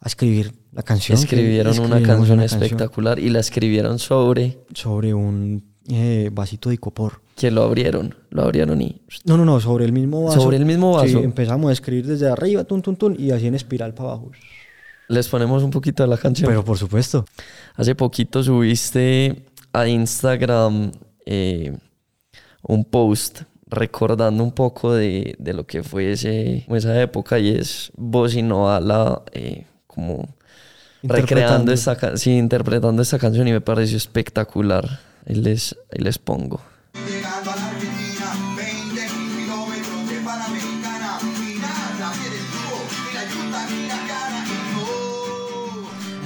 [0.01, 1.19] a escribir la canción.
[1.19, 7.23] Escribieron una canción espectacular y la escribieron sobre sobre un eh, vasito de icopor.
[7.37, 8.15] que lo abrieron.
[8.31, 9.03] Lo abrieron y.
[9.25, 10.41] No, no, no, sobre el mismo vaso.
[10.41, 11.25] Sobre el mismo Sí, vaso.
[11.25, 14.31] empezamos a escribir desde arriba, tun, tun, tun, y así en espiral para abajo.
[15.09, 16.49] Les ponemos un poquito de la canción.
[16.49, 17.25] Pero por supuesto.
[17.77, 20.91] Hace poquito subiste a Instagram
[21.25, 21.77] eh,
[22.63, 27.93] un post recordando un poco de, de lo que fue ese, esa época y es
[27.97, 28.41] vos y
[29.33, 29.67] eh,
[29.97, 30.29] como
[31.03, 35.01] recreando ca- sí, interpretando esta canción y me pareció espectacular.
[35.29, 36.61] Ahí les, ahí les pongo.
[37.09, 41.19] Llegando a la Argentina, 20 kilómetros de Panamericana.
[41.23, 41.25] Y
[41.59, 44.39] nada me detuvo, ni la yuta ni la cara.
[44.47, 44.85] Y no.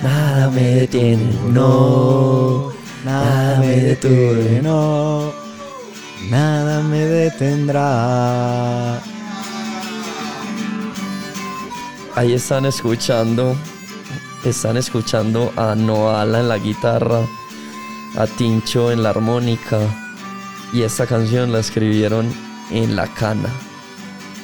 [0.02, 2.72] Nada me detiene, no.
[3.04, 5.32] Nada me detuve, no.
[6.30, 9.00] Nada me detendrá.
[12.16, 13.56] Ahí están escuchando,
[14.44, 17.20] están escuchando a Noala en la guitarra,
[18.16, 19.78] a Tincho en la armónica
[20.72, 22.32] y esta canción la escribieron
[22.70, 23.48] en la cana,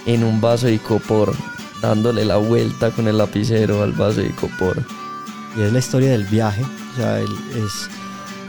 [0.07, 1.35] en un vaso de icopor,
[1.83, 4.83] dándole la vuelta con el lapicero al vaso de icopor.
[5.57, 6.63] Y es la historia del viaje.
[6.63, 7.89] O sea, él, es,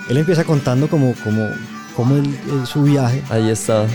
[0.09, 1.47] él empieza contando como, como,
[1.95, 3.23] como él- su viaje.
[3.29, 3.85] Ahí está.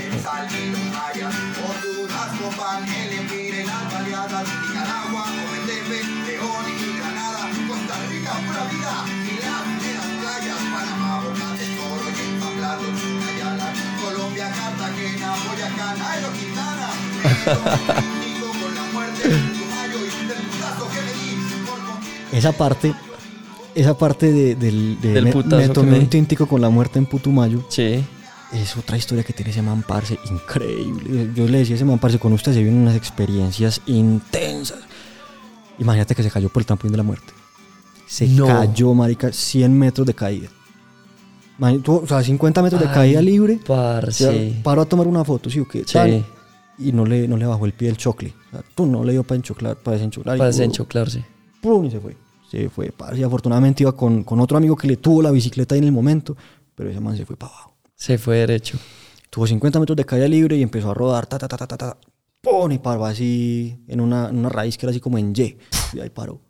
[14.93, 16.89] Cartagena, Boyacá, Nairo, Quintana,
[18.20, 22.35] México, con la muerte del Putumayo y del putazo que me di, por conquistar.
[22.39, 22.94] Esa parte,
[23.74, 26.69] esa parte de, del, de Del me, putazo me que tomé un tintico con la
[26.69, 27.64] muerte en Putumayo.
[27.69, 28.05] Sí.
[28.52, 31.31] Es otra historia que tiene ese man, parce, increíble.
[31.35, 34.78] Yo le decía a ese man, parce, con usted se vienen unas experiencias intensas.
[35.78, 37.32] Imagínate que se cayó por el trampolín de la muerte.
[38.06, 38.47] Se No.
[38.47, 40.48] cayó, marica, 100 metros de caída.
[41.60, 43.60] O sea, 50 metros de Ay, caída libre.
[43.66, 44.28] Parce.
[44.28, 45.84] O sea, paró a tomar una foto, ¿sí o qué?
[45.86, 46.24] Sí.
[46.78, 48.34] Y no le, no le bajó el pie el chocle.
[48.48, 50.38] O sea, tú no le dio para enchoclar, para desenchoclar.
[50.38, 51.24] Para desenchoclarse.
[51.60, 52.16] pum, y se fue.
[52.50, 53.20] Se fue, parce.
[53.20, 55.92] Y afortunadamente iba con, con otro amigo que le tuvo la bicicleta ahí en el
[55.92, 56.36] momento.
[56.74, 57.74] Pero ese man se fue para abajo.
[57.94, 58.78] Se fue derecho.
[59.30, 61.76] Tuvo 50 metros de caída libre y empezó a rodar, ta, ta, ta, ta, ta,
[61.76, 61.96] ta.
[62.40, 62.72] ¡Pum!
[62.72, 65.56] Y paró así en una, en una raíz que era así como en Y.
[65.92, 66.40] Y ahí paró.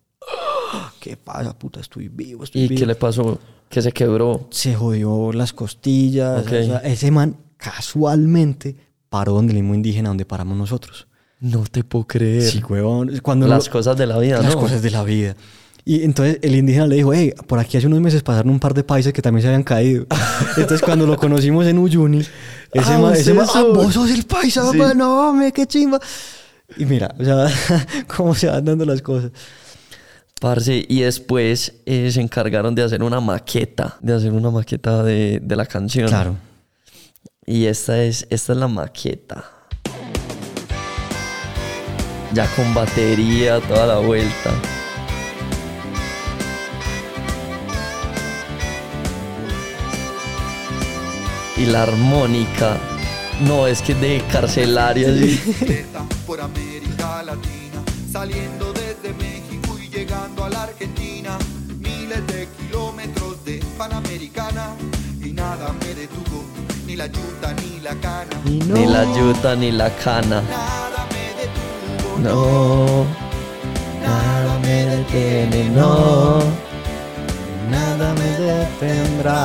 [1.00, 1.80] ¿Qué pasa, puta?
[1.80, 2.78] Estoy vivo, estoy ¿Y vivo.
[2.80, 3.38] qué le pasó?
[3.68, 4.48] Que se quebró.
[4.50, 6.42] Se jodió las costillas.
[6.42, 6.52] Ok.
[6.52, 8.76] o sea, ese man casualmente
[9.08, 11.06] paró donde el mismo indígena donde paramos nosotros.
[11.40, 12.42] No te puedo creer.
[12.42, 13.18] Sí, huevón.
[13.22, 14.60] Cuando Las lo- cosas de la vida, las ¿no?
[14.60, 15.36] cosas de la vida.
[15.84, 18.72] Y entonces el indígena le dijo, hey, por aquí hace unos meses pasaron un par
[18.72, 20.06] de países que también se habían caído.
[20.56, 24.24] entonces cuando lo conocimos en Uyuni, ese Ah, man, ese man, ah, vos sos el
[24.24, 24.78] paisa, Sí.
[24.96, 25.98] no, hombre, qué chimba.
[26.76, 27.48] Y mira, o sea,
[28.16, 29.32] cómo se van dando las cosas.
[30.42, 35.38] Parce, y después eh, se encargaron de hacer una maqueta, de hacer una maqueta de,
[35.40, 36.08] de la canción.
[36.08, 36.36] Claro.
[37.46, 39.44] Y esta es, esta es la maqueta.
[42.32, 44.50] Ya con batería, toda la vuelta.
[51.56, 52.78] Y la armónica.
[53.42, 55.06] No, es que de carcelaria.
[55.14, 55.40] sí.
[56.26, 59.14] por América Latina, saliendo desde
[59.92, 61.36] llegando a la Argentina,
[61.78, 64.74] miles de kilómetros de Panamericana
[65.22, 66.44] y nada me detuvo,
[66.86, 70.40] ni la yuta ni la cana, Y no, Ni la yuta ni la cana.
[70.42, 73.04] nada me detuvo, No,
[74.02, 76.38] nada me detiene, no.
[77.70, 79.40] nada me detendrá.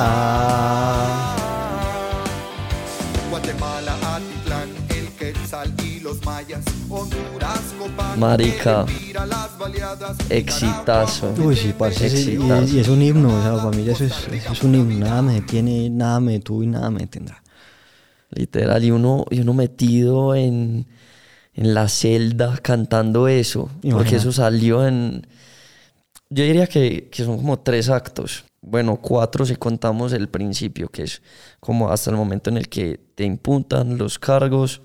[8.18, 8.84] Marica.
[10.28, 11.34] Exitazo.
[11.38, 12.62] Uy, sí, parce, sí, y, Exitazo.
[12.64, 15.06] es, y es un himno, o sea, para mí eso es, eso es un himno.
[15.06, 17.42] Nada me detiene, nada me detuvo y nada me detendrá.
[18.30, 20.86] Literal, y uno, y uno metido en,
[21.54, 23.70] en la celda cantando eso.
[23.72, 24.16] Porque Imagínate.
[24.16, 25.26] eso salió en.
[26.28, 28.44] Yo diría que, que son como tres actos.
[28.60, 31.22] Bueno, cuatro si contamos el principio, que es
[31.58, 34.82] como hasta el momento en el que te imputan los cargos,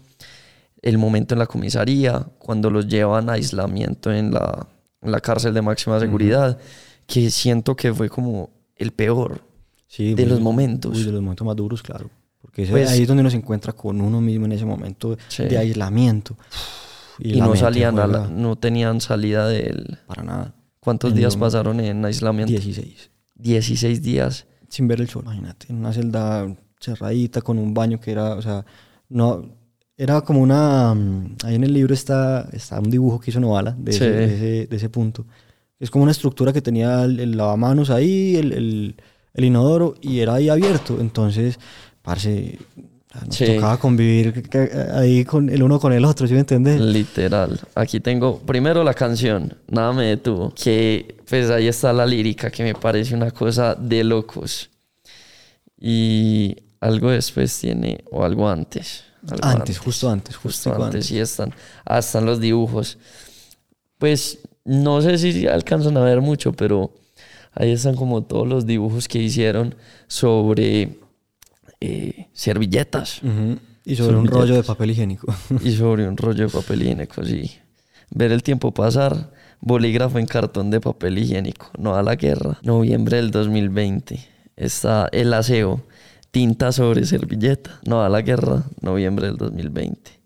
[0.83, 4.67] el momento en la comisaría, cuando los llevan a aislamiento en la,
[5.01, 6.59] en la cárcel de máxima seguridad,
[7.07, 9.41] que siento que fue como el peor.
[9.87, 10.95] Sí, De muy- los momentos.
[10.95, 12.09] uy, de los momentos más duros, claro.
[12.41, 15.43] Porque Pues- ahí es donde uno se encuentra con uno mismo en ese momento Sí.
[15.45, 16.37] de aislamiento.
[17.19, 19.97] Y, la no salían, a la- no tenían salida de él.
[20.07, 20.53] Para nada.
[20.79, 22.51] ¿Cuántos En días pasaron en aislamiento?
[22.51, 23.09] 16.
[23.35, 24.45] 16 días.
[24.67, 25.67] Sin ver el sol, imagínate.
[25.69, 28.65] En una celda cerradita con un baño que era, o sea,
[29.09, 29.45] no...
[30.03, 30.93] Era como una...
[30.93, 34.03] mm, Ahí en el libro está, está un dibujo que hizo Novala de, Sí.
[34.03, 35.25] ese, de, ese, de ese punto.
[35.79, 38.95] Es como una estructura que tenía el, el lavamanos ahí, el, el,
[39.33, 40.97] el inodoro, y era ahí abierto.
[40.99, 41.57] Entonces,
[42.01, 42.57] parce,
[43.25, 43.45] nos Sí.
[43.55, 44.33] tocaba convivir
[44.93, 46.81] ahí con el uno con el otro, ¿sí me entiendes?
[46.81, 47.59] Literal.
[47.75, 52.63] Aquí tengo primero la canción, Nada me detuvo, que pues ahí está la lírica que
[52.63, 54.69] me parece una cosa de locos.
[55.79, 59.03] Y algo después tiene, o algo antes.
[59.41, 61.53] Antes, justo antes, Justo justo antes, sí están.
[61.85, 62.97] Ah, están los dibujos.
[63.97, 66.93] Pues no sé si alcanzan a ver mucho, pero
[67.53, 69.75] ahí están como todos los dibujos que hicieron
[70.07, 70.97] sobre
[71.79, 73.21] eh, servilletas.
[73.85, 75.33] Y sobre un rollo de papel higiénico.
[75.63, 77.51] y sobre un rollo de papel higiénico, sí.
[78.09, 82.59] Ver el tiempo pasar, bolígrafo en cartón de papel higiénico, no a la guerra.
[82.63, 84.19] Noviembre del 2020.
[84.55, 85.81] Está el aseo,
[86.33, 90.19] tinta sobre servilleta, no a la guerra, noviembre del 2020.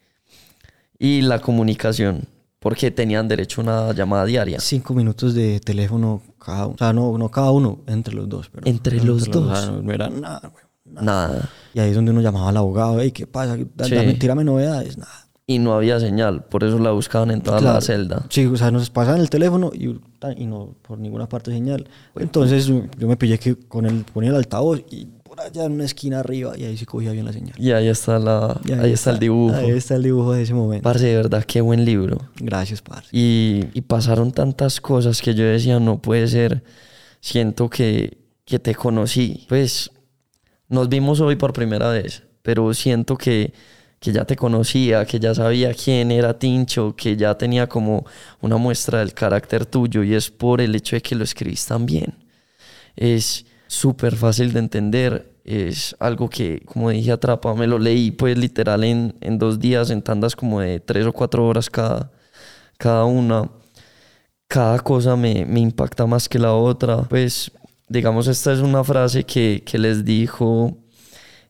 [1.00, 2.24] Y la comunicación,
[2.60, 4.60] porque tenían derecho a una llamada diaria.
[4.62, 6.76] Cinco minutos de teléfono cada uno.
[6.76, 8.50] O sea, no, no cada uno, entre los dos.
[8.50, 9.84] Pero, Entre pero los dos.
[9.84, 11.06] no, era nada, güey, nada.
[11.06, 11.50] Nada.
[11.74, 13.58] Y ahí es donde uno llamaba al abogado, hey, ¿qué pasa?
[13.58, 14.14] Sí.
[14.18, 15.26] tírame novedades, nada.
[15.50, 17.82] Y no había señal, por eso la buscaban en toda la Claro.
[17.82, 18.26] celda.
[18.30, 19.98] Sí, o sea, nos pasaban el teléfono y,
[20.36, 21.88] y no por ninguna parte señal.
[22.18, 25.08] Entonces yo me pillé que con el, ponía el altavoz y
[25.38, 27.54] por allá en una esquina arriba y ahí sí cogía bien la señal.
[27.58, 29.56] Y ahí está, la, Y ahí, está el dibujo.
[29.56, 30.84] Ahí está el dibujo de ese momento.
[30.84, 32.18] Parce, de verdad, qué buen libro.
[32.38, 33.10] Gracias, parce.
[33.12, 36.64] Y, y pasaron tantas cosas que yo decía, no puede ser.
[37.20, 39.46] Siento que, que te conocí.
[39.48, 39.92] Pues
[40.70, 43.54] nos vimos hoy por primera vez, pero siento que,
[44.00, 48.06] que ya te conocía, que ya sabía quién era Tincho, que ya tenía como
[48.42, 51.86] una muestra del carácter tuyo y es por el hecho de que lo escribís tan
[51.86, 52.16] bien.
[52.96, 55.34] Es súper fácil de entender.
[55.44, 57.54] Es algo que, como dije, atrapa.
[57.56, 61.14] Me lo leí pues literal en, en dos días, en tandas como de tres o
[61.14, 62.12] cuatro horas cada,
[62.78, 63.50] cada una.
[64.48, 67.04] Cada cosa me, me impacta más que la otra.
[67.04, 67.52] Pues,
[67.88, 70.78] digamos, esta es una frase que, que les dijo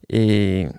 [0.07, 0.71] eh,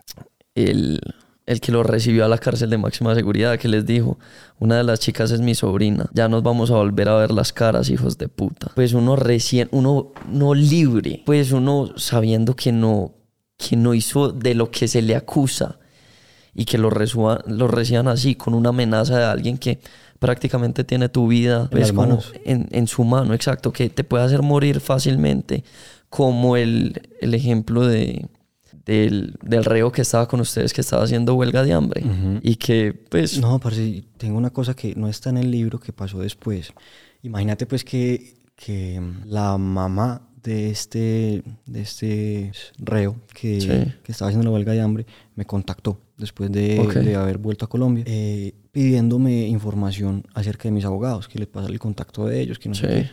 [0.55, 1.01] el,
[1.49, 4.19] el que lo recibió a la cárcel de máxima seguridad, que les dijo,
[4.61, 7.53] una de las chicas es mi sobrina, ya nos vamos a volver a ver las
[7.53, 8.71] caras, hijos de puta.
[8.75, 13.13] Pues uno recién, uno no libre, pues uno sabiendo que no,
[13.57, 15.79] que no hizo de lo que se le acusa
[16.55, 19.79] y que lo, resuba- lo reciban así, con una amenaza de alguien que
[20.19, 24.43] prácticamente tiene tu vida pues, como en, en su mano, exacto, que te puede hacer
[24.43, 25.65] morir fácilmente,
[26.11, 28.27] como el, el ejemplo de,
[28.89, 32.03] del, del reo que estaba con ustedes, que estaba haciendo huelga de hambre
[32.43, 35.93] y que pues No, parce, tengo una cosa que no está en el libro que
[35.93, 36.73] pasó después.
[37.23, 43.69] Imagínate pues que, que la mamá de este, de este reo que, Sí.
[44.03, 45.05] que estaba haciendo la huelga de hambre
[45.35, 46.95] me contactó después de, Ok.
[46.95, 51.73] de haber vuelto a Colombia eh, pidiéndome información acerca de mis abogados, que les pasara
[51.73, 52.89] el contacto de ellos, que no sé Sí.
[52.95, 53.11] qué,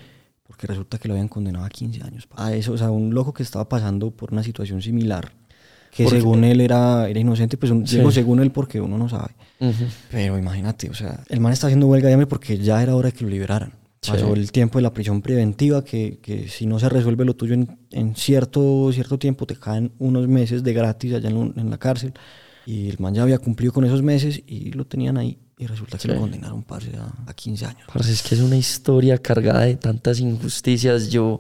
[0.47, 2.27] porque resulta que lo habían condenado a 15 años.
[2.35, 5.31] A eso, o sea, un loco que estaba pasando por una situación similar,
[5.95, 7.97] que Porque- según él era, era inocente, pues un- Sí.
[7.97, 9.33] digo según él porque uno no sabe.
[9.59, 12.95] ujú, Pero imagínate, o sea, el man está haciendo huelga de hambre porque ya era
[12.95, 13.71] hora de que lo liberaran.
[14.01, 14.11] Sí.
[14.11, 17.53] Pasó el tiempo de la prisión preventiva, que, que si no se resuelve lo tuyo
[17.55, 21.77] en, en cierto, cierto tiempo, te caen unos meses de gratis allá en, en la
[21.77, 22.13] cárcel.
[22.67, 25.39] Y el man ya había cumplido con esos meses y lo tenían ahí.
[25.57, 26.07] Y resulta que Sí.
[26.09, 27.87] lo condenaron parce, a, a 15 años.
[27.93, 31.09] Parce, es que es una historia cargada de tantas injusticias.
[31.09, 31.39] Yo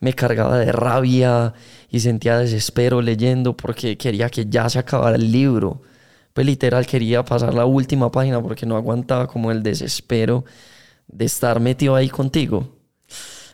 [0.00, 1.54] me cargaba de rabia
[1.94, 5.80] y sentía desespero leyendo porque quería que ya se acabara el libro.
[6.32, 10.44] Pues literal quería pasar la última página porque no aguantaba como el desespero
[11.06, 12.76] de estar metido ahí contigo.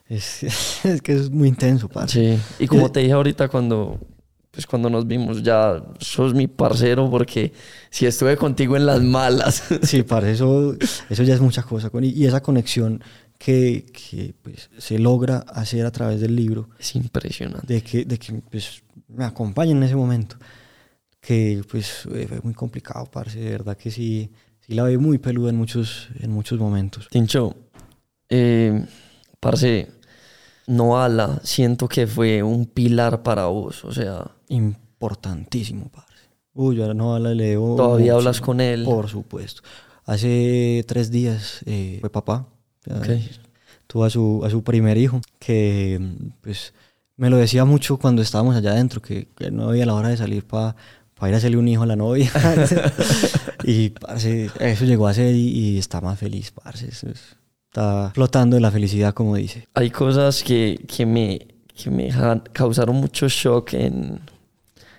[0.09, 0.43] Es,
[0.85, 2.39] es que es muy intenso, parce.
[2.39, 2.65] Sí.
[2.65, 3.99] Y como te dije ahorita cuando,
[4.51, 7.53] pues cuando nos vimos, ya sos mi parcero porque
[7.91, 9.65] si estuve contigo en las malas.
[9.83, 10.75] Sí, parce, eso,
[11.11, 11.91] eso ya es mucha cosa.
[11.91, 13.03] con- Y esa conexión
[13.41, 17.73] que, que, pues, se logra hacer a través del libro, es impresionante.
[17.73, 20.37] de que, de que pues, me acompañen en ese momento,
[21.23, 24.31] que pues eh, fue muy complicado, parce, de verdad que sí,
[24.61, 27.09] sí la veo muy peluda en muchos, en muchos momentos.
[27.09, 27.57] Tincho,
[28.29, 28.85] eh,
[29.41, 29.89] parce,
[30.67, 33.87] Noala, siento que fue un pilar para vos.
[33.87, 36.29] O sea, Importantísimo, parce.
[36.53, 37.77] Uy, yo ahora no la leo.
[37.77, 38.85] ¿Todavía mucho, hablas con él?
[38.85, 39.63] Por supuesto.
[40.05, 42.49] Hace tres días eh, fue papá.
[42.87, 43.09] Ya Ok.
[43.87, 46.01] Tuvo a su, a su primer hijo, que
[46.43, 46.73] pues
[47.17, 50.17] me lo decía mucho cuando estábamos allá adentro, que, que no había la hora de
[50.17, 50.77] salir para
[51.21, 52.33] para ir a hacerle un hijo a la novia.
[53.65, 56.89] y parce, eso llegó a ser y, y está más feliz, parce.
[56.89, 59.69] Está flotando en la felicidad, como dice.
[59.75, 62.11] Hay cosas que, que me, que me
[62.53, 64.19] causaron mucho shock en,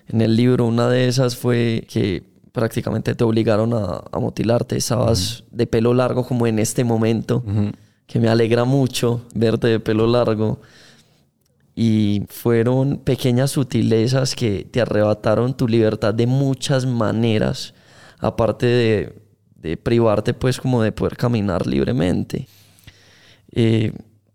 [0.06, 0.66] en el libro.
[0.66, 2.22] Una de esas fue que
[2.52, 4.76] prácticamente te obligaron a, a mutilarte.
[4.76, 7.42] Estabas de pelo largo como en este momento,
[8.06, 10.60] que me alegra mucho verte de pelo largo.
[11.74, 17.72] Y fueron pequeñas sutilezas que te arrebataron tu libertad de muchas maneras,
[18.18, 19.22] aparte de,
[19.56, 22.46] de privarte pues como de poder caminar libremente.
[23.52, 23.92] Eh,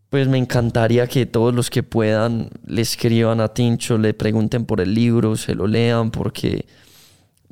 [0.10, 4.82] pues me encantaría que todos los que puedan le escriban a Tincho, le pregunten por
[4.82, 6.66] el libro, se lo lean, porque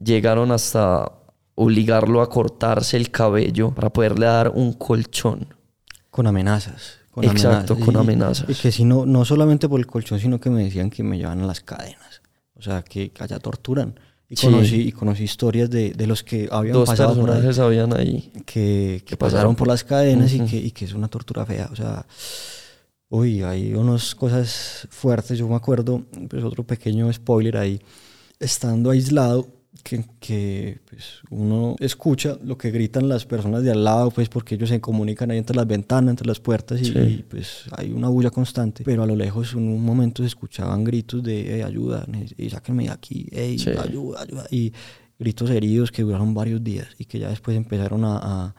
[0.04, 1.12] llegaron hasta
[1.56, 5.48] obligarlo a cortarse el cabello para poderle dar un colchón.
[6.10, 7.00] Con amenazas.
[7.12, 7.86] Con Exacto, amenazas.
[7.86, 8.50] con amenazas.
[8.50, 11.18] Y que si no, no solamente por el colchón, sino que me decían que me
[11.18, 12.22] llevan a las cadenas.
[12.56, 13.98] O sea, que allá torturan.
[14.28, 14.48] Y Sí.
[14.48, 17.36] conocí, y conocí historias de, de los que habían Dos pasado por ahí.
[17.36, 18.32] personajes habían ahí.
[18.34, 21.46] que, que Que pasaron pasaron por las cadenas y, que, y que es una tortura
[21.46, 21.70] fea.
[21.72, 22.06] O sea,
[23.10, 25.38] uy, hay unas cosas fuertes.
[25.38, 27.80] Yo me acuerdo, pues otro pequeño spoiler ahí,
[28.40, 29.48] estando aislado,
[29.88, 34.56] que, que pues, uno escucha lo que gritan las personas de al lado, pues porque
[34.56, 36.98] ellos se comunican ahí entre las ventanas, entre las puertas y, Sí.
[36.98, 38.84] y, pues hay una bulla constante.
[38.84, 42.04] Pero a lo lejos en un momento se escuchaban gritos de "Ey, ayuda,
[42.36, 43.70] y sáquenme de aquí, "Ey, Sí.
[43.70, 44.48] ayuda, ayuda.
[44.50, 44.74] Y
[45.20, 48.56] gritos heridos que duraron varios días y que ya después empezaron a, a-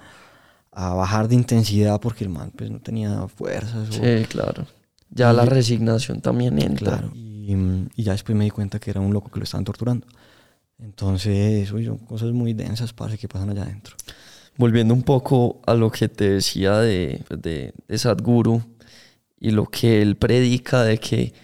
[0.78, 3.88] a bajar de intensidad porque el man pues no tenía fuerzas.
[3.90, 4.64] o- Sí, claro.
[5.10, 6.98] Ya la resignación también entra.
[6.98, 7.10] Claro.
[7.14, 7.52] Y,
[7.96, 10.06] y ya después me di cuenta que era un loco que lo estaban torturando.
[10.78, 13.96] Entonces, uy, son cosas muy densas, parce, que pasan allá adentro.
[14.56, 18.62] Volviendo un poco a lo que te decía de, de, de Sadhguru
[19.38, 21.34] y lo que él predica de que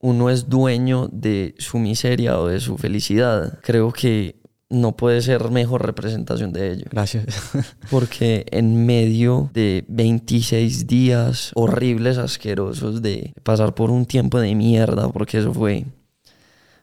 [0.00, 4.40] uno es dueño de su miseria o de su felicidad, creo que
[4.70, 6.84] no puede ser mejor representación de ello.
[6.90, 7.26] Gracias.
[7.90, 15.08] Porque en medio de 26 días horribles, asquerosos, de pasar por un tiempo de mierda,
[15.08, 15.86] porque eso fue,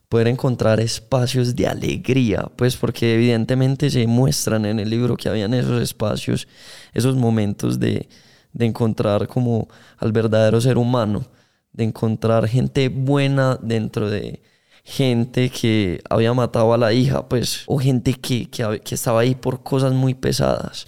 [0.10, 5.54] poder encontrar espacios de alegría, pues porque evidentemente se muestran en el libro que habían
[5.54, 6.48] esos espacios,
[6.94, 8.08] esos momentos de,
[8.54, 9.68] de encontrar como
[9.98, 11.26] al verdadero ser humano,
[11.74, 14.42] de encontrar gente buena dentro de
[14.84, 19.36] gente que había matado a la hija, pues, o gente que, que, que estaba ahí
[19.36, 20.88] por cosas muy pesadas.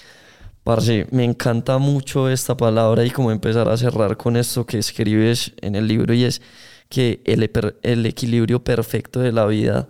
[0.63, 5.53] Parce, me encanta mucho esta palabra y como empezar a cerrar con esto que escribes
[5.61, 6.41] en el libro y es
[6.89, 7.49] que el,
[7.83, 9.87] el equilibrio perfecto de la vida,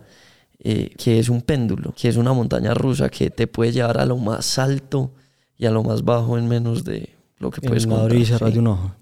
[0.58, 4.06] eh, que es un péndulo, que es una montaña rusa que te puede llevar a
[4.06, 5.10] lo más alto
[5.56, 7.08] y a lo más bajo en menos de
[7.38, 8.18] lo que puedes en una contar.
[8.18, 8.54] y cerrar sí.
[8.54, 8.92] de un ojo.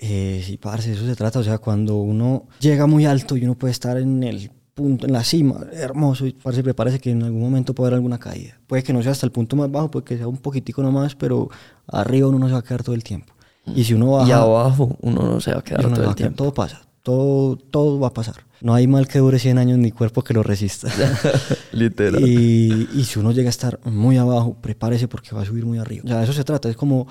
[0.00, 1.38] Eh, sí, parce, eso se trata.
[1.38, 5.12] O sea, cuando uno llega muy alto y uno puede estar en el punto, en
[5.12, 8.60] la cima, hermoso, y parce, prepárese que en algún momento puede haber alguna caída.
[8.66, 11.14] Puede que no sea hasta el punto más bajo, puede que sea un poquitico nomás,
[11.16, 11.48] pero
[11.88, 13.32] arriba uno no se va a quedar todo el tiempo.
[13.74, 16.06] Y si uno baja, Y abajo uno no se va a quedar no todo el
[16.10, 16.36] quedar- tiempo.
[16.36, 16.82] todo pasa.
[17.02, 18.36] Todo, todo va a pasar.
[18.60, 20.88] No hay mal que dure 100 años ni cuerpo que lo resista.
[21.72, 22.26] Literal.
[22.26, 25.78] Y, y si uno llega a estar muy abajo, prepárese porque va a subir muy
[25.78, 26.02] arriba.
[26.04, 26.68] O sea, de eso se trata.
[26.68, 27.06] Es como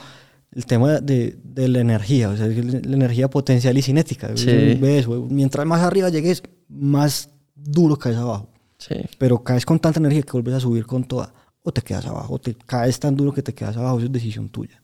[0.51, 4.35] el tema de, de la energía, o sea, la energía potencial y cinética.
[4.35, 4.49] Sí.
[4.49, 8.49] Eso, Mientras más arriba llegues, más duro caes abajo.
[8.77, 8.95] Sí.
[9.17, 11.33] Pero caes con tanta energía que vuelves a subir con toda.
[11.63, 13.97] O te quedas abajo, o te caes tan duro que te quedas abajo.
[13.97, 14.81] Eso es decisión tuya.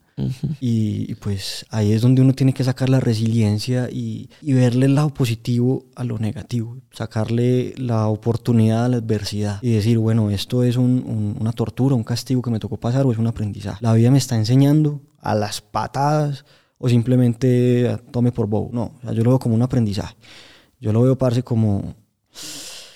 [0.60, 4.86] Y, y pues ahí es donde uno tiene que sacar la resiliencia y, y verle
[4.86, 10.30] el lado positivo a lo negativo, sacarle la oportunidad a la adversidad y decir, bueno,
[10.30, 13.28] esto es un- un- una tortura, un castigo que me tocó pasar o es un
[13.28, 13.80] aprendizaje.
[13.82, 16.46] La vida me está enseñando a las patadas
[16.78, 18.70] o simplemente tome por bobo.
[18.72, 20.16] No, o sea, yo lo veo como un aprendizaje.
[20.80, 21.96] Yo lo veo, parce, como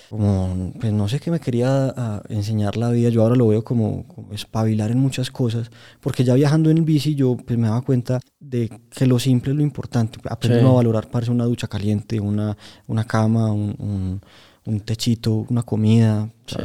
[0.09, 3.63] como, pues no sé qué me quería ah, enseñar la vida, yo ahora lo veo
[3.63, 5.69] como, como espabilar en muchas cosas,
[6.01, 9.57] porque ya viajando en bici yo pues me daba cuenta de que lo simple es
[9.57, 10.65] lo importante, aprendo Sí.
[10.65, 12.57] a valorar parece una ducha caliente, una,
[12.87, 14.21] una cama, un, un,
[14.65, 16.29] un techito, una comida.
[16.45, 16.57] Sí.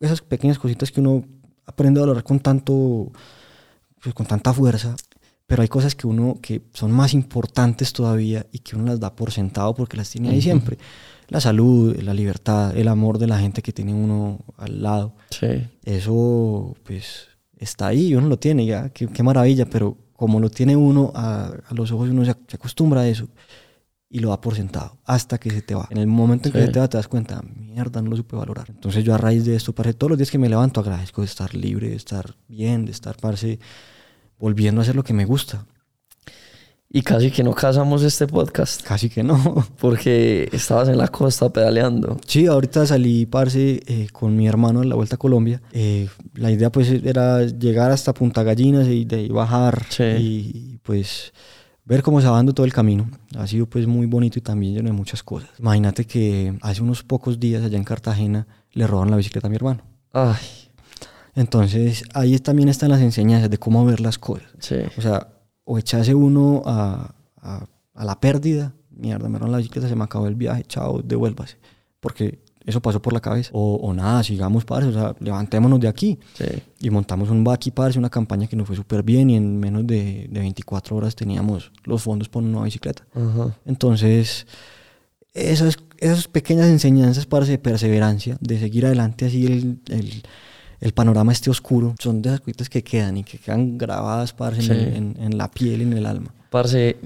[0.00, 1.24] esas pequeñas cositas que uno
[1.64, 3.12] aprende a valorar con tanto,
[4.02, 4.96] pues, con tanta fuerza.
[5.46, 9.14] Pero hay cosas que uno que son más importantes todavía y que uno las da
[9.14, 10.42] por sentado porque las tiene ahí Ujú.
[10.42, 10.78] siempre.
[11.32, 15.14] La salud, la libertad, el amor de la gente que tiene uno al lado.
[15.30, 15.46] Sí.
[15.84, 17.28] Eso pues
[17.58, 18.90] está ahí uno lo tiene ya.
[18.90, 22.56] Qué, qué maravilla, pero como lo tiene uno a, a los ojos uno se, se
[22.56, 23.28] acostumbra a eso
[24.08, 25.86] y lo da por sentado hasta que se te va.
[25.90, 26.66] En el momento en que Sí.
[26.66, 28.66] se te va te das cuenta, mierda, no lo supe valorar.
[28.68, 31.26] Entonces yo a raíz de esto, parce, todos los días que me levanto agradezco de
[31.26, 33.58] estar libre, de estar bien, de estar, parce,
[34.38, 35.64] volviendo a hacer lo que me gusta.
[36.94, 38.82] Y casi que no casamos este podcast.
[38.82, 39.66] Casi que no.
[39.80, 42.18] Porque estabas en la costa pedaleando.
[42.26, 45.62] Sí, ahorita salí, parce, eh, con mi hermano en la Vuelta a Colombia.
[45.72, 49.86] Eh, la idea, pues, era llegar hasta Punta Gallinas y de ahí bajar.
[49.88, 50.02] Sí.
[50.04, 51.32] Y, pues,
[51.86, 53.10] ver cómo se va dando todo el camino.
[53.38, 55.48] Ha sido, pues, muy bonito y también lleno de muchas cosas.
[55.58, 59.56] Imagínate que hace unos pocos días allá en Cartagena le robaron la bicicleta a mi
[59.56, 59.82] hermano.
[60.12, 60.36] Ay,
[61.34, 64.48] Entonces, ahí también están las enseñanzas de cómo ver las cosas.
[64.58, 64.76] sí.
[64.98, 65.28] O sea,
[65.64, 70.26] o echarse uno a, a- a la pérdida, mierda, me la bicicleta, se me acabó
[70.26, 71.56] el viaje, chao, devuélvase.
[72.00, 73.50] Porque eso pasó por la cabeza.
[73.52, 76.18] O, o nada, sigamos, parce, o sea, levantémonos de aquí.
[76.34, 76.44] Sí.
[76.80, 79.86] Y montamos un Baki, parce, una campaña que nos fue súper bien y en menos
[79.86, 83.04] de, de 24 horas teníamos los fondos para una nueva bicicleta.
[83.66, 84.46] Entonces,
[85.34, 90.22] esas, esas pequeñas enseñanzas, parce, de perseverancia, de seguir adelante así el, el,
[90.82, 94.60] el panorama esté oscuro, son de esas cositas que quedan y que quedan grabadas, parce,
[94.60, 94.96] en Sí.
[94.98, 96.34] en, en la piel y en el alma.
[96.50, 96.96] Parce,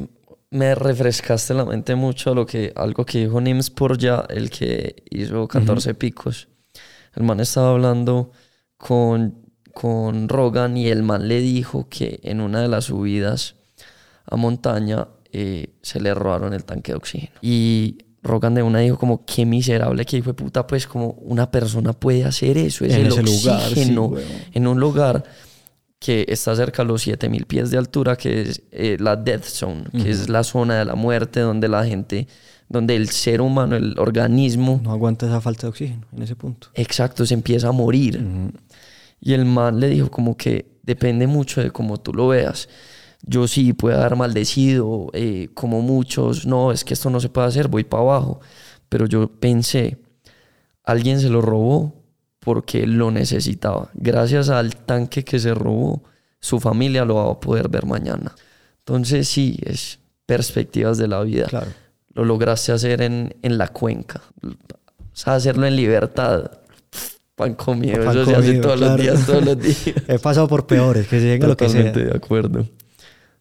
[0.51, 5.05] me refrescaste la mente mucho lo que, algo que dijo Nims por ya, el que
[5.11, 6.49] hizo 14 picos.
[7.15, 8.31] El man estaba hablando
[8.77, 9.35] con,
[9.75, 13.57] con Rogan y el man le dijo que en una de las subidas
[14.25, 17.33] a montaña eh, se le robaron el tanque de oxígeno.
[17.43, 21.51] Y Rogan de una dijo como, qué miserable que hijo de puta, pues como una
[21.51, 24.15] persona puede hacer eso, es En el ese lugar, sí, oxígeno
[24.53, 25.25] en un lugar
[25.99, 29.85] que está cerca a los 7000 pies de altura, que es eh, la Death Zone,
[29.93, 32.29] que es la zona de la muerte donde la gente,
[32.69, 36.69] donde el ser humano, el organismo, No aguanta esa falta de oxígeno en ese punto.
[36.75, 38.23] exacto, se empieza a morir.
[39.21, 42.69] Y el man le dijo como que depende mucho de cómo tú lo veas.
[43.27, 47.49] Yo sí puedo haber maldecido, eh, como muchos, no, es que esto no se puede
[47.49, 48.41] hacer, voy para abajo.
[48.89, 49.99] Pero yo pensé,
[50.85, 51.93] alguien se lo robó
[52.39, 53.91] porque lo necesitaba.
[53.95, 56.05] Gracias al tanque que se robó,
[56.39, 58.33] su familia lo va a poder ver mañana.
[58.79, 61.47] Entonces sí, es perspectivas de la vida.
[61.47, 61.73] Claro.
[62.15, 64.23] Lo lograste hacer en, en la cuenca.
[64.43, 64.55] O
[65.13, 66.51] sea, hacerlo en libertad.
[67.35, 69.79] Pan comido, Pan eso se hace todos los días, todos los días.
[70.07, 71.85] He pasado por peores, que se llegue lo que sea.
[71.85, 72.67] Totalmente de acuerdo.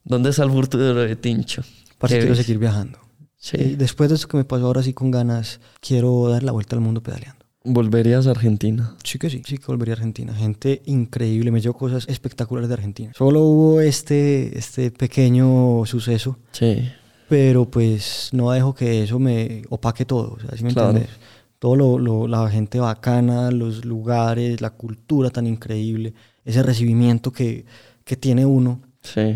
[0.06, 1.64] ¿Dónde está el futuro de Tincho?
[1.98, 2.46] Parce, ¿Qué quiero ves?
[2.46, 3.00] seguir viajando.
[3.38, 3.58] Sí.
[3.60, 6.76] Y después de esto que me pasó ahora sí con ganas, quiero dar la vuelta
[6.76, 7.44] al mundo pedaleando.
[7.64, 8.96] ¿Volverías a Argentina?
[9.04, 10.34] Sí que sí, sí que volvería a Argentina.
[10.36, 13.12] Gente increíble, me llevo cosas espectaculares de Argentina.
[13.18, 16.88] Solo hubo este, este pequeño suceso, Sí.
[17.28, 20.34] pero pues no dejo que eso me opaque todo.
[20.34, 20.90] O sea, ¿sí me Claro.
[20.92, 21.16] entiendes?
[21.58, 26.14] Todo lo, lo- la gente bacana, los lugares, la cultura tan increíble,
[26.44, 27.66] ese recibimiento que,
[28.04, 28.82] que tiene uno.
[29.02, 29.36] Sí.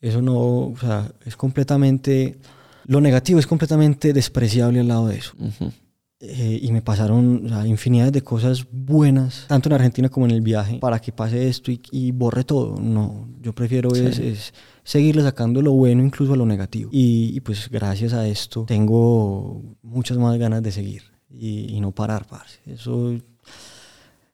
[0.00, 2.38] Eso no, o sea, es completamente,
[2.86, 5.32] lo negativo es completamente despreciable al lado de eso.
[5.38, 5.72] Ujú.
[6.18, 10.32] Eh, y me pasaron o sea, infinidad de cosas buenas, tanto en Argentina como en
[10.32, 12.80] el viaje, para que pase esto y, y borre todo.
[12.80, 16.88] No, yo prefiero es, es seguirle sacando lo bueno incluso a lo negativo.
[16.90, 21.92] Y, y pues gracias a esto tengo muchas más ganas de seguir y, y no
[21.92, 22.60] parar, parce.
[22.66, 23.18] Eso,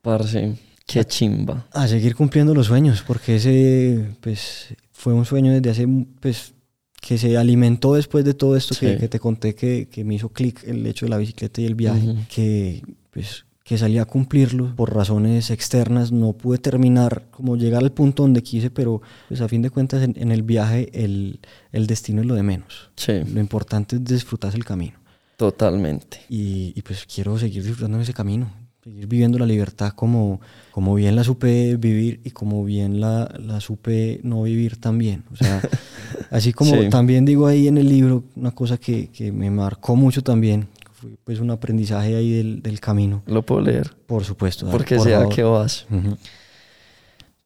[0.03, 0.55] Parce,
[0.87, 1.67] qué chimba.
[1.73, 5.89] a seguir cumpliendo los sueños, porque ese pues fue un sueño desde hace,
[6.21, 6.55] pues,
[7.01, 8.99] que se alimentó después de todo esto que, Sí.
[9.01, 11.75] que te conté que, que me hizo clic el hecho de la bicicleta y el
[11.75, 17.83] viaje, que pues que salí a cumplirlo por razones externas, no pude terminar como llegar
[17.83, 21.39] al punto donde quise, pero pues a fin de cuentas en, en el viaje el,
[21.73, 22.91] el destino es lo de menos.
[22.97, 24.99] Sí, Lo importante es disfrutarse el camino.
[25.37, 26.21] totalmente.
[26.29, 28.53] Y, y, pues quiero seguir disfrutando ese camino,
[28.83, 30.41] seguir viviendo la libertad como,
[30.73, 35.23] como bien la supe vivir y como bien la, la supe no vivir también.
[35.33, 35.61] O sea,
[36.31, 36.89] así como Sí.
[36.89, 41.11] también digo ahí en el libro, una cosa que, que me marcó mucho también, fue
[41.23, 43.95] pues un aprendizaje ahí del, del camino, Lo puedo leer.
[44.07, 44.67] por supuesto.
[44.67, 45.35] dale, Porque por sea favor.
[45.35, 45.87] que vas.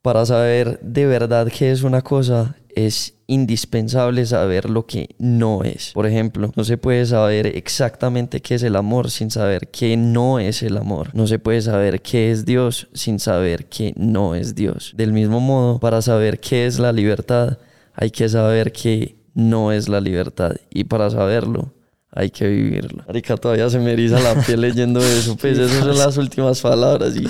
[0.03, 5.93] Para saber de verdad qué es una cosa, es indispensable saber lo que no es.
[5.95, 10.39] Por ejemplo, no se puede saber exactamente qué es el amor sin saber qué no
[10.39, 11.09] es el amor.
[11.15, 14.93] No se puede saber qué es Dios sin saber qué no es Dios.
[14.95, 17.59] Del mismo modo, para saber qué es la libertad,
[17.95, 20.55] hay que saber qué no es la libertad.
[20.71, 21.73] Y para saberlo,
[22.13, 23.05] hay que vivirlo.
[23.07, 25.35] Marica, todavía se me eriza la piel leyendo eso.
[25.41, 27.27] Pues esas son las últimas palabras y...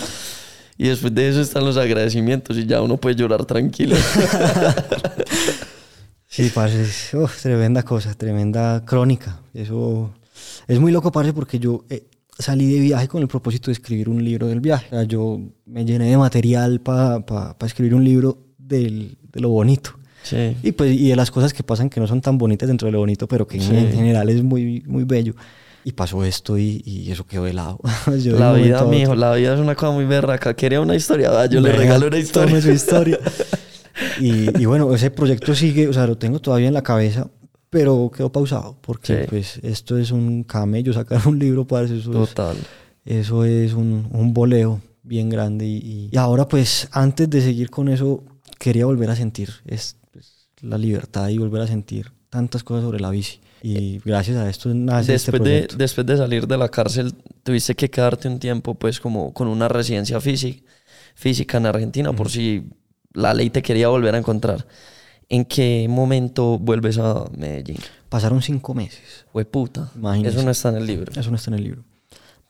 [0.78, 3.96] Y después de eso están los agradecimientos y ya uno puede llorar tranquilo.
[6.36, 9.40] Sí, parce, es- uf, tremenda cosa, tremenda crónica.
[9.54, 10.10] Eso
[10.68, 12.04] es muy loco, parce, porque yo eh,
[12.38, 14.86] salí de viaje con el propósito de escribir un libro del viaje.
[14.90, 17.24] O sea, yo me llené de material para
[17.64, 19.92] escribir un libro del- de lo bonito.
[20.22, 20.56] Sí.
[20.62, 22.92] Y, pues, y de las cosas que pasan que no son tan bonitas dentro de
[22.92, 23.76] lo bonito, pero que en- Sí.
[23.76, 25.34] en general es muy, muy bello.
[25.84, 27.78] Y pasó esto y, y eso quedó de lado.
[28.22, 30.52] Yo La vida, mijo, la vida es una cosa muy berraca.
[30.54, 32.60] Quería una historia, va, yo le venga, regalo una historia.
[32.60, 33.20] su historia.
[34.20, 37.30] Y, y bueno, ese proyecto sigue, o sea, lo tengo todavía en la cabeza,
[37.70, 39.26] pero quedó pausado, porque Sí.
[39.28, 42.56] pues esto es un camello, sacar un libro, para eso es, Total.
[43.04, 45.66] eso es un, un boleo bien grande.
[45.66, 48.22] Y, y- ahora pues antes de seguir con eso,
[48.58, 53.00] quería volver a sentir es, pues, la libertad y volver a sentir tantas cosas sobre
[53.00, 53.40] la bici.
[53.62, 55.76] Y gracias a esto nace este Después de, proyecto.
[55.76, 59.68] después de salir de la cárcel, tuviste que quedarte un tiempo pues como con una
[59.68, 60.62] residencia física,
[61.14, 62.64] física en Argentina por si
[63.16, 64.66] la ley te quería volver a encontrar.
[65.28, 67.78] ¿En qué momento vuelves a Medellín?
[68.08, 69.26] Pasaron cinco meses.
[69.32, 69.90] Fue puta.
[69.96, 70.36] Imagínese.
[70.36, 71.12] Eso no está en el libro.
[71.16, 71.84] Eso no está en el libro.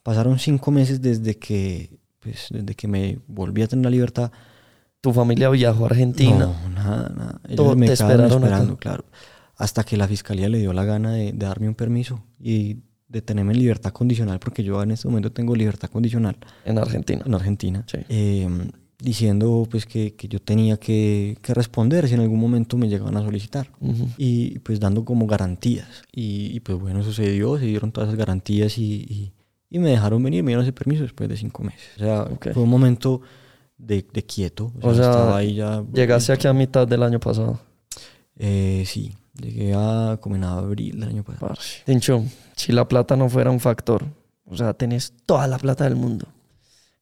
[0.03, 4.31] Pasaron cinco meses desde que, pues, desde que me volví a tener la libertad.
[5.01, 6.37] Tu familia viajó a Argentina.
[6.39, 7.41] No, nada, nada.
[7.45, 8.37] Ellos Todo me te esperaron acá.
[8.37, 9.05] esperando, claro.
[9.57, 13.23] Hasta que la fiscalía le dio la gana de, de darme un permiso y de
[13.23, 17.23] tenerme en libertad condicional, porque yo en este momento tengo libertad condicional En Argentina.
[17.25, 17.99] en Argentina, Sí.
[18.09, 18.49] eh,
[18.99, 23.17] diciendo pues que, que yo tenía que, que responder si en algún momento me llegaban
[23.17, 24.09] a solicitar Ujú.
[24.17, 25.89] y pues dando como garantías.
[26.13, 29.33] Y, y, pues bueno, sucedió, se dieron todas esas garantías y, y-
[29.69, 31.89] y me dejaron venir, me dieron ese permiso después de cinco meses.
[31.97, 32.49] O sea, Ok.
[32.55, 33.21] fue un momento
[33.77, 34.73] de, de quieto.
[34.77, 35.85] O sea, O sea, estaba ahí ya.
[35.93, 37.59] Llegaste aquí a mitad del año pasado.
[38.39, 41.49] Eh, sí, llegué a como en abril del año pasado.
[41.49, 41.83] Parce.
[42.55, 44.05] Si la plata no fuera un factor,
[44.47, 46.27] o sea, tenés toda la plata del mundo,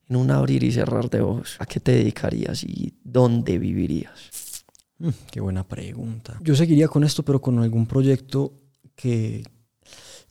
[0.09, 4.65] en un abrir y cerrar de ojos, ¿a qué te dedicarías y dónde vivirías?
[4.99, 6.39] Mm, qué buena pregunta.
[6.43, 8.53] Yo seguiría con esto, pero con algún proyecto
[8.95, 9.43] que,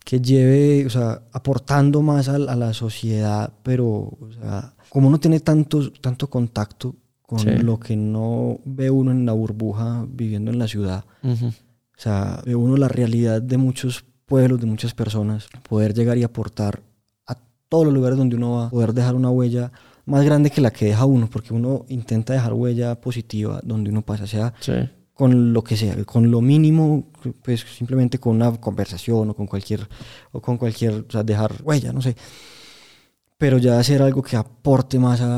[0.04, 5.18] que lleve, o sea, aportando más a, a la sociedad, pero, o sea, como uno
[5.20, 7.48] tiene tanto, tanto contacto con Sí.
[7.50, 11.36] lo que no ve uno en la burbuja viviendo en la ciudad, o
[11.96, 16.82] sea, ve uno la realidad de muchos pueblos, de muchas personas, poder llegar y aportar
[17.74, 19.72] todos los lugares donde uno va, poder dejar una huella
[20.06, 24.02] más grande que la que deja uno, porque uno intenta dejar huella positiva donde uno
[24.02, 24.72] pasa, sea Sí.
[25.12, 27.08] con lo que sea, con lo mínimo,
[27.42, 29.88] pues simplemente con una conversación o con cualquier,
[30.30, 32.14] o con cualquier, o sea, dejar huella, no sé.
[33.38, 35.30] Pero ya hacer algo que aporte más a,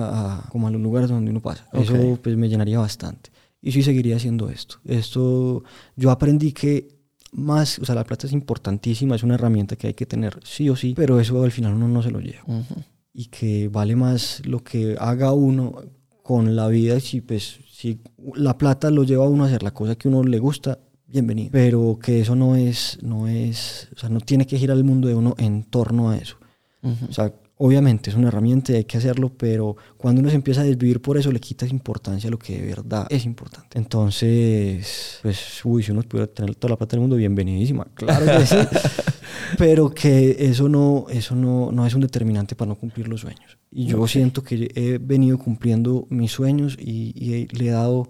[0.45, 1.67] a- como a los lugares donde uno pasa.
[1.73, 2.19] Eso Ok.
[2.23, 3.31] pues me llenaría bastante.
[3.63, 4.77] Y sí seguiría haciendo esto.
[4.85, 5.63] Esto,
[5.97, 6.89] yo aprendí que
[7.37, 10.69] más, o sea, la plata es importantísima, es una herramienta que hay que tener sí
[10.71, 12.75] o sí, pero eso al final uno no se lo lleva Ujú.
[13.13, 15.75] y que vale más lo que haga uno
[16.23, 18.01] con la vida si pues si
[18.35, 21.51] la plata lo lleva a uno a hacer la cosa que uno le gusta bienvenido
[21.53, 25.07] pero que eso no es no es o sea no tiene que girar el mundo
[25.07, 26.37] de uno en torno a eso
[26.83, 27.07] Ujú.
[27.09, 30.61] o sea obviamente es una herramienta y hay que hacerlo pero cuando uno se empieza
[30.61, 33.79] a desvivir por eso le quitas importancia a lo que de verdad es importante.
[33.79, 38.47] Entonces pues uy si uno pudiera tener toda la plata del mundo bienvenidísima claro que
[38.47, 38.57] sí.
[39.59, 43.59] Pero que eso no eso no, no es un determinante para no cumplir los sueños.
[43.71, 48.09] Y yo siento que he venido cumpliendo mis sueños y, y he- le he dado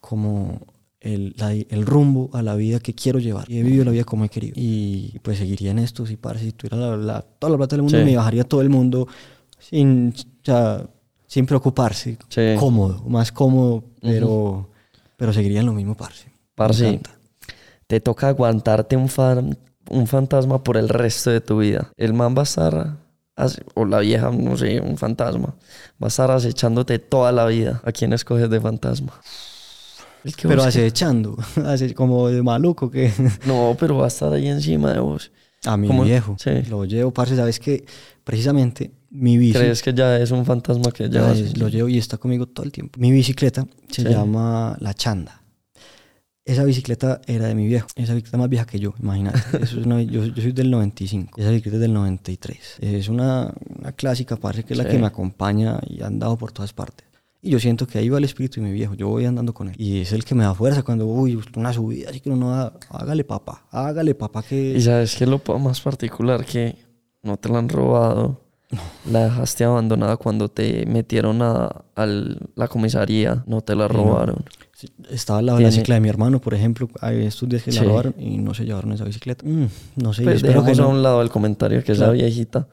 [0.00, 0.60] como
[1.00, 4.04] el, la- el rumbo a la vida que quiero llevar y he vivido la vida
[4.04, 7.50] como he querido y pues seguiría en esto si para si tuviera la, la- toda
[7.52, 8.04] la plata del mundo Sí.
[8.04, 9.08] me bajaría todo el mundo
[9.58, 10.86] sin o sea,
[11.26, 12.54] sin preocuparse Sí.
[12.58, 14.68] cómodo más cómodo pero
[15.16, 17.00] pero seguiría en lo mismo parce Parce,
[17.86, 19.56] te toca aguantarte un, fan-
[19.88, 21.90] un fantasma por el resto de tu vida.
[21.96, 22.96] El man va a estar,
[23.74, 25.54] o la vieja, no sé, un fantasma,
[26.02, 27.80] va a estar acechándote toda la vida.
[27.84, 29.18] ¿A quién escoges de fantasma?
[30.24, 30.80] El que pero busque.
[30.80, 31.36] acechando
[31.66, 33.10] así como de maluco que
[33.46, 35.30] No, pero va a estar ahí encima de vos.
[35.64, 36.04] A mi ¿Cómo?
[36.04, 36.36] viejo.
[36.38, 36.50] Sí.
[36.70, 37.36] Lo llevo, parce.
[37.36, 37.84] Sabes que
[38.24, 39.58] precisamente mi bici.
[39.58, 42.64] ¿Crees que ya es un fantasma que ya es- lo llevo y está conmigo todo
[42.64, 42.98] el tiempo.
[42.98, 44.08] Mi bicicleta se Sí.
[44.08, 45.42] llama La Chanda.
[46.46, 47.86] Esa bicicleta era de mi viejo.
[47.94, 49.38] Esa bicicleta más vieja que yo, imagínate.
[49.62, 51.38] Eso es una- yo, yo soy del 95.
[51.38, 52.58] Esa bicicleta es del 93.
[52.80, 56.52] Es una, una clásica, parce, que es la que me acompaña y ha andado por
[56.52, 57.06] todas partes.
[57.42, 58.94] Y yo siento que ahí va el espíritu de mi viejo.
[58.94, 59.74] Yo voy andando con él.
[59.78, 62.72] Y es el que me da fuerza cuando, uy, una subida, así que uno da,
[62.90, 64.74] hágale papá, hágale papá que...
[64.76, 66.76] Y sabes que lo más particular que
[67.22, 68.40] no te la han robado.
[69.10, 71.64] La dejaste abandonada cuando te metieron a,
[71.96, 73.42] a la comisaría.
[73.46, 73.94] No te la no.
[73.94, 74.44] robaron.
[74.74, 76.88] Sí, Estaba al lado de la Tiene- cicla de mi hermano, por ejemplo.
[77.00, 79.44] Hay estos días que la robaron y no se llevaron esa bicicleta.
[79.44, 80.88] Mm, no sé, Pues espero que dejemos a no.
[80.98, 82.18] un lado el comentario que es la Claro.
[82.18, 82.68] viejita.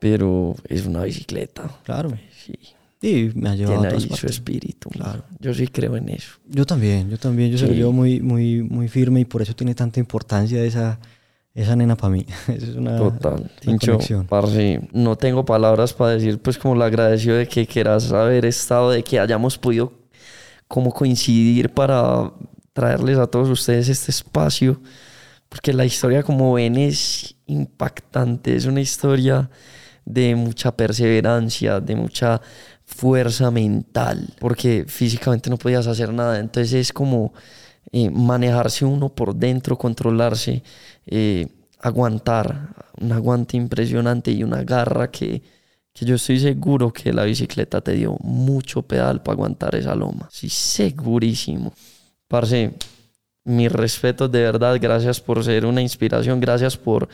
[0.00, 1.70] Pero es una bicicleta.
[1.84, 2.10] Claro.
[2.44, 2.54] Sí.
[3.02, 4.88] Sí, me ha llevado a Tiene todas ahí su espíritu.
[4.90, 5.24] Claro.
[5.40, 6.30] Yo sí creo en eso.
[6.48, 7.50] Yo también, yo también.
[7.50, 7.78] Yo se lo Sí.
[7.78, 10.98] llevo muy, muy, muy firme y por eso tiene tanta importancia esa,
[11.54, 12.24] esa nena para mí.
[12.48, 13.34] Esa es una, Total.
[13.40, 14.26] una Tincho, conexión.
[14.26, 18.90] parce, no tengo palabras para decir, pues, como lo agradecido de que quieras haber estado,
[18.92, 19.92] de que hayamos podido
[20.68, 22.32] como coincidir para
[22.72, 24.80] traerles a todos ustedes este espacio.
[25.48, 28.56] Porque la historia, como ven, es impactante.
[28.56, 29.50] Es una historia
[30.06, 32.40] de mucha perseverancia, de mucha
[32.92, 36.38] fuerza mental, porque físicamente no podías hacer nada.
[36.38, 37.32] Entonces es como
[37.90, 40.62] eh, manejarse uno por dentro, controlarse,
[41.06, 41.46] eh,
[41.80, 45.42] aguantar, un aguante impresionante y una garra que,
[45.92, 50.28] que yo estoy seguro que la bicicleta te dio mucho pedal para aguantar esa loma.
[50.30, 51.72] Sí, segurísimo.
[52.28, 52.72] Parce,
[53.44, 57.08] mis respetos de verdad, gracias por ser una inspiración, gracias por,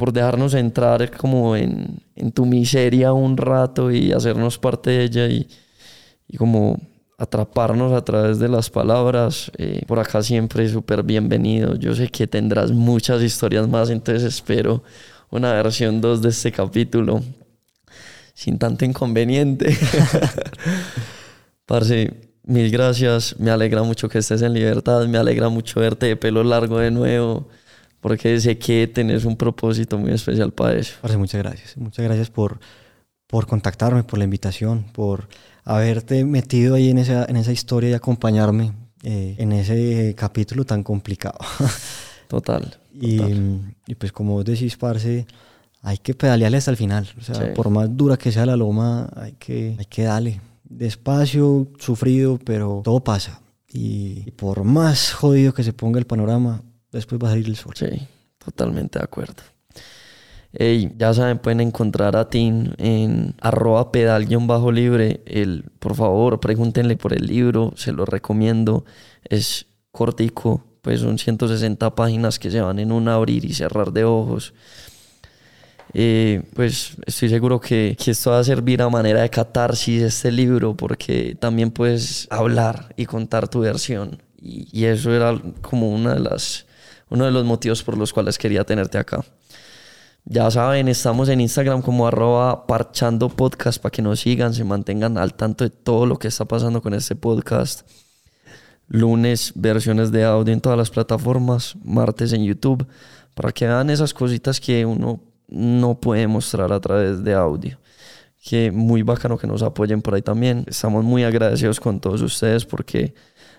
[0.00, 5.26] por dejarnos entrar como en, en tu miseria un rato y hacernos parte de ella
[5.26, 5.46] y,
[6.26, 6.80] y como
[7.18, 9.52] atraparnos a través de las palabras.
[9.58, 11.76] Eh, por acá siempre súper bienvenido.
[11.76, 14.82] Yo sé que tendrás muchas historias más, entonces espero
[15.28, 17.22] una versión 2 de este capítulo
[18.32, 19.76] sin tanto inconveniente.
[21.66, 22.14] Parce,
[22.44, 23.38] mil gracias.
[23.38, 25.06] Me alegra mucho que estés en libertad.
[25.08, 27.48] Me alegra mucho verte de pelo largo de nuevo.
[28.00, 30.94] Porque sé que tenés un propósito muy especial para eso.
[31.02, 31.76] Parce, muchas gracias.
[31.76, 32.58] Muchas gracias por,
[33.26, 35.28] por contactarme, por la invitación, por
[35.64, 38.72] haberte metido ahí en esa, en esa historia y acompañarme
[39.02, 41.38] eh, en ese capítulo tan complicado.
[42.28, 42.78] Total.
[42.92, 43.74] Y, total.
[43.86, 45.26] y pues como vos decís, parce,
[45.82, 47.08] hay que pedalearle hasta el final.
[47.18, 47.42] O sea, Sí.
[47.54, 50.40] por más dura que sea la loma, hay que, hay que darle.
[50.64, 53.40] Despacio, sufrido, pero todo pasa.
[53.72, 57.56] Y, y por más jodido que se ponga el panorama, después va a salir el
[57.56, 57.74] sol.
[57.76, 58.06] Sí,
[58.38, 59.42] totalmente de acuerdo.
[60.52, 65.22] Ey, ya saben, pueden encontrar a Tim en arroba pedal-libre.
[65.78, 68.84] Por favor, pregúntenle por el libro, se lo recomiendo.
[69.22, 74.04] Es cortico, pues son 160 páginas que se van en un abrir y cerrar de
[74.04, 74.52] ojos.
[75.92, 80.30] Eh, pues estoy seguro que, que esto va a servir a manera de catarsis este
[80.30, 86.14] libro porque también puedes hablar y contar tu versión y, y eso era como una
[86.14, 86.66] de las
[87.10, 89.24] uno de los motivos por los cuales quería tenerte acá.
[90.24, 95.18] Ya saben, estamos en Instagram como arroba parchando podcast para que nos sigan, se mantengan
[95.18, 97.88] al tanto de todo lo que está pasando con este podcast.
[98.86, 102.86] Lunes, versiones de audio en todas las plataformas, martes en YouTube,
[103.34, 107.78] para que vean esas cositas que uno no puede mostrar a través de audio.
[108.42, 110.64] Que muy bacano que nos apoyen por ahí también.
[110.66, 113.14] Estamos muy agradecidos con todos ustedes porque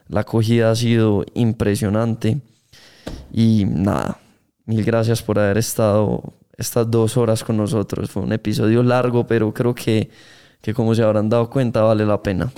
[0.08, 2.42] la acogida ha sido impresionante.
[3.32, 4.20] Y nada,
[4.66, 8.10] mil gracias por haber estado estas dos horas con nosotros.
[8.12, 10.10] Fue un episodio largo, pero creo que,
[10.62, 12.52] que como se habrán dado cuenta vale la pena.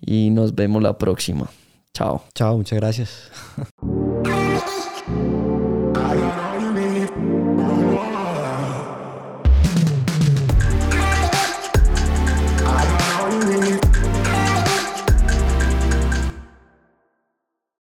[0.00, 1.50] Y nos vemos la próxima.
[1.92, 2.22] Chao.
[2.34, 3.30] Chao, muchas gracias.